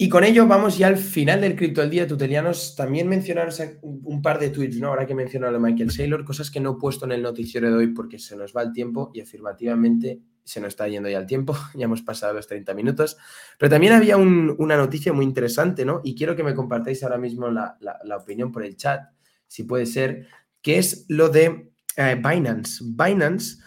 Y 0.02 0.10
con 0.10 0.24
ello 0.24 0.48
vamos 0.48 0.80
ya 0.80 0.88
al 0.88 0.98
final 0.98 1.42
del 1.42 1.56
cripto 1.56 1.80
del 1.80 1.92
día, 1.92 2.08
tutelianos. 2.08 2.76
También 2.76 3.08
mencionaros 3.08 3.62
un 3.84 4.20
par 4.24 4.40
de 4.40 4.50
tweets, 4.50 4.78
¿no? 4.80 4.88
Ahora 4.88 5.06
que 5.06 5.14
mencionado 5.14 5.56
a 5.56 5.60
Michael 5.60 5.92
Saylor, 5.92 6.26
cosas 6.26 6.50
que 6.50 6.60
no 6.60 6.72
he 6.72 6.80
puesto 6.80 7.06
en 7.06 7.12
el 7.12 7.22
noticiero 7.22 7.70
de 7.70 7.76
hoy 7.76 7.88
porque 7.90 8.18
se 8.18 8.36
nos 8.36 8.52
va 8.52 8.64
el 8.64 8.74
tiempo 8.74 9.12
y 9.14 9.22
afirmativamente 9.22 10.20
se 10.44 10.60
nos 10.60 10.70
está 10.70 10.88
yendo 10.88 11.08
ya 11.08 11.20
el 11.20 11.28
tiempo, 11.28 11.56
ya 11.76 11.86
hemos 11.86 12.02
pasado 12.02 12.34
los 12.34 12.48
30 12.48 12.74
minutos. 12.74 13.16
Pero 13.60 13.70
también 13.70 13.94
había 13.94 14.18
una 14.18 14.76
noticia 14.76 15.14
muy 15.14 15.24
interesante, 15.24 15.86
¿no? 15.86 16.02
Y 16.04 16.16
quiero 16.16 16.36
que 16.36 16.42
me 16.42 16.56
compartáis 16.56 17.04
ahora 17.04 17.20
mismo 17.20 17.52
la, 17.52 17.78
opinión 18.20 18.52
por 18.52 18.66
el 18.66 18.76
chat, 18.78 19.02
si 19.46 19.66
puede 19.66 19.86
ser, 19.86 20.26
que 20.64 20.80
es 20.80 21.06
lo 21.10 21.30
de 21.30 21.74
eh, 21.96 22.16
Binance. 22.16 22.84
Binance 22.88 23.58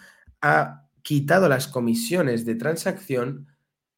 ha 0.41 0.85
quitado 1.01 1.47
las 1.47 1.69
comisiones 1.69 2.43
de 2.43 2.55
transacción 2.55 3.54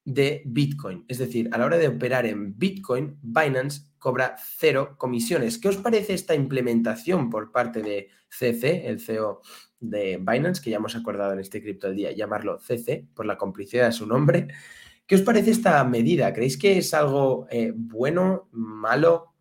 de 0.07 0.41
Bitcoin. 0.45 1.03
Es 1.09 1.17
decir, 1.17 1.49
a 1.51 1.57
la 1.57 1.65
hora 1.65 1.77
de 1.77 1.89
operar 1.89 2.25
en 2.25 2.57
Bitcoin, 2.57 3.19
Binance 3.21 3.81
cobra 3.99 4.37
cero 4.57 4.95
comisiones. 4.97 5.57
¿Qué 5.57 5.67
os 5.67 5.75
parece 5.75 6.13
esta 6.13 6.33
implementación 6.33 7.29
por 7.29 7.51
parte 7.51 7.81
de 7.81 8.07
CC, 8.29 8.87
el 8.87 9.01
CEO 9.01 9.41
de 9.81 10.17
Binance, 10.17 10.61
que 10.61 10.69
ya 10.69 10.77
hemos 10.77 10.95
acordado 10.95 11.33
en 11.33 11.39
este 11.39 11.61
cripto 11.61 11.87
del 11.87 11.97
día 11.97 12.11
llamarlo 12.13 12.57
CC, 12.57 13.05
por 13.13 13.25
la 13.25 13.37
complicidad 13.37 13.87
de 13.87 13.91
su 13.91 14.07
nombre. 14.07 14.47
¿Qué 15.05 15.15
os 15.15 15.21
parece 15.21 15.51
esta 15.51 15.83
medida? 15.83 16.33
¿Creéis 16.33 16.57
que 16.57 16.77
es 16.77 16.93
algo 16.93 17.47
eh, 17.49 17.73
bueno, 17.75 18.47
malo? 18.53 19.33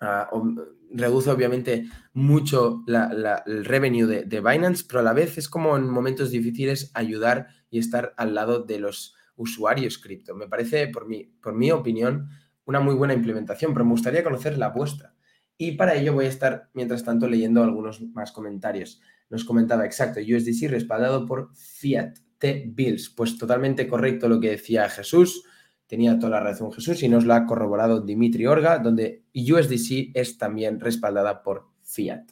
Ah, 0.00 0.28
reduce 0.90 1.30
obviamente 1.30 1.86
mucho 2.12 2.82
el 2.86 3.64
revenue 3.64 4.06
de, 4.06 4.40
Binance, 4.40 4.84
pero 4.88 5.00
a 5.00 5.04
la 5.04 5.12
vez 5.12 5.38
es 5.38 5.48
como 5.48 5.76
en 5.76 5.88
momentos 5.88 6.30
difíciles 6.30 6.90
ayudar 6.94 7.48
y 7.70 7.78
estar 7.78 8.12
al 8.16 8.34
lado 8.34 8.62
de 8.62 8.80
los 8.80 9.13
usuarios 9.36 9.98
cripto. 9.98 10.34
Me 10.34 10.48
parece, 10.48 10.88
por 10.88 11.06
mi, 11.06 11.24
por 11.24 11.54
mi 11.54 11.70
opinión, 11.70 12.28
una 12.64 12.80
muy 12.80 12.94
buena 12.94 13.14
implementación, 13.14 13.72
pero 13.72 13.84
me 13.84 13.92
gustaría 13.92 14.24
conocer 14.24 14.58
la 14.58 14.68
vuestra. 14.68 15.14
Y 15.56 15.72
para 15.72 15.94
ello 15.94 16.12
voy 16.12 16.26
a 16.26 16.28
estar, 16.28 16.70
mientras 16.74 17.04
tanto, 17.04 17.28
leyendo 17.28 17.62
algunos 17.62 18.00
más 18.12 18.32
comentarios 18.32 19.00
nos 19.30 19.44
comentaba, 19.44 19.84
exacto, 19.84 20.20
USDC 20.20 20.68
respaldado 20.68 21.26
por 21.26 21.50
Fiat 21.54 22.14
T-Bills. 22.38 23.10
Pues 23.10 23.38
totalmente 23.38 23.88
correcto 23.88 24.28
lo 24.28 24.40
que 24.40 24.50
decía 24.50 24.88
Jesús, 24.88 25.44
tenía 25.86 26.18
toda 26.18 26.30
la 26.30 26.40
razón 26.40 26.72
Jesús 26.72 27.02
y 27.02 27.08
nos 27.08 27.24
lo 27.24 27.34
ha 27.34 27.46
corroborado 27.46 28.00
Dimitri 28.00 28.46
Orga, 28.46 28.78
donde 28.78 29.24
USDC 29.34 30.12
es 30.14 30.38
también 30.38 30.80
respaldada 30.80 31.42
por 31.42 31.68
Fiat. 31.82 32.24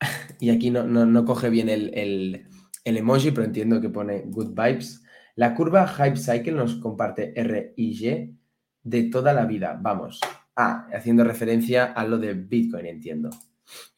Y 0.40 0.50
aquí 0.50 0.70
no, 0.70 0.82
no, 0.84 1.24
coge 1.24 1.48
bien 1.48 1.68
el, 1.68 1.92
el, 1.94 2.48
el, 2.84 2.96
emoji, 2.96 3.30
pero 3.30 3.46
entiendo 3.46 3.80
que 3.80 3.88
pone 3.88 4.24
good 4.26 4.48
vibes. 4.48 5.03
La 5.36 5.54
curva 5.54 5.88
Hype 5.88 6.16
Cycle 6.16 6.52
nos 6.52 6.76
comparte 6.76 7.32
R 7.38 7.74
y 7.76 8.06
Y 8.06 8.38
de 8.84 9.02
toda 9.04 9.32
la 9.32 9.46
vida. 9.46 9.78
Vamos. 9.80 10.20
Ah, 10.54 10.86
haciendo 10.94 11.24
referencia 11.24 11.86
a 11.86 12.06
lo 12.06 12.18
de 12.18 12.34
Bitcoin, 12.34 12.86
entiendo. 12.86 13.30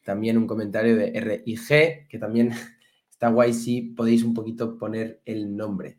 También 0.02 0.38
un 0.38 0.46
comentario 0.46 0.96
de 0.96 1.10
RIG, 1.20 2.08
que 2.08 2.18
también 2.18 2.52
está 3.10 3.28
guay 3.28 3.52
si 3.52 3.82
podéis 3.82 4.22
un 4.22 4.32
poquito 4.32 4.78
poner 4.78 5.20
el 5.26 5.54
nombre, 5.56 5.98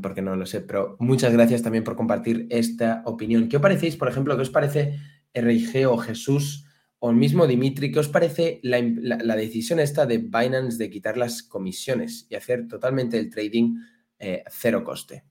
porque 0.00 0.22
no 0.22 0.36
lo 0.36 0.46
sé, 0.46 0.60
pero 0.60 0.96
muchas 1.00 1.32
gracias 1.32 1.62
también 1.62 1.84
por 1.84 1.96
compartir 1.96 2.46
esta 2.48 3.02
opinión. 3.04 3.48
¿Qué 3.48 3.56
os 3.56 3.62
parecéis, 3.62 3.96
por 3.96 4.08
ejemplo, 4.08 4.36
qué 4.36 4.42
os 4.42 4.50
parece 4.50 4.98
RIG 5.34 5.86
o 5.86 5.98
Jesús 5.98 6.64
o 6.98 7.10
el 7.10 7.16
mismo 7.16 7.46
Dimitri, 7.46 7.92
qué 7.92 7.98
os 7.98 8.08
parece 8.08 8.58
la, 8.62 8.80
la, 8.80 9.36
decisión 9.36 9.80
esta 9.80 10.06
de 10.06 10.16
Binance 10.16 10.78
de 10.78 10.88
quitar 10.88 11.18
las 11.18 11.42
comisiones 11.42 12.26
y 12.30 12.36
hacer 12.36 12.66
totalmente 12.68 13.18
el 13.18 13.28
trading 13.28 13.74
eh, 14.18 14.44
cero 14.48 14.84
coste? 14.84 15.24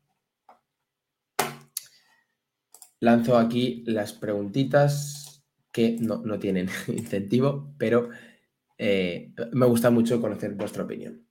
Lanzo 2.99 3.37
aquí 3.37 3.83
las 3.87 4.13
preguntitas 4.13 5.43
que 5.71 5.97
no, 5.99 6.39
tienen 6.39 6.69
incentivo, 6.87 7.73
pero 7.77 8.09
eh, 8.77 9.33
me 9.51 9.65
gusta 9.65 9.89
mucho 9.89 10.21
conocer 10.21 10.53
vuestra 10.53 10.83
opinión. 10.83 11.25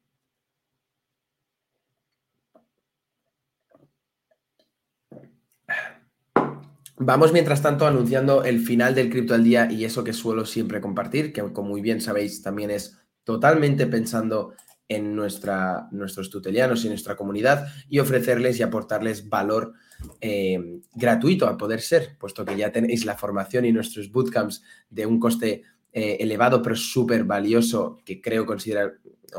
Vamos 6.97 7.33
mientras 7.33 7.61
tanto 7.61 7.87
anunciando 7.87 8.45
el 8.45 8.61
final 8.61 8.95
del 8.95 9.11
cripto 9.11 9.35
al 9.35 9.43
día 9.43 9.71
y 9.71 9.85
eso 9.85 10.05
que 10.05 10.13
suelo 10.13 10.45
siempre 10.45 10.81
compartir, 10.81 11.33
que 11.33 11.43
como 11.53 11.71
muy 11.71 11.81
bien 11.81 12.01
sabéis 12.01 12.41
también 12.41 12.71
es 12.71 12.99
totalmente 13.25 13.87
pensando 13.87 14.55
en 14.89 15.17
nuestra, 15.17 15.89
nuestros 15.93 16.31
tutelianos 16.31 16.85
y 16.85 16.89
nuestra 16.89 17.17
comunidad 17.17 17.69
y 17.89 17.99
ofrecerles 17.99 18.59
y 18.59 18.63
aportarles 18.63 19.29
valor 19.29 19.73
eh, 20.21 20.81
gratuito 20.93 21.47
a 21.47 21.57
poder 21.57 21.81
ser, 21.81 22.17
puesto 22.19 22.45
que 22.45 22.57
ya 22.57 22.71
tenéis 22.71 23.05
la 23.05 23.17
formación 23.17 23.65
y 23.65 23.73
nuestros 23.73 24.11
bootcamps 24.11 24.63
de 24.91 25.07
un 25.07 25.19
coste 25.19 25.63
eh, 25.93 26.19
elevado 26.21 26.61
pero 26.61 26.77
súper 26.77 27.25
valioso 27.25 27.99
que 28.05 28.21
creo 28.21 28.45
considerar, 28.45 28.95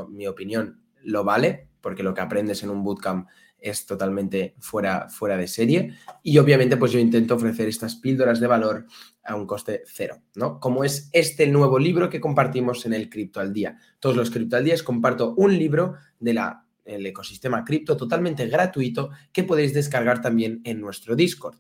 mi 0.09 0.27
opinión, 0.27 0.81
lo 1.03 1.23
vale, 1.23 1.69
porque 1.81 2.03
lo 2.03 2.13
que 2.13 2.21
aprendes 2.21 2.63
en 2.63 2.69
un 2.69 2.83
bootcamp 2.83 3.27
es 3.65 3.87
totalmente 3.87 4.55
fuera, 4.59 5.09
fuera 5.09 5.35
de 5.37 5.47
serie. 5.47 5.95
Y 6.21 6.37
obviamente, 6.37 6.77
pues 6.77 6.91
yo 6.91 6.99
intento 6.99 7.33
ofrecer 7.33 7.67
estas 7.67 7.95
píldoras 7.95 8.39
de 8.39 8.45
valor 8.45 8.85
a 9.23 9.35
un 9.35 9.47
coste 9.47 9.81
cero, 9.87 10.21
¿no? 10.35 10.59
Como 10.59 10.83
es 10.83 11.09
este 11.13 11.47
nuevo 11.47 11.79
libro 11.79 12.09
que 12.09 12.21
compartimos 12.21 12.85
en 12.85 12.93
el 12.93 13.09
Cripto 13.09 13.39
al 13.39 13.53
Día. 13.53 13.79
Todos 13.99 14.15
los 14.15 14.29
Cripto 14.29 14.55
al 14.55 14.63
Día 14.63 14.75
comparto 14.83 15.33
un 15.35 15.57
libro 15.57 15.95
del 16.19 16.37
ecosistema 16.85 17.65
cripto 17.65 17.97
totalmente 17.97 18.45
gratuito 18.47 19.09
que 19.33 19.43
podéis 19.43 19.73
descargar 19.73 20.21
también 20.21 20.61
en 20.63 20.79
nuestro 20.79 21.15
Discord. 21.15 21.57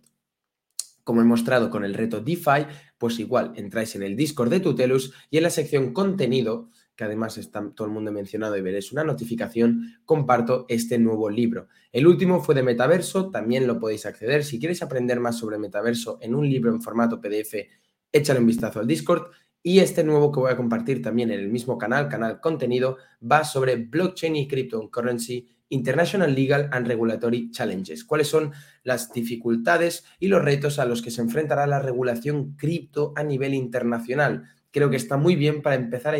Como 1.03 1.21
he 1.21 1.25
mostrado 1.25 1.71
con 1.71 1.85
el 1.85 1.95
reto 1.95 2.21
DeFi, 2.21 2.67
pues 2.99 3.19
igual 3.19 3.53
entráis 3.55 3.95
en 3.95 4.03
el 4.03 4.15
Discord 4.15 4.51
de 4.51 4.59
Tutelus 4.59 5.13
y 5.31 5.37
en 5.37 5.43
la 5.43 5.49
sección 5.49 5.91
contenido 5.91 6.69
que 6.95 7.03
además 7.03 7.37
está 7.37 7.71
todo 7.75 7.87
el 7.87 7.93
mundo 7.93 8.11
mencionado 8.11 8.57
y 8.57 8.61
veréis 8.61 8.91
una 8.91 9.03
notificación, 9.03 9.97
comparto 10.05 10.65
este 10.69 10.97
nuevo 10.97 11.29
libro. 11.29 11.67
El 11.91 12.07
último 12.07 12.41
fue 12.41 12.55
de 12.55 12.63
Metaverso, 12.63 13.29
también 13.29 13.67
lo 13.67 13.79
podéis 13.79 14.05
acceder. 14.05 14.43
Si 14.43 14.59
quieres 14.59 14.81
aprender 14.81 15.19
más 15.19 15.37
sobre 15.37 15.57
Metaverso 15.57 16.17
en 16.21 16.35
un 16.35 16.49
libro 16.49 16.71
en 16.71 16.81
formato 16.81 17.19
PDF, 17.19 17.55
échale 18.11 18.39
un 18.39 18.47
vistazo 18.47 18.79
al 18.79 18.87
Discord. 18.87 19.31
Y 19.61 19.79
este 19.79 20.03
nuevo 20.03 20.31
que 20.31 20.39
voy 20.39 20.51
a 20.51 20.57
compartir 20.57 21.01
también 21.01 21.31
en 21.31 21.39
el 21.39 21.49
mismo 21.49 21.77
canal, 21.77 22.07
canal 22.07 22.39
contenido, 22.39 22.97
va 23.19 23.43
sobre 23.43 23.77
blockchain 23.77 24.35
y 24.35 24.47
cryptocurrency, 24.47 25.47
international 25.69 26.35
legal 26.35 26.69
and 26.71 26.87
regulatory 26.87 27.49
challenges. 27.51 28.05
¿Cuáles 28.05 28.27
son 28.27 28.51
las 28.83 29.11
dificultades 29.11 30.05
y 30.19 30.27
los 30.27 30.43
retos 30.43 30.77
a 30.77 30.85
los 30.85 31.01
que 31.01 31.11
se 31.11 31.21
enfrentará 31.21 31.65
la 31.65 31.79
regulación 31.79 32.55
cripto 32.55 33.13
a 33.15 33.23
nivel 33.23 33.53
internacional? 33.53 34.54
Creo 34.75 34.89
que 34.89 34.97
está 34.97 35.15
muy 35.15 35.37
bien 35.37 35.61
para 35.61 35.77
empezar 35.77 36.15
a, 36.15 36.17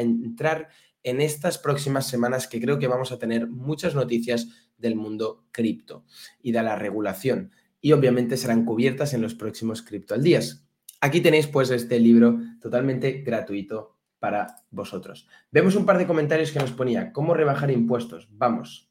entrar 0.00 0.68
en 1.04 1.20
estas 1.20 1.58
próximas 1.58 2.08
semanas 2.08 2.48
que 2.48 2.60
creo 2.60 2.80
que 2.80 2.88
vamos 2.88 3.12
a 3.12 3.20
tener 3.20 3.46
muchas 3.46 3.94
noticias 3.94 4.48
del 4.76 4.96
mundo 4.96 5.44
cripto 5.52 6.04
y 6.42 6.50
de 6.50 6.60
la 6.64 6.74
regulación. 6.74 7.52
Y 7.80 7.92
obviamente 7.92 8.36
serán 8.36 8.64
cubiertas 8.64 9.14
en 9.14 9.22
los 9.22 9.36
próximos 9.36 9.82
Cripto 9.82 10.14
al 10.14 10.24
Días. 10.24 10.66
Aquí 11.00 11.20
tenéis 11.20 11.46
pues 11.46 11.70
este 11.70 12.00
libro 12.00 12.40
totalmente 12.60 13.22
gratuito 13.22 13.94
para 14.18 14.56
vosotros. 14.72 15.28
Vemos 15.52 15.76
un 15.76 15.86
par 15.86 15.98
de 15.98 16.08
comentarios 16.08 16.50
que 16.50 16.58
nos 16.58 16.72
ponía, 16.72 17.12
¿cómo 17.12 17.32
rebajar 17.32 17.70
impuestos? 17.70 18.26
Vamos. 18.32 18.90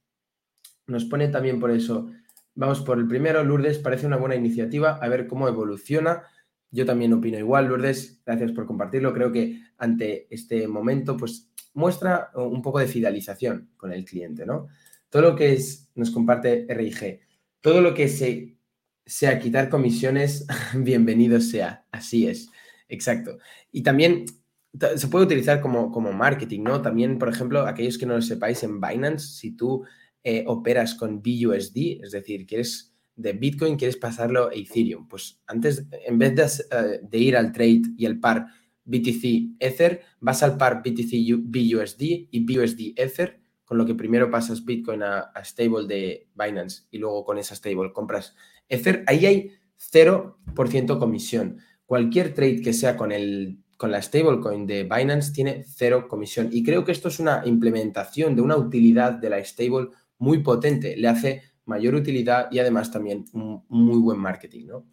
Nos 0.86 1.04
pone 1.04 1.28
también 1.28 1.60
por 1.60 1.72
eso, 1.72 2.10
vamos 2.56 2.80
por 2.80 3.00
el 3.00 3.08
primero, 3.10 3.44
Lourdes, 3.44 3.80
parece 3.80 4.08
una 4.08 4.16
buena 4.16 4.36
iniciativa, 4.36 4.92
a 4.96 5.10
ver 5.10 5.28
cómo 5.28 5.50
evoluciona. 5.50 6.24
Yo 6.78 6.86
también 6.86 7.12
opino 7.12 7.40
igual, 7.40 7.66
Lourdes, 7.66 8.22
gracias 8.24 8.52
por 8.52 8.68
compartirlo. 8.68 9.12
Creo 9.12 9.32
que 9.32 9.64
ante 9.80 10.28
este 10.30 10.68
momento, 10.68 11.18
pues 11.18 11.50
muestra 11.74 12.30
un 12.36 12.62
poco 12.62 12.78
de 12.78 12.86
fidelización 12.86 13.72
con 13.78 13.92
el 13.92 14.06
cliente, 14.06 14.46
¿no? 14.46 14.68
Todo 15.10 15.24
lo 15.24 15.36
que 15.36 15.54
es, 15.54 15.90
nos 15.96 16.12
comparte 16.12 16.68
RIG, 16.70 17.20
todo 17.62 17.82
lo 17.82 17.96
que 17.96 18.08
se, 18.08 18.60
sea 19.04 19.40
quitar 19.40 19.70
comisiones, 19.70 20.46
bienvenido 20.76 21.42
sea. 21.42 21.84
Así 21.90 22.28
es, 22.28 22.52
exacto. 22.88 23.40
Y 23.72 23.82
también 23.82 24.26
se 24.98 25.08
puede 25.08 25.26
utilizar 25.26 25.62
como, 25.62 25.92
como 25.92 26.14
marketing, 26.14 26.62
¿no? 26.62 26.84
También, 26.84 27.18
por 27.18 27.30
ejemplo, 27.30 27.62
aquellos 27.62 27.98
que 27.98 28.06
no 28.06 28.14
lo 28.14 28.22
sepáis, 28.22 28.62
en 28.62 28.80
Binance, 28.80 29.30
si 29.30 29.58
tú 29.58 29.84
eh, 30.24 30.44
operas 30.46 30.94
con 30.94 31.24
BUSD, 31.24 32.04
es 32.04 32.12
decir, 32.12 32.46
quieres 32.46 32.94
de 33.18 33.34
Bitcoin 33.34 33.76
quieres 33.76 33.98
pasarlo 33.98 34.48
a 34.48 34.54
Ethereum. 34.54 35.08
Pues 35.08 35.42
antes, 35.48 35.86
en 36.06 36.18
vez 36.18 36.66
eh, 36.72 37.02
de, 37.02 37.18
ir 37.18 37.36
al 37.36 37.52
trade 37.52 37.82
y 37.98 38.06
el 38.06 38.20
par 38.20 38.46
BTC 38.86 39.58
Ether, 39.60 40.02
vas 40.22 40.44
al 40.44 40.56
par 40.56 40.82
BTC 40.82 41.36
BUSD 41.40 42.02
y 42.32 42.46
BUSD 42.46 42.94
Ether, 42.96 43.42
con 43.66 43.78
lo 43.78 43.86
que 43.86 43.96
primero 43.96 44.32
pasas 44.32 44.64
Bitcoin 44.64 45.04
a, 45.04 45.32
stable 45.44 45.88
de 45.88 46.30
Binance 46.36 46.84
y 46.92 47.00
luego 47.00 47.26
con 47.26 47.38
esa 47.38 47.56
stable 47.56 47.92
compras 47.92 48.36
Ether. 48.70 49.04
Ahí 49.08 49.26
hay 49.26 49.52
0% 49.78 51.00
comisión. 51.00 51.58
Cualquier 51.86 52.34
trade 52.34 52.62
que 52.62 52.74
sea 52.74 52.96
con 52.96 53.12
el 53.12 53.60
con 53.78 53.92
la 53.92 54.02
stablecoin 54.02 54.66
de 54.66 54.84
Binance 54.84 55.32
tiene 55.32 55.64
cero 55.64 56.08
comisión. 56.10 56.50
Y 56.52 56.64
creo 56.64 56.84
que 56.84 56.92
esto 56.92 57.10
es 57.10 57.20
una 57.20 57.44
implementación 57.46 58.36
de 58.36 58.42
una 58.42 58.58
utilidad 58.58 59.14
de 59.14 59.30
la 59.30 59.44
stable 59.46 59.90
muy 60.18 60.40
potente. 60.40 60.98
Le 60.98 61.08
hace 61.08 61.44
mayor 61.68 61.96
utilidad 61.96 62.48
y 62.52 62.60
además 62.60 62.92
también 62.92 63.26
un 63.34 63.64
muy 63.70 64.00
buen 64.00 64.20
marketing. 64.20 64.66
¿no? 64.68 64.86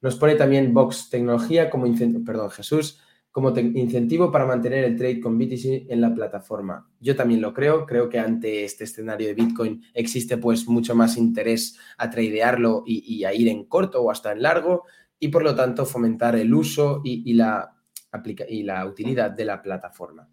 Nos 0.00 0.16
pone 0.16 0.34
también 0.34 0.72
Vox 0.72 1.10
Tecnología 1.10 1.68
como 1.68 1.86
perdón, 2.24 2.50
Jesús, 2.50 3.00
como 3.30 3.56
incentivo 3.56 4.32
para 4.32 4.46
mantener 4.46 4.84
el 4.84 4.96
trade 4.96 5.20
con 5.20 5.38
BTC 5.38 5.90
en 5.90 6.00
la 6.00 6.14
plataforma. 6.14 6.88
Yo 6.98 7.14
también 7.14 7.40
lo 7.40 7.54
creo, 7.54 7.86
creo 7.86 8.08
que 8.08 8.18
ante 8.18 8.64
este 8.64 8.84
escenario 8.84 9.28
de 9.28 9.34
Bitcoin 9.34 9.82
existe 9.94 10.36
pues 10.36 10.66
mucho 10.66 10.94
más 10.94 11.16
interés 11.16 11.78
a 11.96 12.10
tradearlo 12.10 12.82
y, 12.86 13.22
a 13.24 13.32
ir 13.32 13.48
en 13.48 13.66
corto 13.66 14.02
o 14.02 14.10
hasta 14.10 14.32
en 14.32 14.42
largo 14.42 14.84
y 15.18 15.28
por 15.28 15.44
lo 15.44 15.54
tanto 15.54 15.86
fomentar 15.86 16.34
el 16.34 16.52
uso 16.52 17.02
y, 17.04 17.22
y 17.30 17.34
la 17.34 18.86
utilidad 18.86 19.30
de 19.30 19.44
la 19.44 19.62
plataforma 19.62 20.28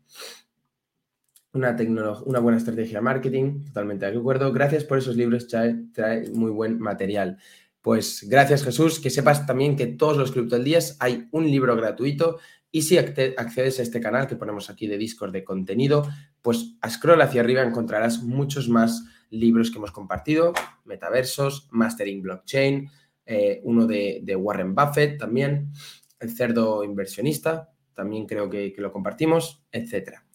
una, 1.58 2.40
buena 2.40 2.58
estrategia 2.58 3.00
de 3.00 3.02
marketing, 3.02 3.66
totalmente 3.66 4.10
de 4.10 4.18
acuerdo. 4.18 4.52
Gracias 4.54 4.84
por 4.84 4.98
esos 4.98 5.16
libros, 5.16 5.48
trae, 5.48 5.76
trae 5.94 6.30
muy 6.32 6.52
buen 6.52 6.80
material. 6.80 7.38
Pues 7.82 8.26
gracias 8.28 8.64
Jesús, 8.64 9.00
que 9.00 9.10
sepas 9.10 9.46
también 9.46 9.76
que 9.76 9.88
todos 9.88 10.18
los 10.18 10.32
cripto 10.32 10.60
días 10.60 10.98
hay 11.00 11.28
un 11.32 11.50
libro 11.50 11.76
gratuito 11.76 12.38
y 12.72 12.82
si 12.82 12.98
accedes 12.98 13.80
a 13.80 13.82
este 13.82 14.02
canal 14.02 14.28
que 14.28 14.36
ponemos 14.36 14.70
aquí 14.70 14.88
de 14.88 14.98
Discord 14.98 15.32
de 15.32 15.44
contenido, 15.44 16.08
pues 16.42 16.76
a 16.82 16.90
scroll 16.90 17.22
hacia 17.22 17.42
arriba 17.42 17.64
encontrarás 17.64 18.24
muchos 18.24 18.68
más 18.68 19.06
libros 19.30 19.72
que 19.72 19.78
hemos 19.78 19.92
compartido, 19.92 20.54
metaversos, 20.86 21.68
mastering 21.72 22.22
blockchain, 22.22 22.90
eh, 23.26 23.62
uno 23.64 23.88
de, 23.88 24.36
Warren 24.38 24.76
Buffett 24.76 25.18
también, 25.18 25.72
el 26.20 26.30
cerdo 26.30 26.84
inversionista, 26.84 27.72
también 27.94 28.26
creo 28.26 28.50
que, 28.50 28.74
que 28.74 28.82
lo 28.82 28.92
compartimos, 28.92 29.64
etcétera. 29.72 30.26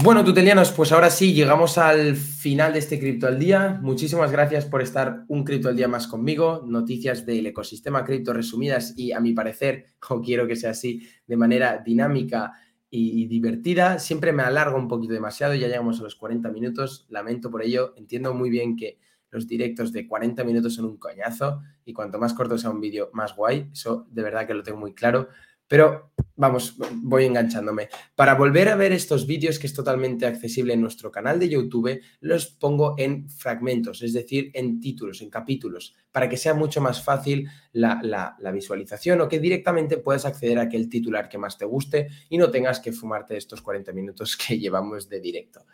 Bueno, 0.00 0.24
tutelianos, 0.24 0.70
pues 0.70 0.92
ahora 0.92 1.10
sí, 1.10 1.34
llegamos 1.34 1.76
al 1.76 2.14
final 2.14 2.72
de 2.72 2.78
este 2.78 3.00
Cripto 3.00 3.26
al 3.26 3.36
Día. 3.36 3.80
Muchísimas 3.82 4.30
gracias 4.30 4.64
por 4.64 4.80
estar 4.80 5.24
un 5.26 5.42
Cripto 5.42 5.68
al 5.68 5.74
Día 5.74 5.88
más 5.88 6.06
conmigo. 6.06 6.62
Noticias 6.64 7.26
del 7.26 7.46
ecosistema 7.46 8.04
cripto 8.04 8.32
resumidas 8.32 8.94
y, 8.96 9.10
a 9.10 9.18
mi 9.18 9.32
parecer, 9.32 9.86
o 10.08 10.22
quiero 10.22 10.46
que 10.46 10.54
sea 10.54 10.70
así, 10.70 11.02
de 11.26 11.36
manera 11.36 11.82
dinámica 11.84 12.52
y 12.88 13.26
divertida. 13.26 13.98
Siempre 13.98 14.32
me 14.32 14.44
alargo 14.44 14.78
un 14.78 14.86
poquito 14.86 15.14
demasiado, 15.14 15.54
ya 15.54 15.66
llegamos 15.66 15.98
a 15.98 16.04
los 16.04 16.14
40 16.14 16.48
minutos. 16.52 17.06
Lamento 17.08 17.50
por 17.50 17.64
ello. 17.64 17.94
Entiendo 17.96 18.32
muy 18.34 18.50
bien 18.50 18.76
que 18.76 19.00
los 19.30 19.48
directos 19.48 19.92
de 19.92 20.06
40 20.06 20.44
minutos 20.44 20.74
son 20.74 20.84
un 20.84 20.96
coñazo 20.96 21.60
y 21.84 21.92
cuanto 21.92 22.20
más 22.20 22.34
corto 22.34 22.56
sea 22.56 22.70
un 22.70 22.80
vídeo, 22.80 23.10
más 23.14 23.34
guay. 23.34 23.68
Eso 23.72 24.06
de 24.12 24.22
verdad 24.22 24.46
que 24.46 24.54
lo 24.54 24.62
tengo 24.62 24.78
muy 24.78 24.94
claro. 24.94 25.28
Pero 25.68 26.12
vamos, 26.34 26.76
voy 26.92 27.26
enganchándome. 27.26 27.90
Para 28.14 28.34
volver 28.34 28.68
a 28.68 28.76
ver 28.76 28.92
estos 28.92 29.26
vídeos, 29.26 29.58
que 29.58 29.66
es 29.66 29.74
totalmente 29.74 30.24
accesible 30.24 30.72
en 30.72 30.80
nuestro 30.80 31.12
canal 31.12 31.38
de 31.38 31.48
YouTube, 31.48 32.00
los 32.20 32.46
pongo 32.46 32.94
en 32.96 33.28
fragmentos, 33.28 34.02
es 34.02 34.14
decir, 34.14 34.50
en 34.54 34.80
títulos, 34.80 35.20
en 35.20 35.28
capítulos, 35.28 35.94
para 36.10 36.28
que 36.28 36.38
sea 36.38 36.54
mucho 36.54 36.80
más 36.80 37.02
fácil 37.02 37.48
la, 37.72 38.36
visualización 38.52 39.20
o 39.20 39.28
que 39.28 39.40
directamente 39.40 39.98
puedas 39.98 40.24
acceder 40.24 40.58
a 40.58 40.62
aquel 40.62 40.88
titular 40.88 41.28
que 41.28 41.38
más 41.38 41.58
te 41.58 41.66
guste 41.66 42.08
y 42.30 42.38
no 42.38 42.50
tengas 42.50 42.80
que 42.80 42.92
fumarte 42.92 43.36
estos 43.36 43.60
40 43.60 43.92
minutos 43.92 44.36
que 44.36 44.58
llevamos 44.58 45.08
de 45.08 45.20
directo. 45.20 45.66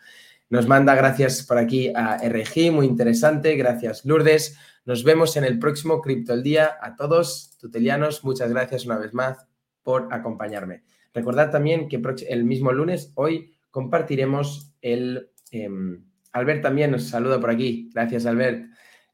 Nos 0.49 0.67
manda 0.67 0.93
gracias 0.93 1.43
por 1.43 1.57
aquí 1.57 1.91
a 1.95 2.17
RG, 2.17 2.71
muy 2.71 2.85
interesante. 2.85 3.55
Gracias, 3.55 4.05
Lourdes. 4.05 4.57
Nos 4.83 5.03
vemos 5.03 5.37
en 5.37 5.43
el 5.43 5.57
próximo 5.57 6.01
Cripto 6.01 6.33
el 6.33 6.43
Día. 6.43 6.77
A 6.81 6.95
todos, 6.95 7.57
tutelianos, 7.59 8.23
muchas 8.23 8.51
gracias 8.51 8.85
una 8.85 8.99
vez 8.99 9.13
más 9.13 9.54
por 9.85 10.11
acompañarme. 10.11 10.81
Recordad 11.13 11.51
también 11.51 11.87
que 11.87 12.01
el 12.27 12.43
mismo 12.43 12.73
lunes, 12.73 13.13
hoy, 13.15 13.53
compartiremos 13.69 14.73
el... 14.81 15.29
Em, 15.51 16.03
Albert 16.33 16.63
también 16.63 16.91
nos 16.91 17.03
saluda 17.03 17.39
por 17.39 17.51
aquí. 17.51 17.89
Gracias, 17.93 18.25
Albert. 18.25 18.65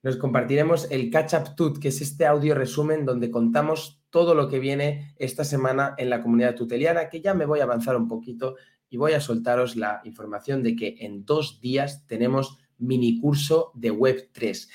Nos 0.02 0.16
compartiremos 0.16 0.90
el 0.90 1.12
Catch 1.12 1.34
Up 1.34 1.56
Tut, 1.56 1.78
que 1.78 1.90
es 1.90 2.02
este 2.02 2.26
audio 2.26 2.56
resumen 2.56 3.06
donde 3.06 3.30
contamos 3.30 4.02
todo 4.10 4.34
lo 4.34 4.48
que 4.48 4.60
viene 4.60 5.14
esta 5.18 5.44
semana 5.44 5.94
en 5.98 6.10
la 6.10 6.24
comunidad 6.24 6.56
tuteliana, 6.56 7.10
que 7.10 7.22
ya 7.22 7.34
me 7.34 7.46
voy 7.46 7.60
a 7.60 7.64
avanzar 7.64 7.98
un 7.98 8.08
poquito 8.08 8.56
y 8.90 8.96
voy 8.96 9.12
a 9.12 9.20
soltaros 9.20 9.76
la 9.76 10.02
información 10.06 10.64
de 10.64 10.76
que 10.76 10.96
en 11.02 11.26
dos 11.26 11.60
días 11.60 12.08
tenemos 12.08 12.58
mini 12.78 13.20
curso 13.20 13.72
de 13.76 13.92
Web3. 13.92 14.70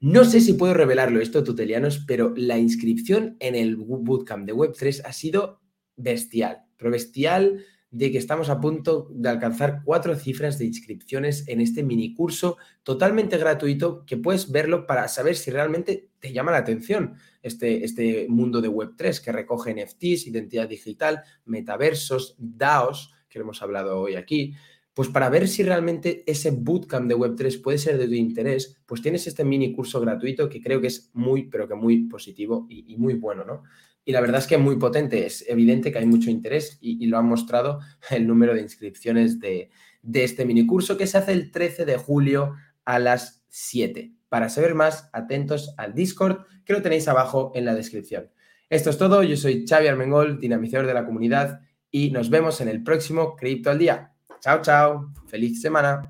No 0.00 0.24
sé 0.24 0.40
si 0.40 0.52
puedo 0.52 0.74
revelarlo 0.74 1.20
esto, 1.20 1.44
tutelianos, 1.44 2.04
pero 2.06 2.34
la 2.36 2.58
inscripción 2.58 3.36
en 3.40 3.54
el 3.54 3.76
bootcamp 3.76 4.46
de 4.46 4.54
Web3 4.54 5.02
ha 5.04 5.12
sido 5.12 5.60
bestial, 5.96 6.64
pero 6.76 6.90
bestial 6.90 7.64
de 7.94 8.10
que 8.10 8.18
estamos 8.18 8.48
a 8.48 8.60
punto 8.60 9.06
de 9.12 9.28
alcanzar 9.28 9.82
cuatro 9.84 10.16
cifras 10.16 10.58
de 10.58 10.64
inscripciones 10.64 11.46
en 11.46 11.60
este 11.60 11.84
mini 11.84 12.12
curso 12.12 12.56
totalmente 12.82 13.38
gratuito 13.38 14.04
que 14.04 14.16
puedes 14.16 14.50
verlo 14.50 14.84
para 14.84 15.06
saber 15.06 15.36
si 15.36 15.52
realmente 15.52 16.10
te 16.18 16.32
llama 16.32 16.50
la 16.50 16.58
atención 16.58 17.14
este, 17.40 17.84
este 17.84 18.26
mundo 18.28 18.60
de 18.60 18.68
Web3 18.68 19.22
que 19.22 19.30
recoge 19.30 19.74
NFTs, 19.74 20.26
identidad 20.26 20.68
digital, 20.68 21.22
metaversos, 21.44 22.34
DAOs, 22.36 23.14
que 23.28 23.38
hemos 23.38 23.62
hablado 23.62 24.00
hoy 24.00 24.16
aquí. 24.16 24.54
Pues 24.94 25.08
para 25.08 25.28
ver 25.28 25.48
si 25.48 25.64
realmente 25.64 26.22
ese 26.26 26.52
bootcamp 26.52 27.08
de 27.08 27.16
Web3 27.16 27.60
puede 27.60 27.78
ser 27.78 27.98
de 27.98 28.06
tu 28.06 28.14
interés, 28.14 28.80
pues 28.86 29.02
tienes 29.02 29.26
este 29.26 29.44
mini 29.44 29.72
curso 29.72 30.00
gratuito 30.00 30.48
que 30.48 30.62
creo 30.62 30.80
que 30.80 30.86
es 30.86 31.10
muy, 31.14 31.48
pero 31.48 31.66
que 31.66 31.74
muy 31.74 32.06
positivo 32.06 32.66
y, 32.70 32.96
muy 32.96 33.14
bueno, 33.14 33.44
¿no? 33.44 33.64
y 34.04 34.12
la 34.12 34.20
verdad 34.20 34.38
es 34.38 34.46
que 34.46 34.54
es 34.54 34.60
muy 34.60 34.76
potente. 34.76 35.26
Es 35.26 35.44
evidente 35.48 35.90
que 35.90 35.98
hay 35.98 36.06
mucho 36.06 36.30
interés 36.30 36.78
y, 36.80 37.06
lo 37.06 37.18
ha 37.18 37.22
mostrado 37.22 37.80
el 38.10 38.26
número 38.26 38.54
de 38.54 38.60
inscripciones 38.60 39.40
de, 39.40 39.70
este 40.12 40.44
minicurso 40.44 40.96
que 40.96 41.06
se 41.06 41.18
hace 41.18 41.32
el 41.32 41.50
13 41.50 41.86
de 41.86 41.96
julio 41.96 42.54
a 42.84 42.98
las 42.98 43.44
7. 43.48 44.12
Para 44.28 44.48
saber 44.48 44.74
más, 44.74 45.08
atentos 45.12 45.74
al 45.76 45.94
Discord 45.94 46.44
que 46.64 46.72
lo 46.72 46.82
tenéis 46.82 47.08
abajo 47.08 47.52
en 47.54 47.64
la 47.64 47.74
descripción. 47.74 48.30
Esto 48.68 48.90
es 48.90 48.98
todo. 48.98 49.22
Yo 49.22 49.36
soy 49.36 49.64
Xavi 49.66 49.86
Armengol, 49.86 50.38
dinamizador 50.38 50.86
de 50.86 50.94
la 50.94 51.06
comunidad 51.06 51.60
y 51.90 52.10
nos 52.10 52.30
vemos 52.30 52.60
en 52.60 52.68
el 52.68 52.82
próximo 52.82 53.36
Cripto 53.36 53.70
al 53.70 53.78
Día. 53.78 54.13
Chao, 54.44 54.60
chao. 54.60 55.10
Feliz 55.26 55.62
semana. 55.62 56.06